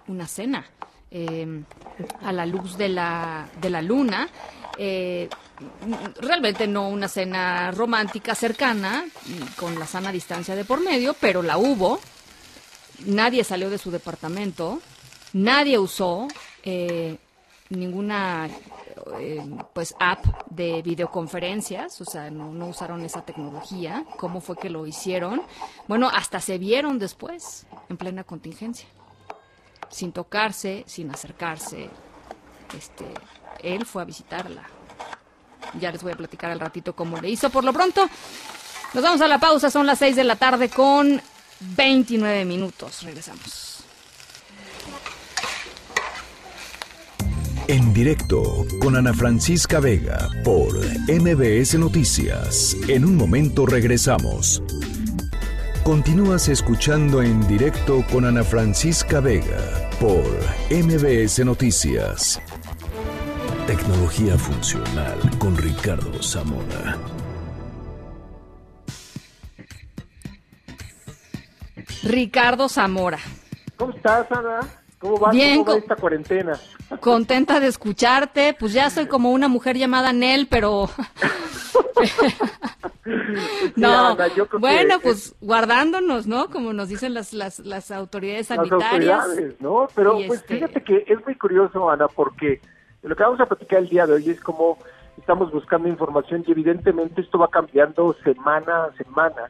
[0.08, 0.66] una cena
[1.12, 1.64] eh,
[2.22, 4.28] a la luz de la, de la luna.
[4.78, 5.30] eh,
[6.20, 9.06] realmente no una cena romántica cercana,
[9.56, 12.00] con la sana distancia de por medio, pero la hubo.
[13.06, 14.82] Nadie salió de su departamento,
[15.34, 16.28] nadie usó
[16.64, 17.18] eh,
[17.70, 18.50] ninguna
[19.20, 24.06] eh, pues app de videoconferencias, o sea, no, no usaron esa tecnología.
[24.18, 25.42] ¿Cómo fue que lo hicieron?
[25.88, 28.88] Bueno, hasta se vieron después, en plena contingencia,
[29.90, 31.90] sin tocarse, sin acercarse.
[32.78, 33.06] Este,
[33.62, 34.64] él fue a visitarla.
[35.80, 37.50] Ya les voy a platicar al ratito cómo le hizo.
[37.50, 38.08] Por lo pronto,
[38.94, 39.70] nos vamos a la pausa.
[39.70, 41.22] Son las 6 de la tarde con
[41.60, 43.04] 29 minutos.
[43.04, 43.84] Regresamos.
[47.68, 48.44] En directo
[48.80, 52.78] con Ana Francisca Vega por MBS Noticias.
[52.88, 54.62] En un momento regresamos.
[55.86, 59.62] Continúas escuchando en directo con Ana Francisca Vega
[60.00, 60.26] por
[60.72, 62.42] MBS Noticias.
[63.68, 66.98] Tecnología funcional con Ricardo Zamora.
[72.02, 73.20] Ricardo Zamora.
[73.78, 74.62] ¿Cómo estás, Ana?
[74.98, 76.60] ¿Cómo va, Bien, ¿Cómo va esta cuarentena?
[77.00, 78.56] Contenta de escucharte.
[78.60, 80.90] Pues ya soy como una mujer llamada Nel, pero.
[83.76, 84.18] no.
[84.60, 86.50] Bueno, pues guardándonos, ¿no?
[86.50, 89.20] Como nos dicen las, las, las autoridades las sanitarias.
[89.20, 89.88] autoridades, ¿no?
[89.96, 92.62] Pero pues este- fíjate que es muy curioso, Ana, porque
[93.04, 94.78] lo que vamos a platicar el día de hoy es como
[95.18, 99.50] estamos buscando información y evidentemente esto va cambiando semana a semana.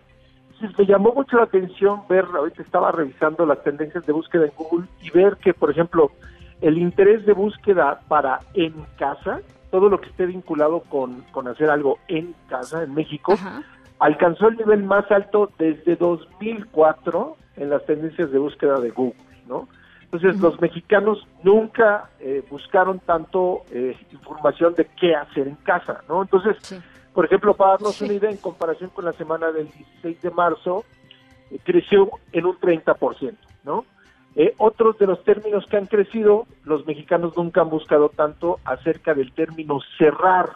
[0.54, 4.52] Entonces me llamó mucho la atención ver, ahorita estaba revisando las tendencias de búsqueda en
[4.56, 6.12] Google y ver que, por ejemplo,
[6.62, 9.42] el interés de búsqueda para en casa,
[9.76, 13.38] todo lo que esté vinculado con, con hacer algo en casa en México,
[14.00, 19.20] alcanzó el nivel más alto desde 2004 en las tendencias de búsqueda de Google,
[19.50, 19.68] ¿no?
[20.04, 26.22] Entonces, los mexicanos nunca eh, buscaron tanto eh, información de qué hacer en casa, ¿no?
[26.22, 26.56] Entonces,
[27.14, 30.86] por ejemplo, para darnos una idea, en comparación con la semana del 16 de marzo,
[31.52, 33.36] eh, creció en un 30%,
[33.66, 33.84] ¿no?
[34.36, 39.14] Eh, otros de los términos que han crecido, los mexicanos nunca han buscado tanto acerca
[39.14, 40.50] del término cerrar.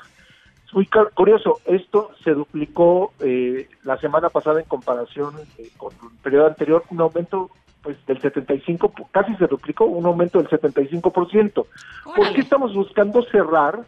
[0.67, 5.93] Es muy cu- curioso, esto se duplicó eh, la semana pasada en comparación eh, con
[5.93, 7.49] el periodo anterior, un aumento
[7.81, 11.65] pues del 75, pu- casi se duplicó, un aumento del 75%.
[12.03, 13.85] ¿Por qué estamos buscando cerrar?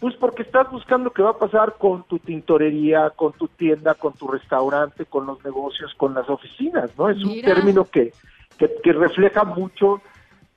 [0.00, 4.14] Pues porque estás buscando qué va a pasar con tu tintorería, con tu tienda, con
[4.14, 7.08] tu restaurante, con los negocios, con las oficinas, ¿no?
[7.10, 8.12] Es un término que,
[8.58, 10.02] que, que refleja mucho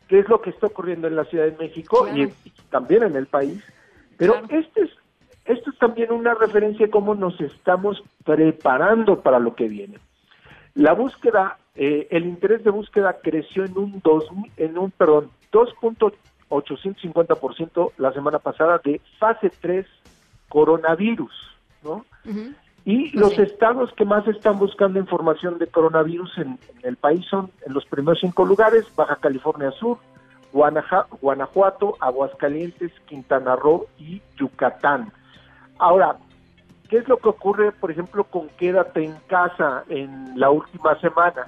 [0.08, 3.16] qué es lo que está ocurriendo en la Ciudad de México y, y también en
[3.16, 3.64] el país.
[4.18, 4.90] Pero este es,
[5.46, 9.98] esto es también una referencia de cómo nos estamos preparando para lo que viene.
[10.76, 14.26] La búsqueda, eh, el interés de búsqueda creció en un dos,
[14.58, 19.86] en un perdón, 2.850% la semana pasada de fase 3
[20.50, 21.32] coronavirus,
[21.84, 22.06] ¿no?
[22.90, 27.52] Y los estados que más están buscando información de coronavirus en, en el país son
[27.68, 30.00] en los primeros cinco lugares, Baja California Sur,
[30.52, 35.12] Guanaja- Guanajuato, Aguascalientes, Quintana Roo y Yucatán.
[35.78, 36.16] Ahora,
[36.90, 41.46] ¿qué es lo que ocurre, por ejemplo, con Quédate en casa en la última semana?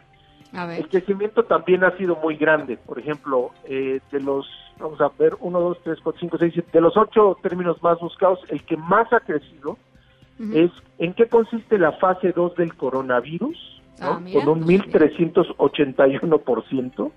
[0.54, 0.78] A ver.
[0.78, 2.78] El crecimiento también ha sido muy grande.
[2.78, 4.48] Por ejemplo, eh, de los,
[4.78, 7.98] vamos a ver, 1, 2, 3, 4, 5, 6, 7, de los ocho términos más
[8.00, 9.80] buscados, el que más ha crecido
[10.54, 14.08] es en qué consiste la fase 2 del coronavirus, ¿no?
[14.08, 14.44] Ah, mira.
[14.44, 17.12] con un 1.381%,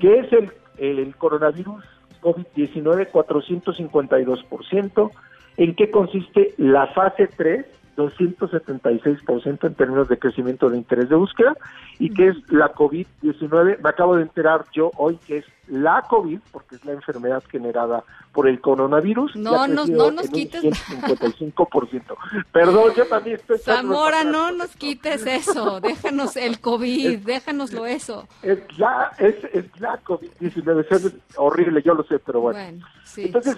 [0.00, 1.84] que es el, el coronavirus
[2.20, 5.10] COVID-19, 452%,
[5.56, 7.64] en qué consiste la fase 3,
[7.98, 11.56] 276% en términos de crecimiento de interés de búsqueda,
[11.98, 13.78] y que es la COVID-19.
[13.82, 18.04] Me acabo de enterar yo hoy que es la COVID, porque es la enfermedad generada
[18.32, 19.36] por el coronavirus.
[19.36, 22.16] No crecido no nos quites- 155%.
[22.52, 23.58] Perdón, yo también estoy...
[23.58, 25.80] Zamora, no nos quites eso.
[25.80, 28.26] Déjanos el COVID, déjanoslo eso.
[28.42, 32.58] Es la, es, es la COVID-19, es horrible, yo lo sé, pero bueno.
[32.60, 33.24] Bueno, sí.
[33.24, 33.56] Entonces,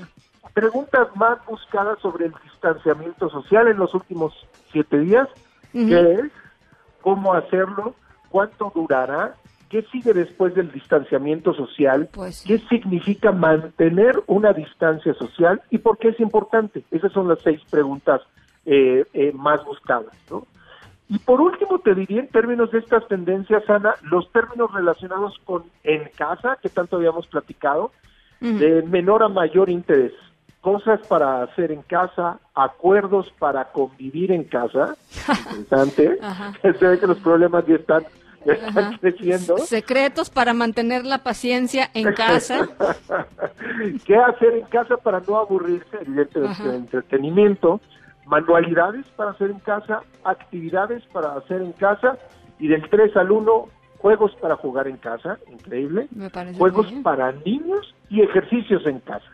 [0.53, 4.35] preguntas más buscadas sobre el distanciamiento social en los últimos
[4.73, 5.29] siete días,
[5.73, 5.89] Ujú.
[5.89, 6.33] ¿qué es?
[7.01, 7.95] ¿Cómo hacerlo?
[8.29, 9.35] ¿Cuánto durará?
[9.69, 12.09] ¿Qué sigue después del distanciamiento social?
[12.13, 15.63] Pues ¿Qué significa mantener una distancia social?
[15.71, 16.85] ¿Y por qué es importante?
[16.91, 18.21] Esas son las seis preguntas
[18.67, 20.47] eh, eh, más buscadas, ¿no?
[21.09, 25.65] Y por último, te diría en términos de estas tendencias, Ana, los términos relacionados con
[25.83, 27.91] en casa, que tanto habíamos platicado,
[28.41, 30.13] de menor a mayor interés.
[30.61, 34.95] Cosas para hacer en casa, acuerdos para convivir en casa.
[35.57, 36.19] Interesante.
[36.79, 38.03] Se ve que los problemas ya están,
[38.45, 38.99] ya están Ajá.
[39.01, 39.57] creciendo.
[39.59, 42.69] Secretos para mantener la paciencia en casa.
[44.05, 45.97] ¿Qué hacer en casa para no aburrirse?
[46.03, 47.81] Evidentemente, entretenimiento,
[48.27, 52.19] manualidades para hacer en casa, actividades para hacer en casa
[52.59, 57.33] y del 3 al 1, juegos para jugar en casa, increíble, Me parece juegos para
[57.33, 59.25] niños y ejercicios en casa.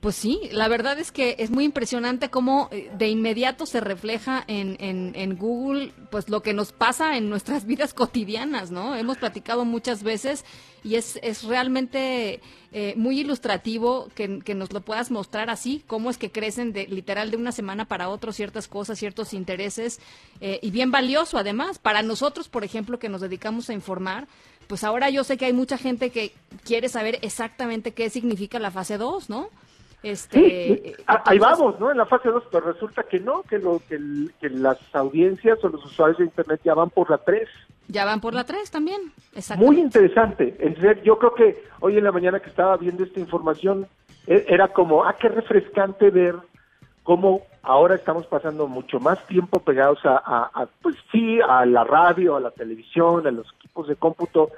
[0.00, 4.42] Pues sí, la verdad es que es muy impresionante cómo eh, de inmediato se refleja
[4.46, 8.96] en, en, en, Google pues lo que nos pasa en nuestras vidas cotidianas, ¿no?
[8.96, 10.46] Hemos platicado muchas veces
[10.82, 12.40] y es, es realmente
[12.72, 16.86] eh, muy ilustrativo que, que, nos lo puedas mostrar así, cómo es que crecen de
[16.86, 20.00] literal de una semana para otra ciertas cosas, ciertos intereses
[20.40, 24.28] eh, y bien valioso además para nosotros, por ejemplo, que nos dedicamos a informar.
[24.66, 26.32] Pues ahora yo sé que hay mucha gente que
[26.64, 29.50] quiere saber exactamente qué significa la fase 2, ¿no?
[30.02, 31.90] Este, ahí vamos, ¿no?
[31.90, 33.98] En la fase 2, pero resulta que no, que, lo, que,
[34.48, 37.46] las audiencias o los usuarios de Internet ya van por la 3.
[37.88, 39.12] Ya van por la 3 también,
[39.58, 40.56] Muy interesante.
[41.04, 43.86] yo creo que hoy en la mañana que estaba viendo esta información,
[44.26, 46.36] e, era como, ah, qué refrescante ver
[47.02, 50.16] cómo ahora estamos pasando mucho más tiempo pegados a,
[50.54, 54.50] a, pues sí, a la radio, a la televisión, a los equipos de cómputo.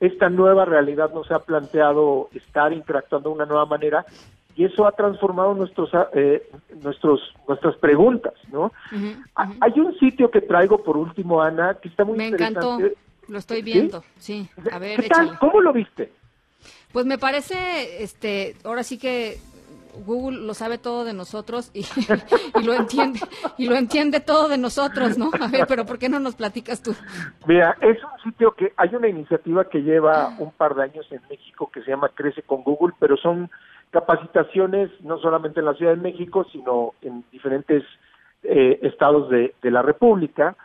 [0.00, 4.06] Esta nueva realidad nos ha planteado estar interactuando de una nueva manera
[4.56, 6.48] y eso ha transformado nuestros eh,
[6.82, 8.72] nuestros nuestras preguntas no
[9.36, 12.78] hay un sitio que traigo por último Ana que está muy me encantó
[13.28, 14.04] lo estoy viendo.
[14.18, 15.38] Sí, a ver ¿Qué tal?
[15.38, 16.12] cómo lo viste
[16.92, 19.38] pues me parece este ahora sí que
[20.04, 21.80] Google lo sabe todo de nosotros y,
[22.60, 23.20] y, lo entiende
[23.56, 25.30] y lo entiende todo de nosotros, ¿no?
[25.40, 26.94] A ver, pero ¿por qué no nos platicas tú?
[27.46, 31.20] Mira, es un sitio que hay una iniciativa que lleva un par de años en
[31.30, 33.50] México que se llama Crece con Google, pero son
[33.90, 37.84] capacitaciones no solamente en la Ciudad de México, sino en diferentes
[38.42, 40.56] eh, estados de, la República.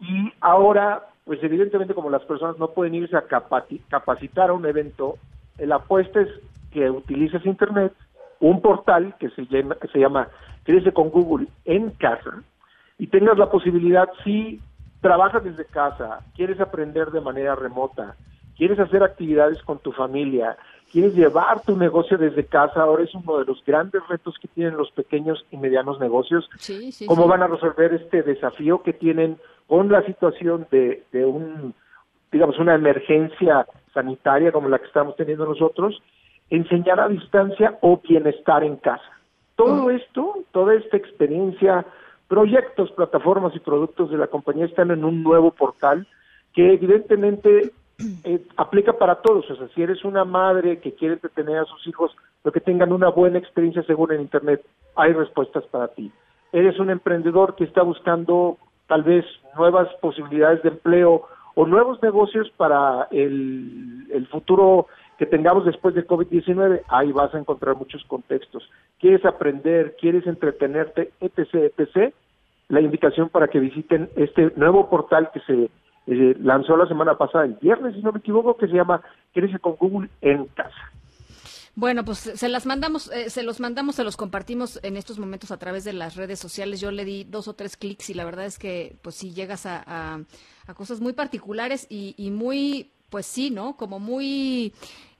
[0.00, 3.24] Y ahora, pues evidentemente como las personas no pueden irse a
[3.88, 5.16] capacitar a un evento,
[5.58, 6.28] la apuesta es
[6.72, 7.92] que utilices Internet,
[8.40, 10.28] un portal que se llama, se llama
[10.64, 12.42] Crece con Google en casa,
[12.98, 14.60] y tengas la posibilidad, si
[15.00, 18.14] trabajas desde casa, quieres aprender de manera remota,
[18.56, 20.56] quieres hacer actividades con tu familia,
[20.90, 24.76] quieres llevar tu negocio desde casa, ahora es uno de los grandes retos que tienen
[24.76, 26.48] los pequeños y medianos negocios.
[27.06, 31.74] ¿Cómo van a resolver este desafío que tienen con la situación de, de un,
[32.32, 36.02] digamos, una emergencia sanitaria como la que estamos teniendo nosotros?
[36.50, 39.10] Enseñar a distancia o bienestar en casa.
[39.54, 41.86] Todo esto, toda esta experiencia,
[42.26, 46.06] proyectos, plataformas y productos de la compañía están en un nuevo portal
[46.54, 47.72] que evidentemente
[48.24, 51.86] eh, aplica para todos, o sea, si eres una madre que quiere detener a sus
[51.86, 54.64] hijos, pero que tengan una buena experiencia segura en Internet,
[54.96, 56.10] hay respuestas para ti.
[56.52, 59.24] Eres un emprendedor que está buscando tal vez
[59.56, 64.86] nuevas posibilidades de empleo o nuevos negocios para el, futuro
[65.18, 68.68] que tengamos después del COVID-19, ahí vas a encontrar muchos contextos.
[68.98, 69.96] ¿Quieres aprender?
[70.00, 71.12] ¿Quieres entretenerte?
[71.20, 72.14] etc., etc.
[72.68, 75.70] La invitación para que visiten este nuevo portal que se
[76.10, 79.00] eh, lanzó la semana pasada, el viernes, si no me equivoco, que se llama
[79.32, 80.90] Crece con Google en casa.
[81.76, 85.52] Bueno, pues se las mandamos, eh, se los mandamos, se los compartimos en estos momentos
[85.52, 86.80] a través de las redes sociales.
[86.80, 89.66] Yo le di dos o tres clics y la verdad es que, pues sí, llegas
[89.66, 93.76] a, a, cosas muy particulares y, y muy pues sí, ¿no?
[93.76, 94.72] Como muy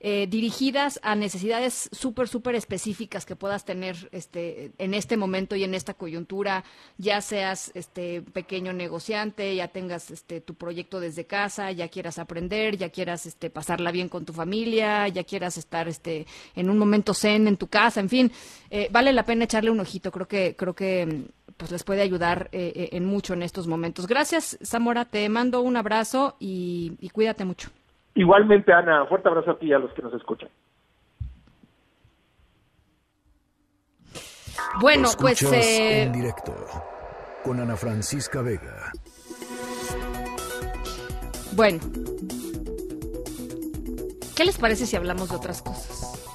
[0.03, 5.63] eh, dirigidas a necesidades súper, súper específicas que puedas tener este, en este momento y
[5.63, 6.63] en esta coyuntura,
[6.97, 12.77] ya seas este pequeño negociante, ya tengas este, tu proyecto desde casa, ya quieras aprender,
[12.77, 16.25] ya quieras este, pasarla bien con tu familia, ya quieras estar este,
[16.55, 18.31] en un momento zen en tu casa, en fin,
[18.71, 21.25] eh, vale la pena echarle un ojito, creo que, creo que
[21.57, 24.07] pues les puede ayudar eh, en mucho en estos momentos.
[24.07, 27.69] Gracias, Zamora, te mando un abrazo y cuídate mucho.
[28.15, 30.49] Igualmente, Ana, fuerte abrazo a ti y a los que nos escuchan.
[34.79, 35.41] Bueno, pues.
[35.43, 36.03] Eh...
[36.03, 36.53] En directo
[37.43, 38.91] con Ana Francisca Vega.
[41.53, 41.79] Bueno.
[44.35, 46.25] ¿Qué les parece si hablamos de otras cosas?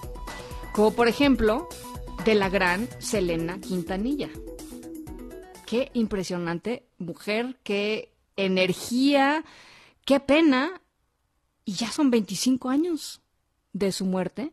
[0.73, 1.69] Como por ejemplo,
[2.25, 4.29] de la gran Selena Quintanilla.
[5.67, 9.45] Qué impresionante mujer, qué energía,
[10.05, 10.81] qué pena
[11.67, 13.21] y ya son 25 años
[13.75, 14.53] de su muerte.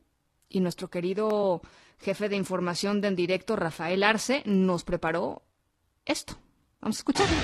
[0.49, 1.61] Y nuestro querido
[1.99, 5.43] jefe de información de en directo, Rafael Arce, nos preparó
[6.05, 6.35] esto.
[6.81, 7.37] Vamos a escucharlo.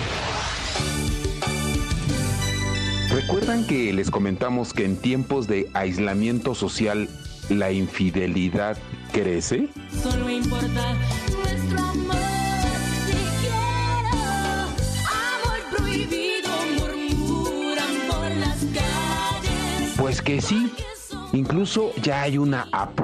[3.12, 7.10] ¿Recuerdan que les comentamos que en tiempos de aislamiento social
[7.50, 8.78] la infidelidad
[9.12, 9.70] crece?
[10.04, 10.96] Solo importa
[20.30, 20.72] que sí,
[21.34, 23.00] incluso ya hay una app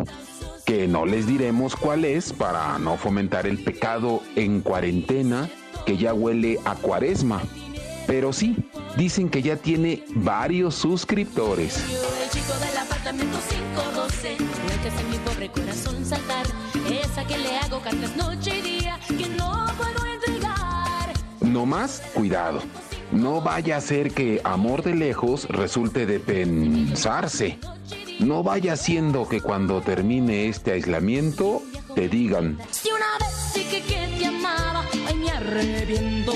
[0.64, 5.50] que no les diremos cuál es para no fomentar el pecado en cuarentena
[5.88, 7.42] que ya huele a cuaresma.
[8.06, 8.56] Pero sí,
[8.96, 11.74] dicen que ya tiene varios suscriptores.
[11.74, 12.36] sientes
[15.00, 16.46] en mi pobre corazón saltar.
[16.88, 21.12] Esa que le hago cartas noche y día, que no puedo entregar.
[21.42, 22.62] No más cuidado.
[23.16, 27.58] No vaya a ser que amor de lejos resulte de pensarse.
[28.20, 31.62] No vaya siendo que cuando termine este aislamiento
[31.96, 36.34] te digan, Si una vez dije que te amaba, ay me arrepiento.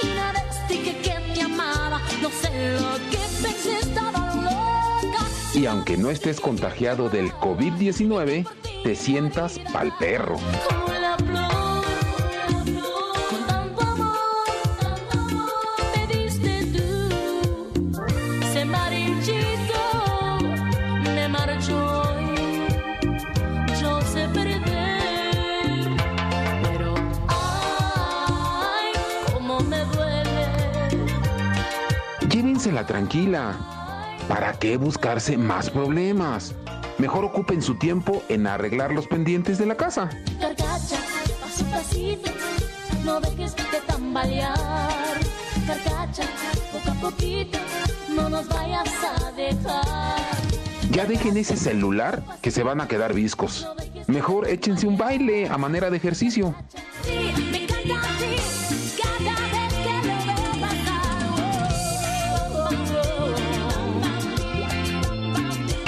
[0.00, 5.26] Si una vez dije que te amaba, no sé lo que pensé, estaba loca.
[5.54, 8.46] y aunque no estés contagiado del COVID-19,
[8.82, 10.38] te sientas pa'l perro.
[32.86, 33.56] Tranquila.
[34.28, 36.54] ¿Para qué buscarse más problemas?
[36.98, 40.10] Mejor ocupen su tiempo en arreglar los pendientes de la casa.
[40.40, 40.98] Carcacha,
[41.40, 42.30] paso a pasito,
[43.04, 44.58] no dejes de tambalear.
[45.66, 46.24] Carcacha,
[46.72, 47.58] poco a poquito,
[48.14, 50.20] no nos vayas a dejar.
[50.90, 53.68] Ya dejen ese celular que se van a quedar viscos.
[54.06, 56.54] Mejor échense un baile a manera de ejercicio.
[57.04, 57.66] Sí,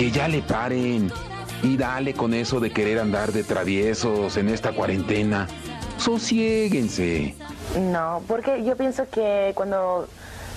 [0.02, 1.12] Que ya le paren.
[1.62, 5.46] Y dale con eso de querer andar de traviesos en esta cuarentena.
[5.96, 7.36] Sosiéguense.
[7.78, 10.08] No, porque yo pienso que cuando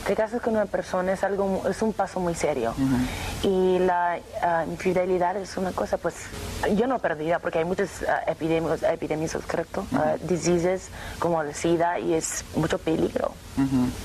[0.08, 2.74] te casas con una persona es algo es un paso muy serio
[3.44, 6.16] y la ah, infidelidad es una cosa pues
[6.76, 11.98] yo no perdida porque hay muchas ah, epidemias epidemias correcto Ah, diseases como el sida
[11.98, 13.32] y es mucho peligro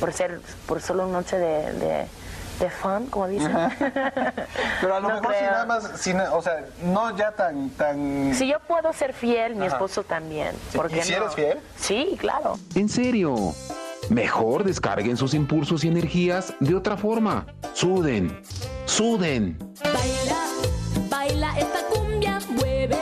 [0.01, 2.07] por ser por solo una noche de, de,
[2.61, 3.51] de fun como dicen
[4.81, 5.51] Pero a lo No mejor si creo.
[5.51, 8.33] nada más, si o sea, no ya tan, tan...
[8.35, 9.75] si yo puedo ser fiel mi Ajá.
[9.77, 11.19] esposo también ¿por ¿y qué si no?
[11.19, 11.59] eres fiel?
[11.77, 13.35] sí claro En serio.
[14.09, 17.47] Mejor descarguen sus impulsos y energías de otra forma.
[17.75, 18.41] Suden.
[18.87, 19.57] Suden.
[19.85, 20.39] Baila,
[21.09, 22.97] baila esta cumbia, mueve,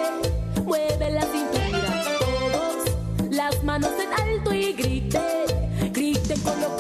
[0.65, 2.05] mueve la cintura.
[2.19, 5.23] Todos las manos en alto y griten,
[5.93, 6.78] griten con locura.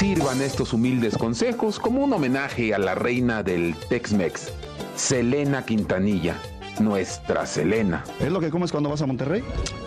[0.00, 4.50] Sirvan estos humildes consejos como un homenaje a la reina del Tex-Mex,
[4.96, 6.36] Selena Quintanilla,
[6.80, 8.02] nuestra Selena.
[8.18, 9.42] ¿Es lo que comes cuando vas a Monterrey?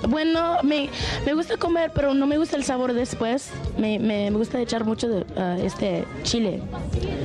[0.08, 0.90] Bueno, me,
[1.26, 3.50] me gusta comer, pero no me gusta el sabor después.
[3.78, 6.62] Me, me, me gusta echar mucho de ah, este chile.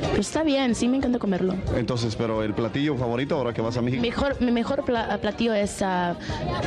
[0.09, 1.53] Pero está bien, sí me encanta comerlo.
[1.75, 4.01] Entonces, pero el platillo favorito ahora que vas a México.
[4.01, 6.15] Mejor, mi mejor pla- platillo es ah,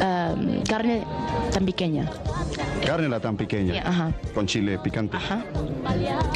[0.00, 0.34] ah,
[0.68, 1.04] carne
[1.52, 2.10] tan pequeña.
[2.86, 3.82] Carne la tan pequeña.
[3.86, 4.12] Ajá.
[4.34, 5.18] Con chile picante.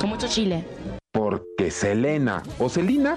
[0.00, 0.64] Con mucho chile.
[1.12, 3.16] Porque Selena o Selina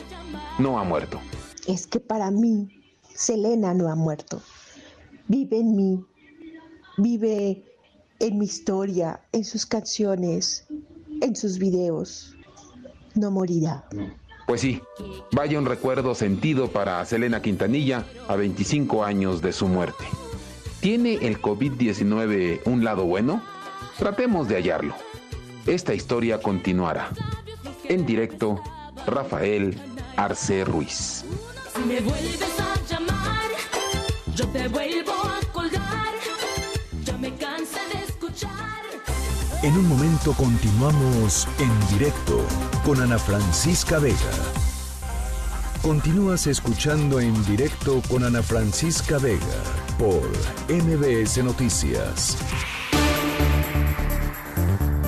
[0.57, 1.19] no ha muerto.
[1.67, 2.78] Es que para mí,
[3.19, 4.41] Selena no ha muerto.
[5.27, 6.05] Vive en mí,
[6.97, 7.65] vive
[8.19, 10.65] en mi historia, en sus canciones,
[11.19, 12.37] en sus videos.
[13.15, 13.83] No morirá.
[14.47, 14.81] Pues sí,
[15.33, 20.05] vaya un recuerdo sentido para Selena Quintanilla a 25 años de su muerte.
[20.79, 23.43] ¿Tiene el COVID-19 un lado bueno?
[23.97, 24.95] Tratemos de hallarlo.
[25.67, 27.09] Esta historia continuará.
[27.83, 28.61] En directo,
[29.05, 29.77] Rafael
[30.15, 31.25] Arce Ruiz.
[31.75, 32.58] Si me vuelves a llamar,
[34.39, 36.13] yo te vuelvo a colgar.
[37.03, 38.49] Ya me cansé de escuchar.
[39.63, 42.45] En un momento continuamos en directo
[42.85, 44.15] con Ana Francisca Vega.
[45.81, 49.61] Continúas escuchando en directo con Ana Francisca Vega
[49.97, 50.23] por
[50.69, 52.37] MBS Noticias.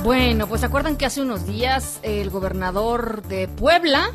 [0.03, 4.11] Bueno, pues se acuerdan que hace unos días el gobernador de Puebla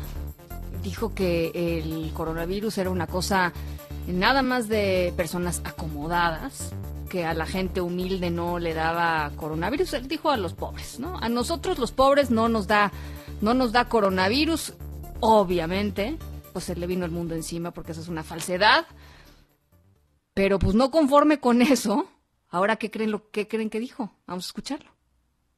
[0.83, 3.51] dijo que el coronavirus era una cosa
[4.13, 6.73] nada más de personas acomodadas,
[7.07, 11.17] que a la gente humilde no le daba coronavirus, él dijo a los pobres, ¿no?
[11.19, 12.91] A nosotros los pobres no nos da
[13.41, 14.73] no nos da coronavirus,
[15.19, 16.17] obviamente,
[16.53, 18.85] pues se le vino el mundo encima porque eso es una falsedad.
[20.33, 22.09] Pero pues no conforme con eso,
[22.49, 24.15] ahora qué creen lo qué creen que dijo?
[24.25, 24.91] Vamos a escucharlo.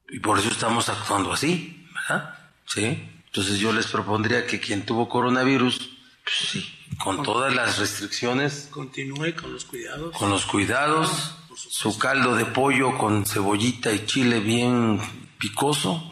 [0.09, 2.33] Y por eso estamos actuando así, ¿verdad?
[2.65, 3.09] Sí.
[3.25, 5.77] Entonces yo les propondría que quien tuvo coronavirus,
[6.23, 10.15] pues sí, con todas las restricciones, Continúe con los cuidados.
[10.17, 14.99] con los cuidados, su caldo de pollo con cebollita y chile bien
[15.37, 16.11] picoso.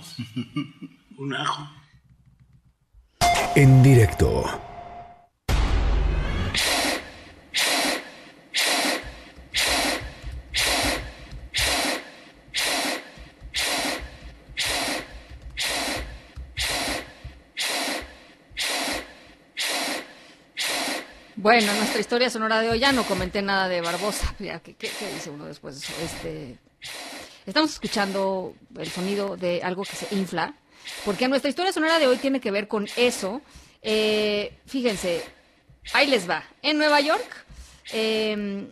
[1.18, 1.68] Un ajo.
[3.56, 4.44] En directo.
[21.48, 24.36] Bueno, nuestra historia sonora de hoy ya no comenté nada de Barbosa.
[24.40, 25.94] Ya, ¿qué, qué- qué dice uno después de eso?
[26.03, 26.57] Este,
[27.45, 30.53] estamos escuchando el sonido de algo que se infla,
[31.06, 33.41] porque nuestra historia sonora de hoy tiene que ver con eso.
[33.82, 35.24] Eh, fíjense,
[35.94, 36.44] ahí les va.
[36.64, 37.45] En Nueva York,
[37.94, 38.68] eh,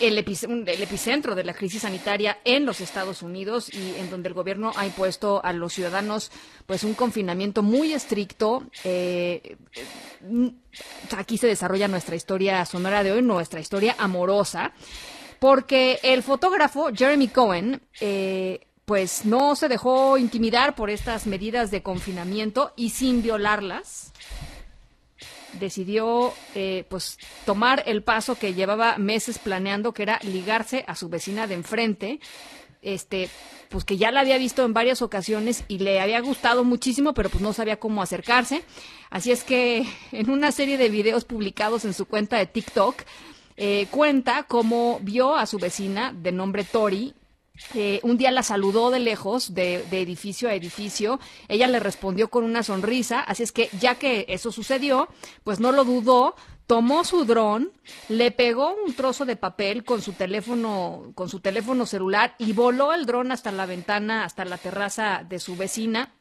[0.00, 4.72] el, epicentro de la crisis sanitaria en los Estados Unidos y en donde el gobierno
[4.76, 6.30] ha impuesto a los ciudadanos
[6.66, 8.64] pues un confinamiento muy estricto.
[8.84, 9.56] eh,
[10.20, 10.48] mm,
[11.16, 14.72] aquí se desarrolla nuestra historia sonora de hoy, nuestra historia amorosa,
[15.38, 21.82] porque el fotógrafo Jeremy Cohen eh, pues no se dejó intimidar por estas medidas de
[21.82, 24.12] confinamiento y sin violarlas
[25.56, 31.08] decidió eh, pues tomar el paso que llevaba meses planeando, que era ligarse a su
[31.08, 32.20] vecina de enfrente,
[32.82, 33.28] este,
[33.68, 37.30] pues que ya la había visto en varias ocasiones y le había gustado muchísimo, pero
[37.30, 38.62] pues no sabía cómo acercarse.
[39.10, 43.02] Así es que en una serie de videos publicados en su cuenta de TikTok,
[43.56, 47.14] eh, cuenta cómo vio a su vecina de nombre Tori
[47.74, 51.20] eh, un día la saludó de lejos, de, de edificio a edificio.
[51.48, 53.20] Ella le respondió con una sonrisa.
[53.20, 55.08] Así es que, ya que eso sucedió,
[55.44, 56.34] pues no lo dudó.
[56.66, 57.70] Tomó su dron,
[58.08, 62.92] le pegó un trozo de papel con su teléfono, con su teléfono celular y voló
[62.92, 66.12] el dron hasta la ventana, hasta la terraza de su vecina.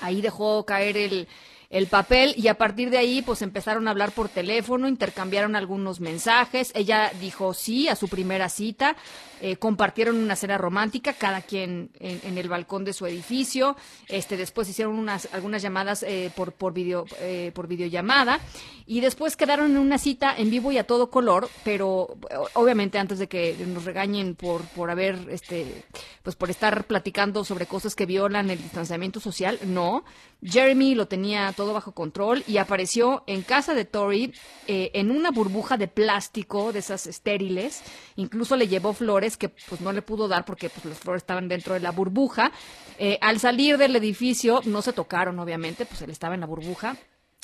[0.00, 1.28] Ahí dejó caer el,
[1.70, 6.00] el papel y a partir de ahí pues empezaron a hablar por teléfono, intercambiaron algunos
[6.00, 8.96] mensajes, ella dijo sí a su primera cita,
[9.40, 13.76] eh, compartieron una cena romántica, cada quien en, en el balcón de su edificio,
[14.08, 18.40] este después hicieron unas algunas llamadas eh, por por video eh, por videollamada.
[18.86, 22.18] Y después quedaron en una cita en vivo y a todo color, pero
[22.54, 25.84] obviamente antes de que nos regañen por por haber este
[26.24, 30.04] pues por estar platicando sobre cosas que violan el distanciamiento social, no.
[30.42, 34.32] Jeremy lo tenía todo bajo control y apareció en casa de Tori
[34.66, 37.82] eh, en una burbuja de plástico de esas estériles.
[38.16, 41.48] Incluso le llevó flores que pues no le pudo dar porque pues las flores estaban
[41.48, 42.50] dentro de la burbuja.
[42.98, 46.96] Eh, al salir del edificio no se tocaron, obviamente, pues él estaba en la burbuja.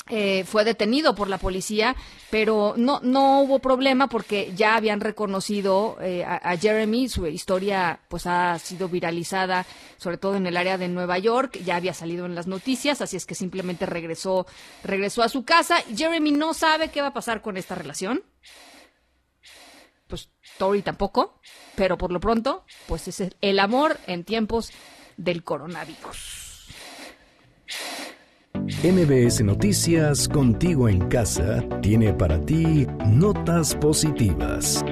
[0.09, 1.97] Eh, fue detenido por la policía,
[2.31, 7.99] pero no, no hubo problema porque ya habían reconocido eh, a, a Jeremy, su historia
[8.09, 9.67] pues ha sido viralizada,
[9.97, 13.17] sobre todo en el área de Nueva York, ya había salido en las noticias, así
[13.17, 14.47] es que simplemente regresó,
[14.85, 15.79] regresó a su casa.
[15.93, 18.23] Jeremy no sabe qué va a pasar con esta relación.
[20.07, 21.41] Pues Tori tampoco,
[21.75, 24.71] pero por lo pronto, pues es el- amor en tiempos
[25.17, 26.69] del coronavirus.
[28.67, 34.85] MBS Noticias Contigo en Casa tiene para ti notas positivas.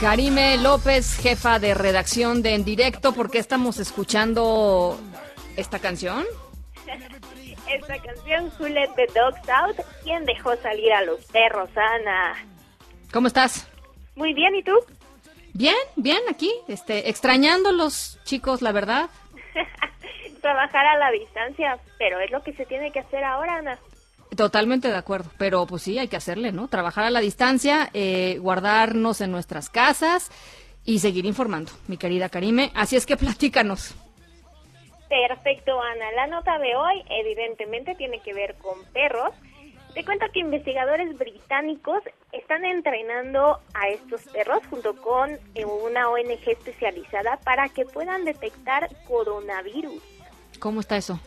[0.00, 4.96] Karime López, jefa de redacción de En Directo, ¿por qué estamos escuchando
[5.56, 6.24] esta canción?
[7.70, 12.34] Esta canción, Who Let the Dogs Out, ¿quién dejó salir a los perros, Ana?
[13.12, 13.68] ¿Cómo estás?
[14.16, 14.72] Muy bien, ¿y tú?
[15.52, 19.10] Bien, bien, aquí, este, extrañando los chicos, la verdad.
[20.40, 23.78] Trabajar a la distancia, pero es lo que se tiene que hacer ahora, Ana.
[24.34, 26.68] Totalmente de acuerdo, pero pues sí, hay que hacerle, ¿no?
[26.68, 30.30] Trabajar a la distancia, eh, guardarnos en nuestras casas
[30.84, 32.70] y seguir informando, mi querida Karime.
[32.74, 33.94] Así es que platícanos.
[35.08, 36.12] Perfecto, Ana.
[36.12, 39.32] La nota de hoy, evidentemente, tiene que ver con perros.
[39.94, 42.02] Te cuento que investigadores británicos
[42.32, 48.88] están entrenando a estos perros junto con eh, una ONG especializada para que puedan detectar
[49.06, 50.02] coronavirus.
[50.60, 51.18] ¿Cómo está eso?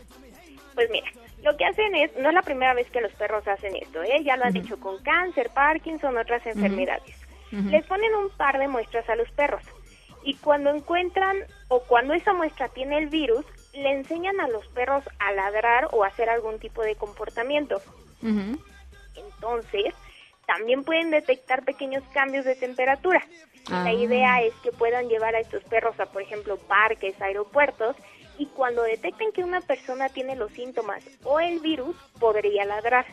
[0.74, 1.10] Pues mira,
[1.42, 4.22] lo que hacen es, no es la primera vez que los perros hacen esto, ¿eh?
[4.24, 4.64] ya lo han Ujú.
[4.64, 7.16] hecho con cáncer, Parkinson, otras enfermedades.
[7.52, 7.68] Ujú.
[7.68, 9.62] Les ponen un par de muestras a los perros
[10.24, 11.36] y cuando encuentran
[11.68, 16.04] o cuando esa muestra tiene el virus, le enseñan a los perros a ladrar o
[16.04, 17.80] hacer algún tipo de comportamiento.
[18.22, 19.94] Entonces,
[20.46, 23.24] también pueden detectar pequeños cambios de temperatura.
[23.70, 23.82] Ah.
[23.84, 27.96] La idea es que puedan llevar a estos perros a, por ejemplo, parques, aeropuertos,
[28.38, 33.06] y cuando detecten que una persona tiene los síntomas o el virus, podría ladrar.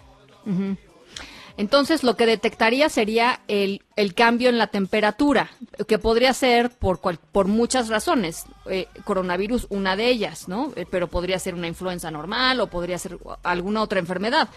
[1.57, 5.49] Entonces, lo que detectaría sería el, el cambio en la temperatura,
[5.87, 8.45] que podría ser por, cual- por muchas razones.
[8.69, 10.71] Eh, coronavirus, una de ellas, ¿no?
[10.75, 14.49] Eh, pero podría ser una influenza normal o podría ser alguna otra enfermedad.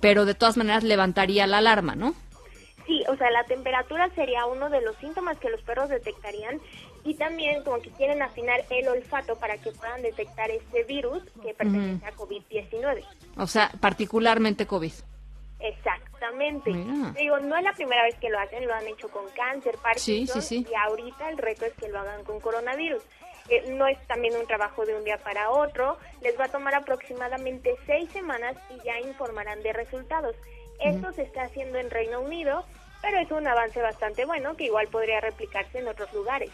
[0.00, 2.14] Pero de todas maneras levantaría la alarma, ¿no?
[2.86, 6.60] Sí, o sea, la temperatura sería uno de los síntomas que los perros detectarían
[7.04, 11.54] y también como que quieren afinar el olfato para que puedan detectar este virus que
[11.54, 13.04] pertenece a COVID-19.
[13.36, 14.92] O sea, particularmente COVID.
[15.60, 16.01] Exacto.
[16.22, 16.70] Exactamente.
[16.70, 17.10] Mira.
[17.18, 20.40] Digo, no es la primera vez que lo hacen, lo han hecho con cáncer, Parkinson,
[20.42, 20.66] Sí, sí, sí.
[20.70, 23.02] y ahorita el reto es que lo hagan con coronavirus.
[23.48, 26.74] Eh, no es también un trabajo de un día para otro, les va a tomar
[26.74, 30.36] aproximadamente seis semanas y ya informarán de resultados.
[30.80, 32.64] Esto se está haciendo en Reino Unido,
[33.02, 36.50] pero es un avance bastante bueno que igual podría replicarse en otros lugares.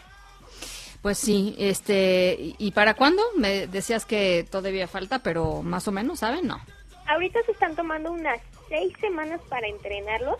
[1.03, 3.21] Pues sí, este, ¿y y para cuándo?
[3.37, 6.47] Me decías que todavía falta, pero más o menos, ¿saben?
[6.47, 6.59] No.
[7.07, 8.39] Ahorita se están tomando unas
[8.69, 10.37] seis semanas para entrenarlos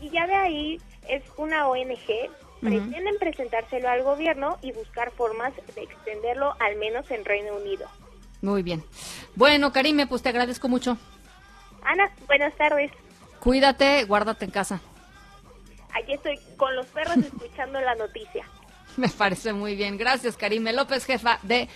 [0.00, 2.30] y ya de ahí es una ONG,
[2.60, 7.88] pretenden presentárselo al gobierno y buscar formas de extenderlo al menos en Reino Unido.
[8.42, 8.84] Muy bien.
[9.34, 10.96] Bueno, Karime, pues te agradezco mucho.
[11.82, 12.90] Ana, buenas tardes.
[13.40, 14.80] Cuídate, guárdate en casa.
[15.94, 18.46] Aquí estoy con los perros escuchando la noticia.
[18.96, 19.96] Me parece muy bien.
[19.96, 21.68] Gracias, Karime López, jefa de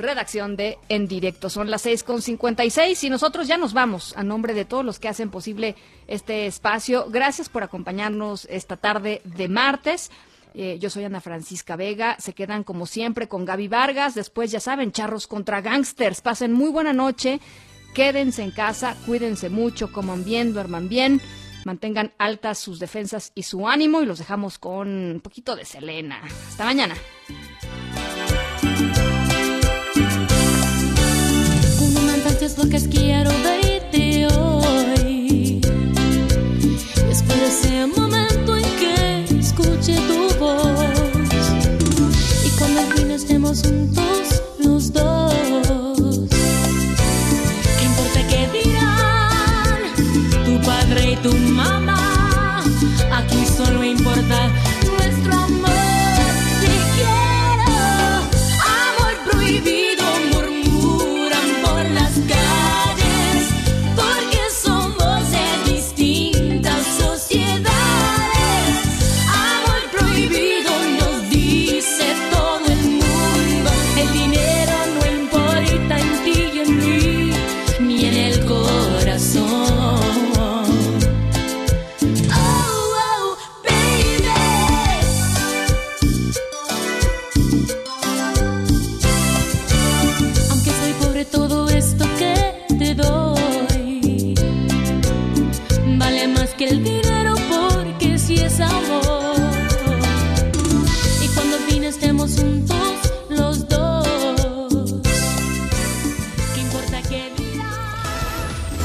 [0.00, 1.50] redacción de En Directo.
[1.50, 5.30] Son las 6.56 y nosotros ya nos vamos a nombre de todos los que hacen
[5.30, 7.06] posible este espacio.
[7.10, 10.10] Gracias por acompañarnos esta tarde de martes.
[10.54, 12.16] Eh, yo soy Ana Francisca Vega.
[12.18, 14.14] Se quedan como siempre con Gaby Vargas.
[14.14, 16.20] Después, ya saben, charros contra gangsters.
[16.20, 17.40] Pasen muy buena noche.
[17.94, 21.20] Quédense en casa, cuídense mucho, coman bien, duerman bien,
[21.64, 26.22] mantengan altas sus defensas y su ánimo y los dejamos con un poquito de Selena.
[26.48, 26.94] Hasta mañana.
[32.40, 35.60] Como mandantes locas quiero verte hoy.
[37.06, 40.72] Después de ese momento en que escuche tu voz.
[42.46, 44.42] Y cuando al fin estemos juntos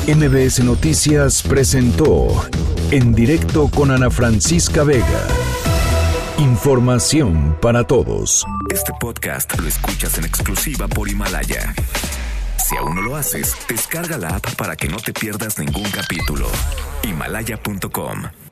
[0.08, 2.28] MBS Noticias presentó
[2.92, 5.28] En directo con Ana Francisca Vega.
[6.38, 8.46] Información para todos.
[8.72, 11.74] Este podcast lo escuchas en exclusiva por Himalaya.
[12.64, 16.48] Si aún no lo haces, descarga la app para que no te pierdas ningún capítulo.
[17.02, 18.45] Himalaya.com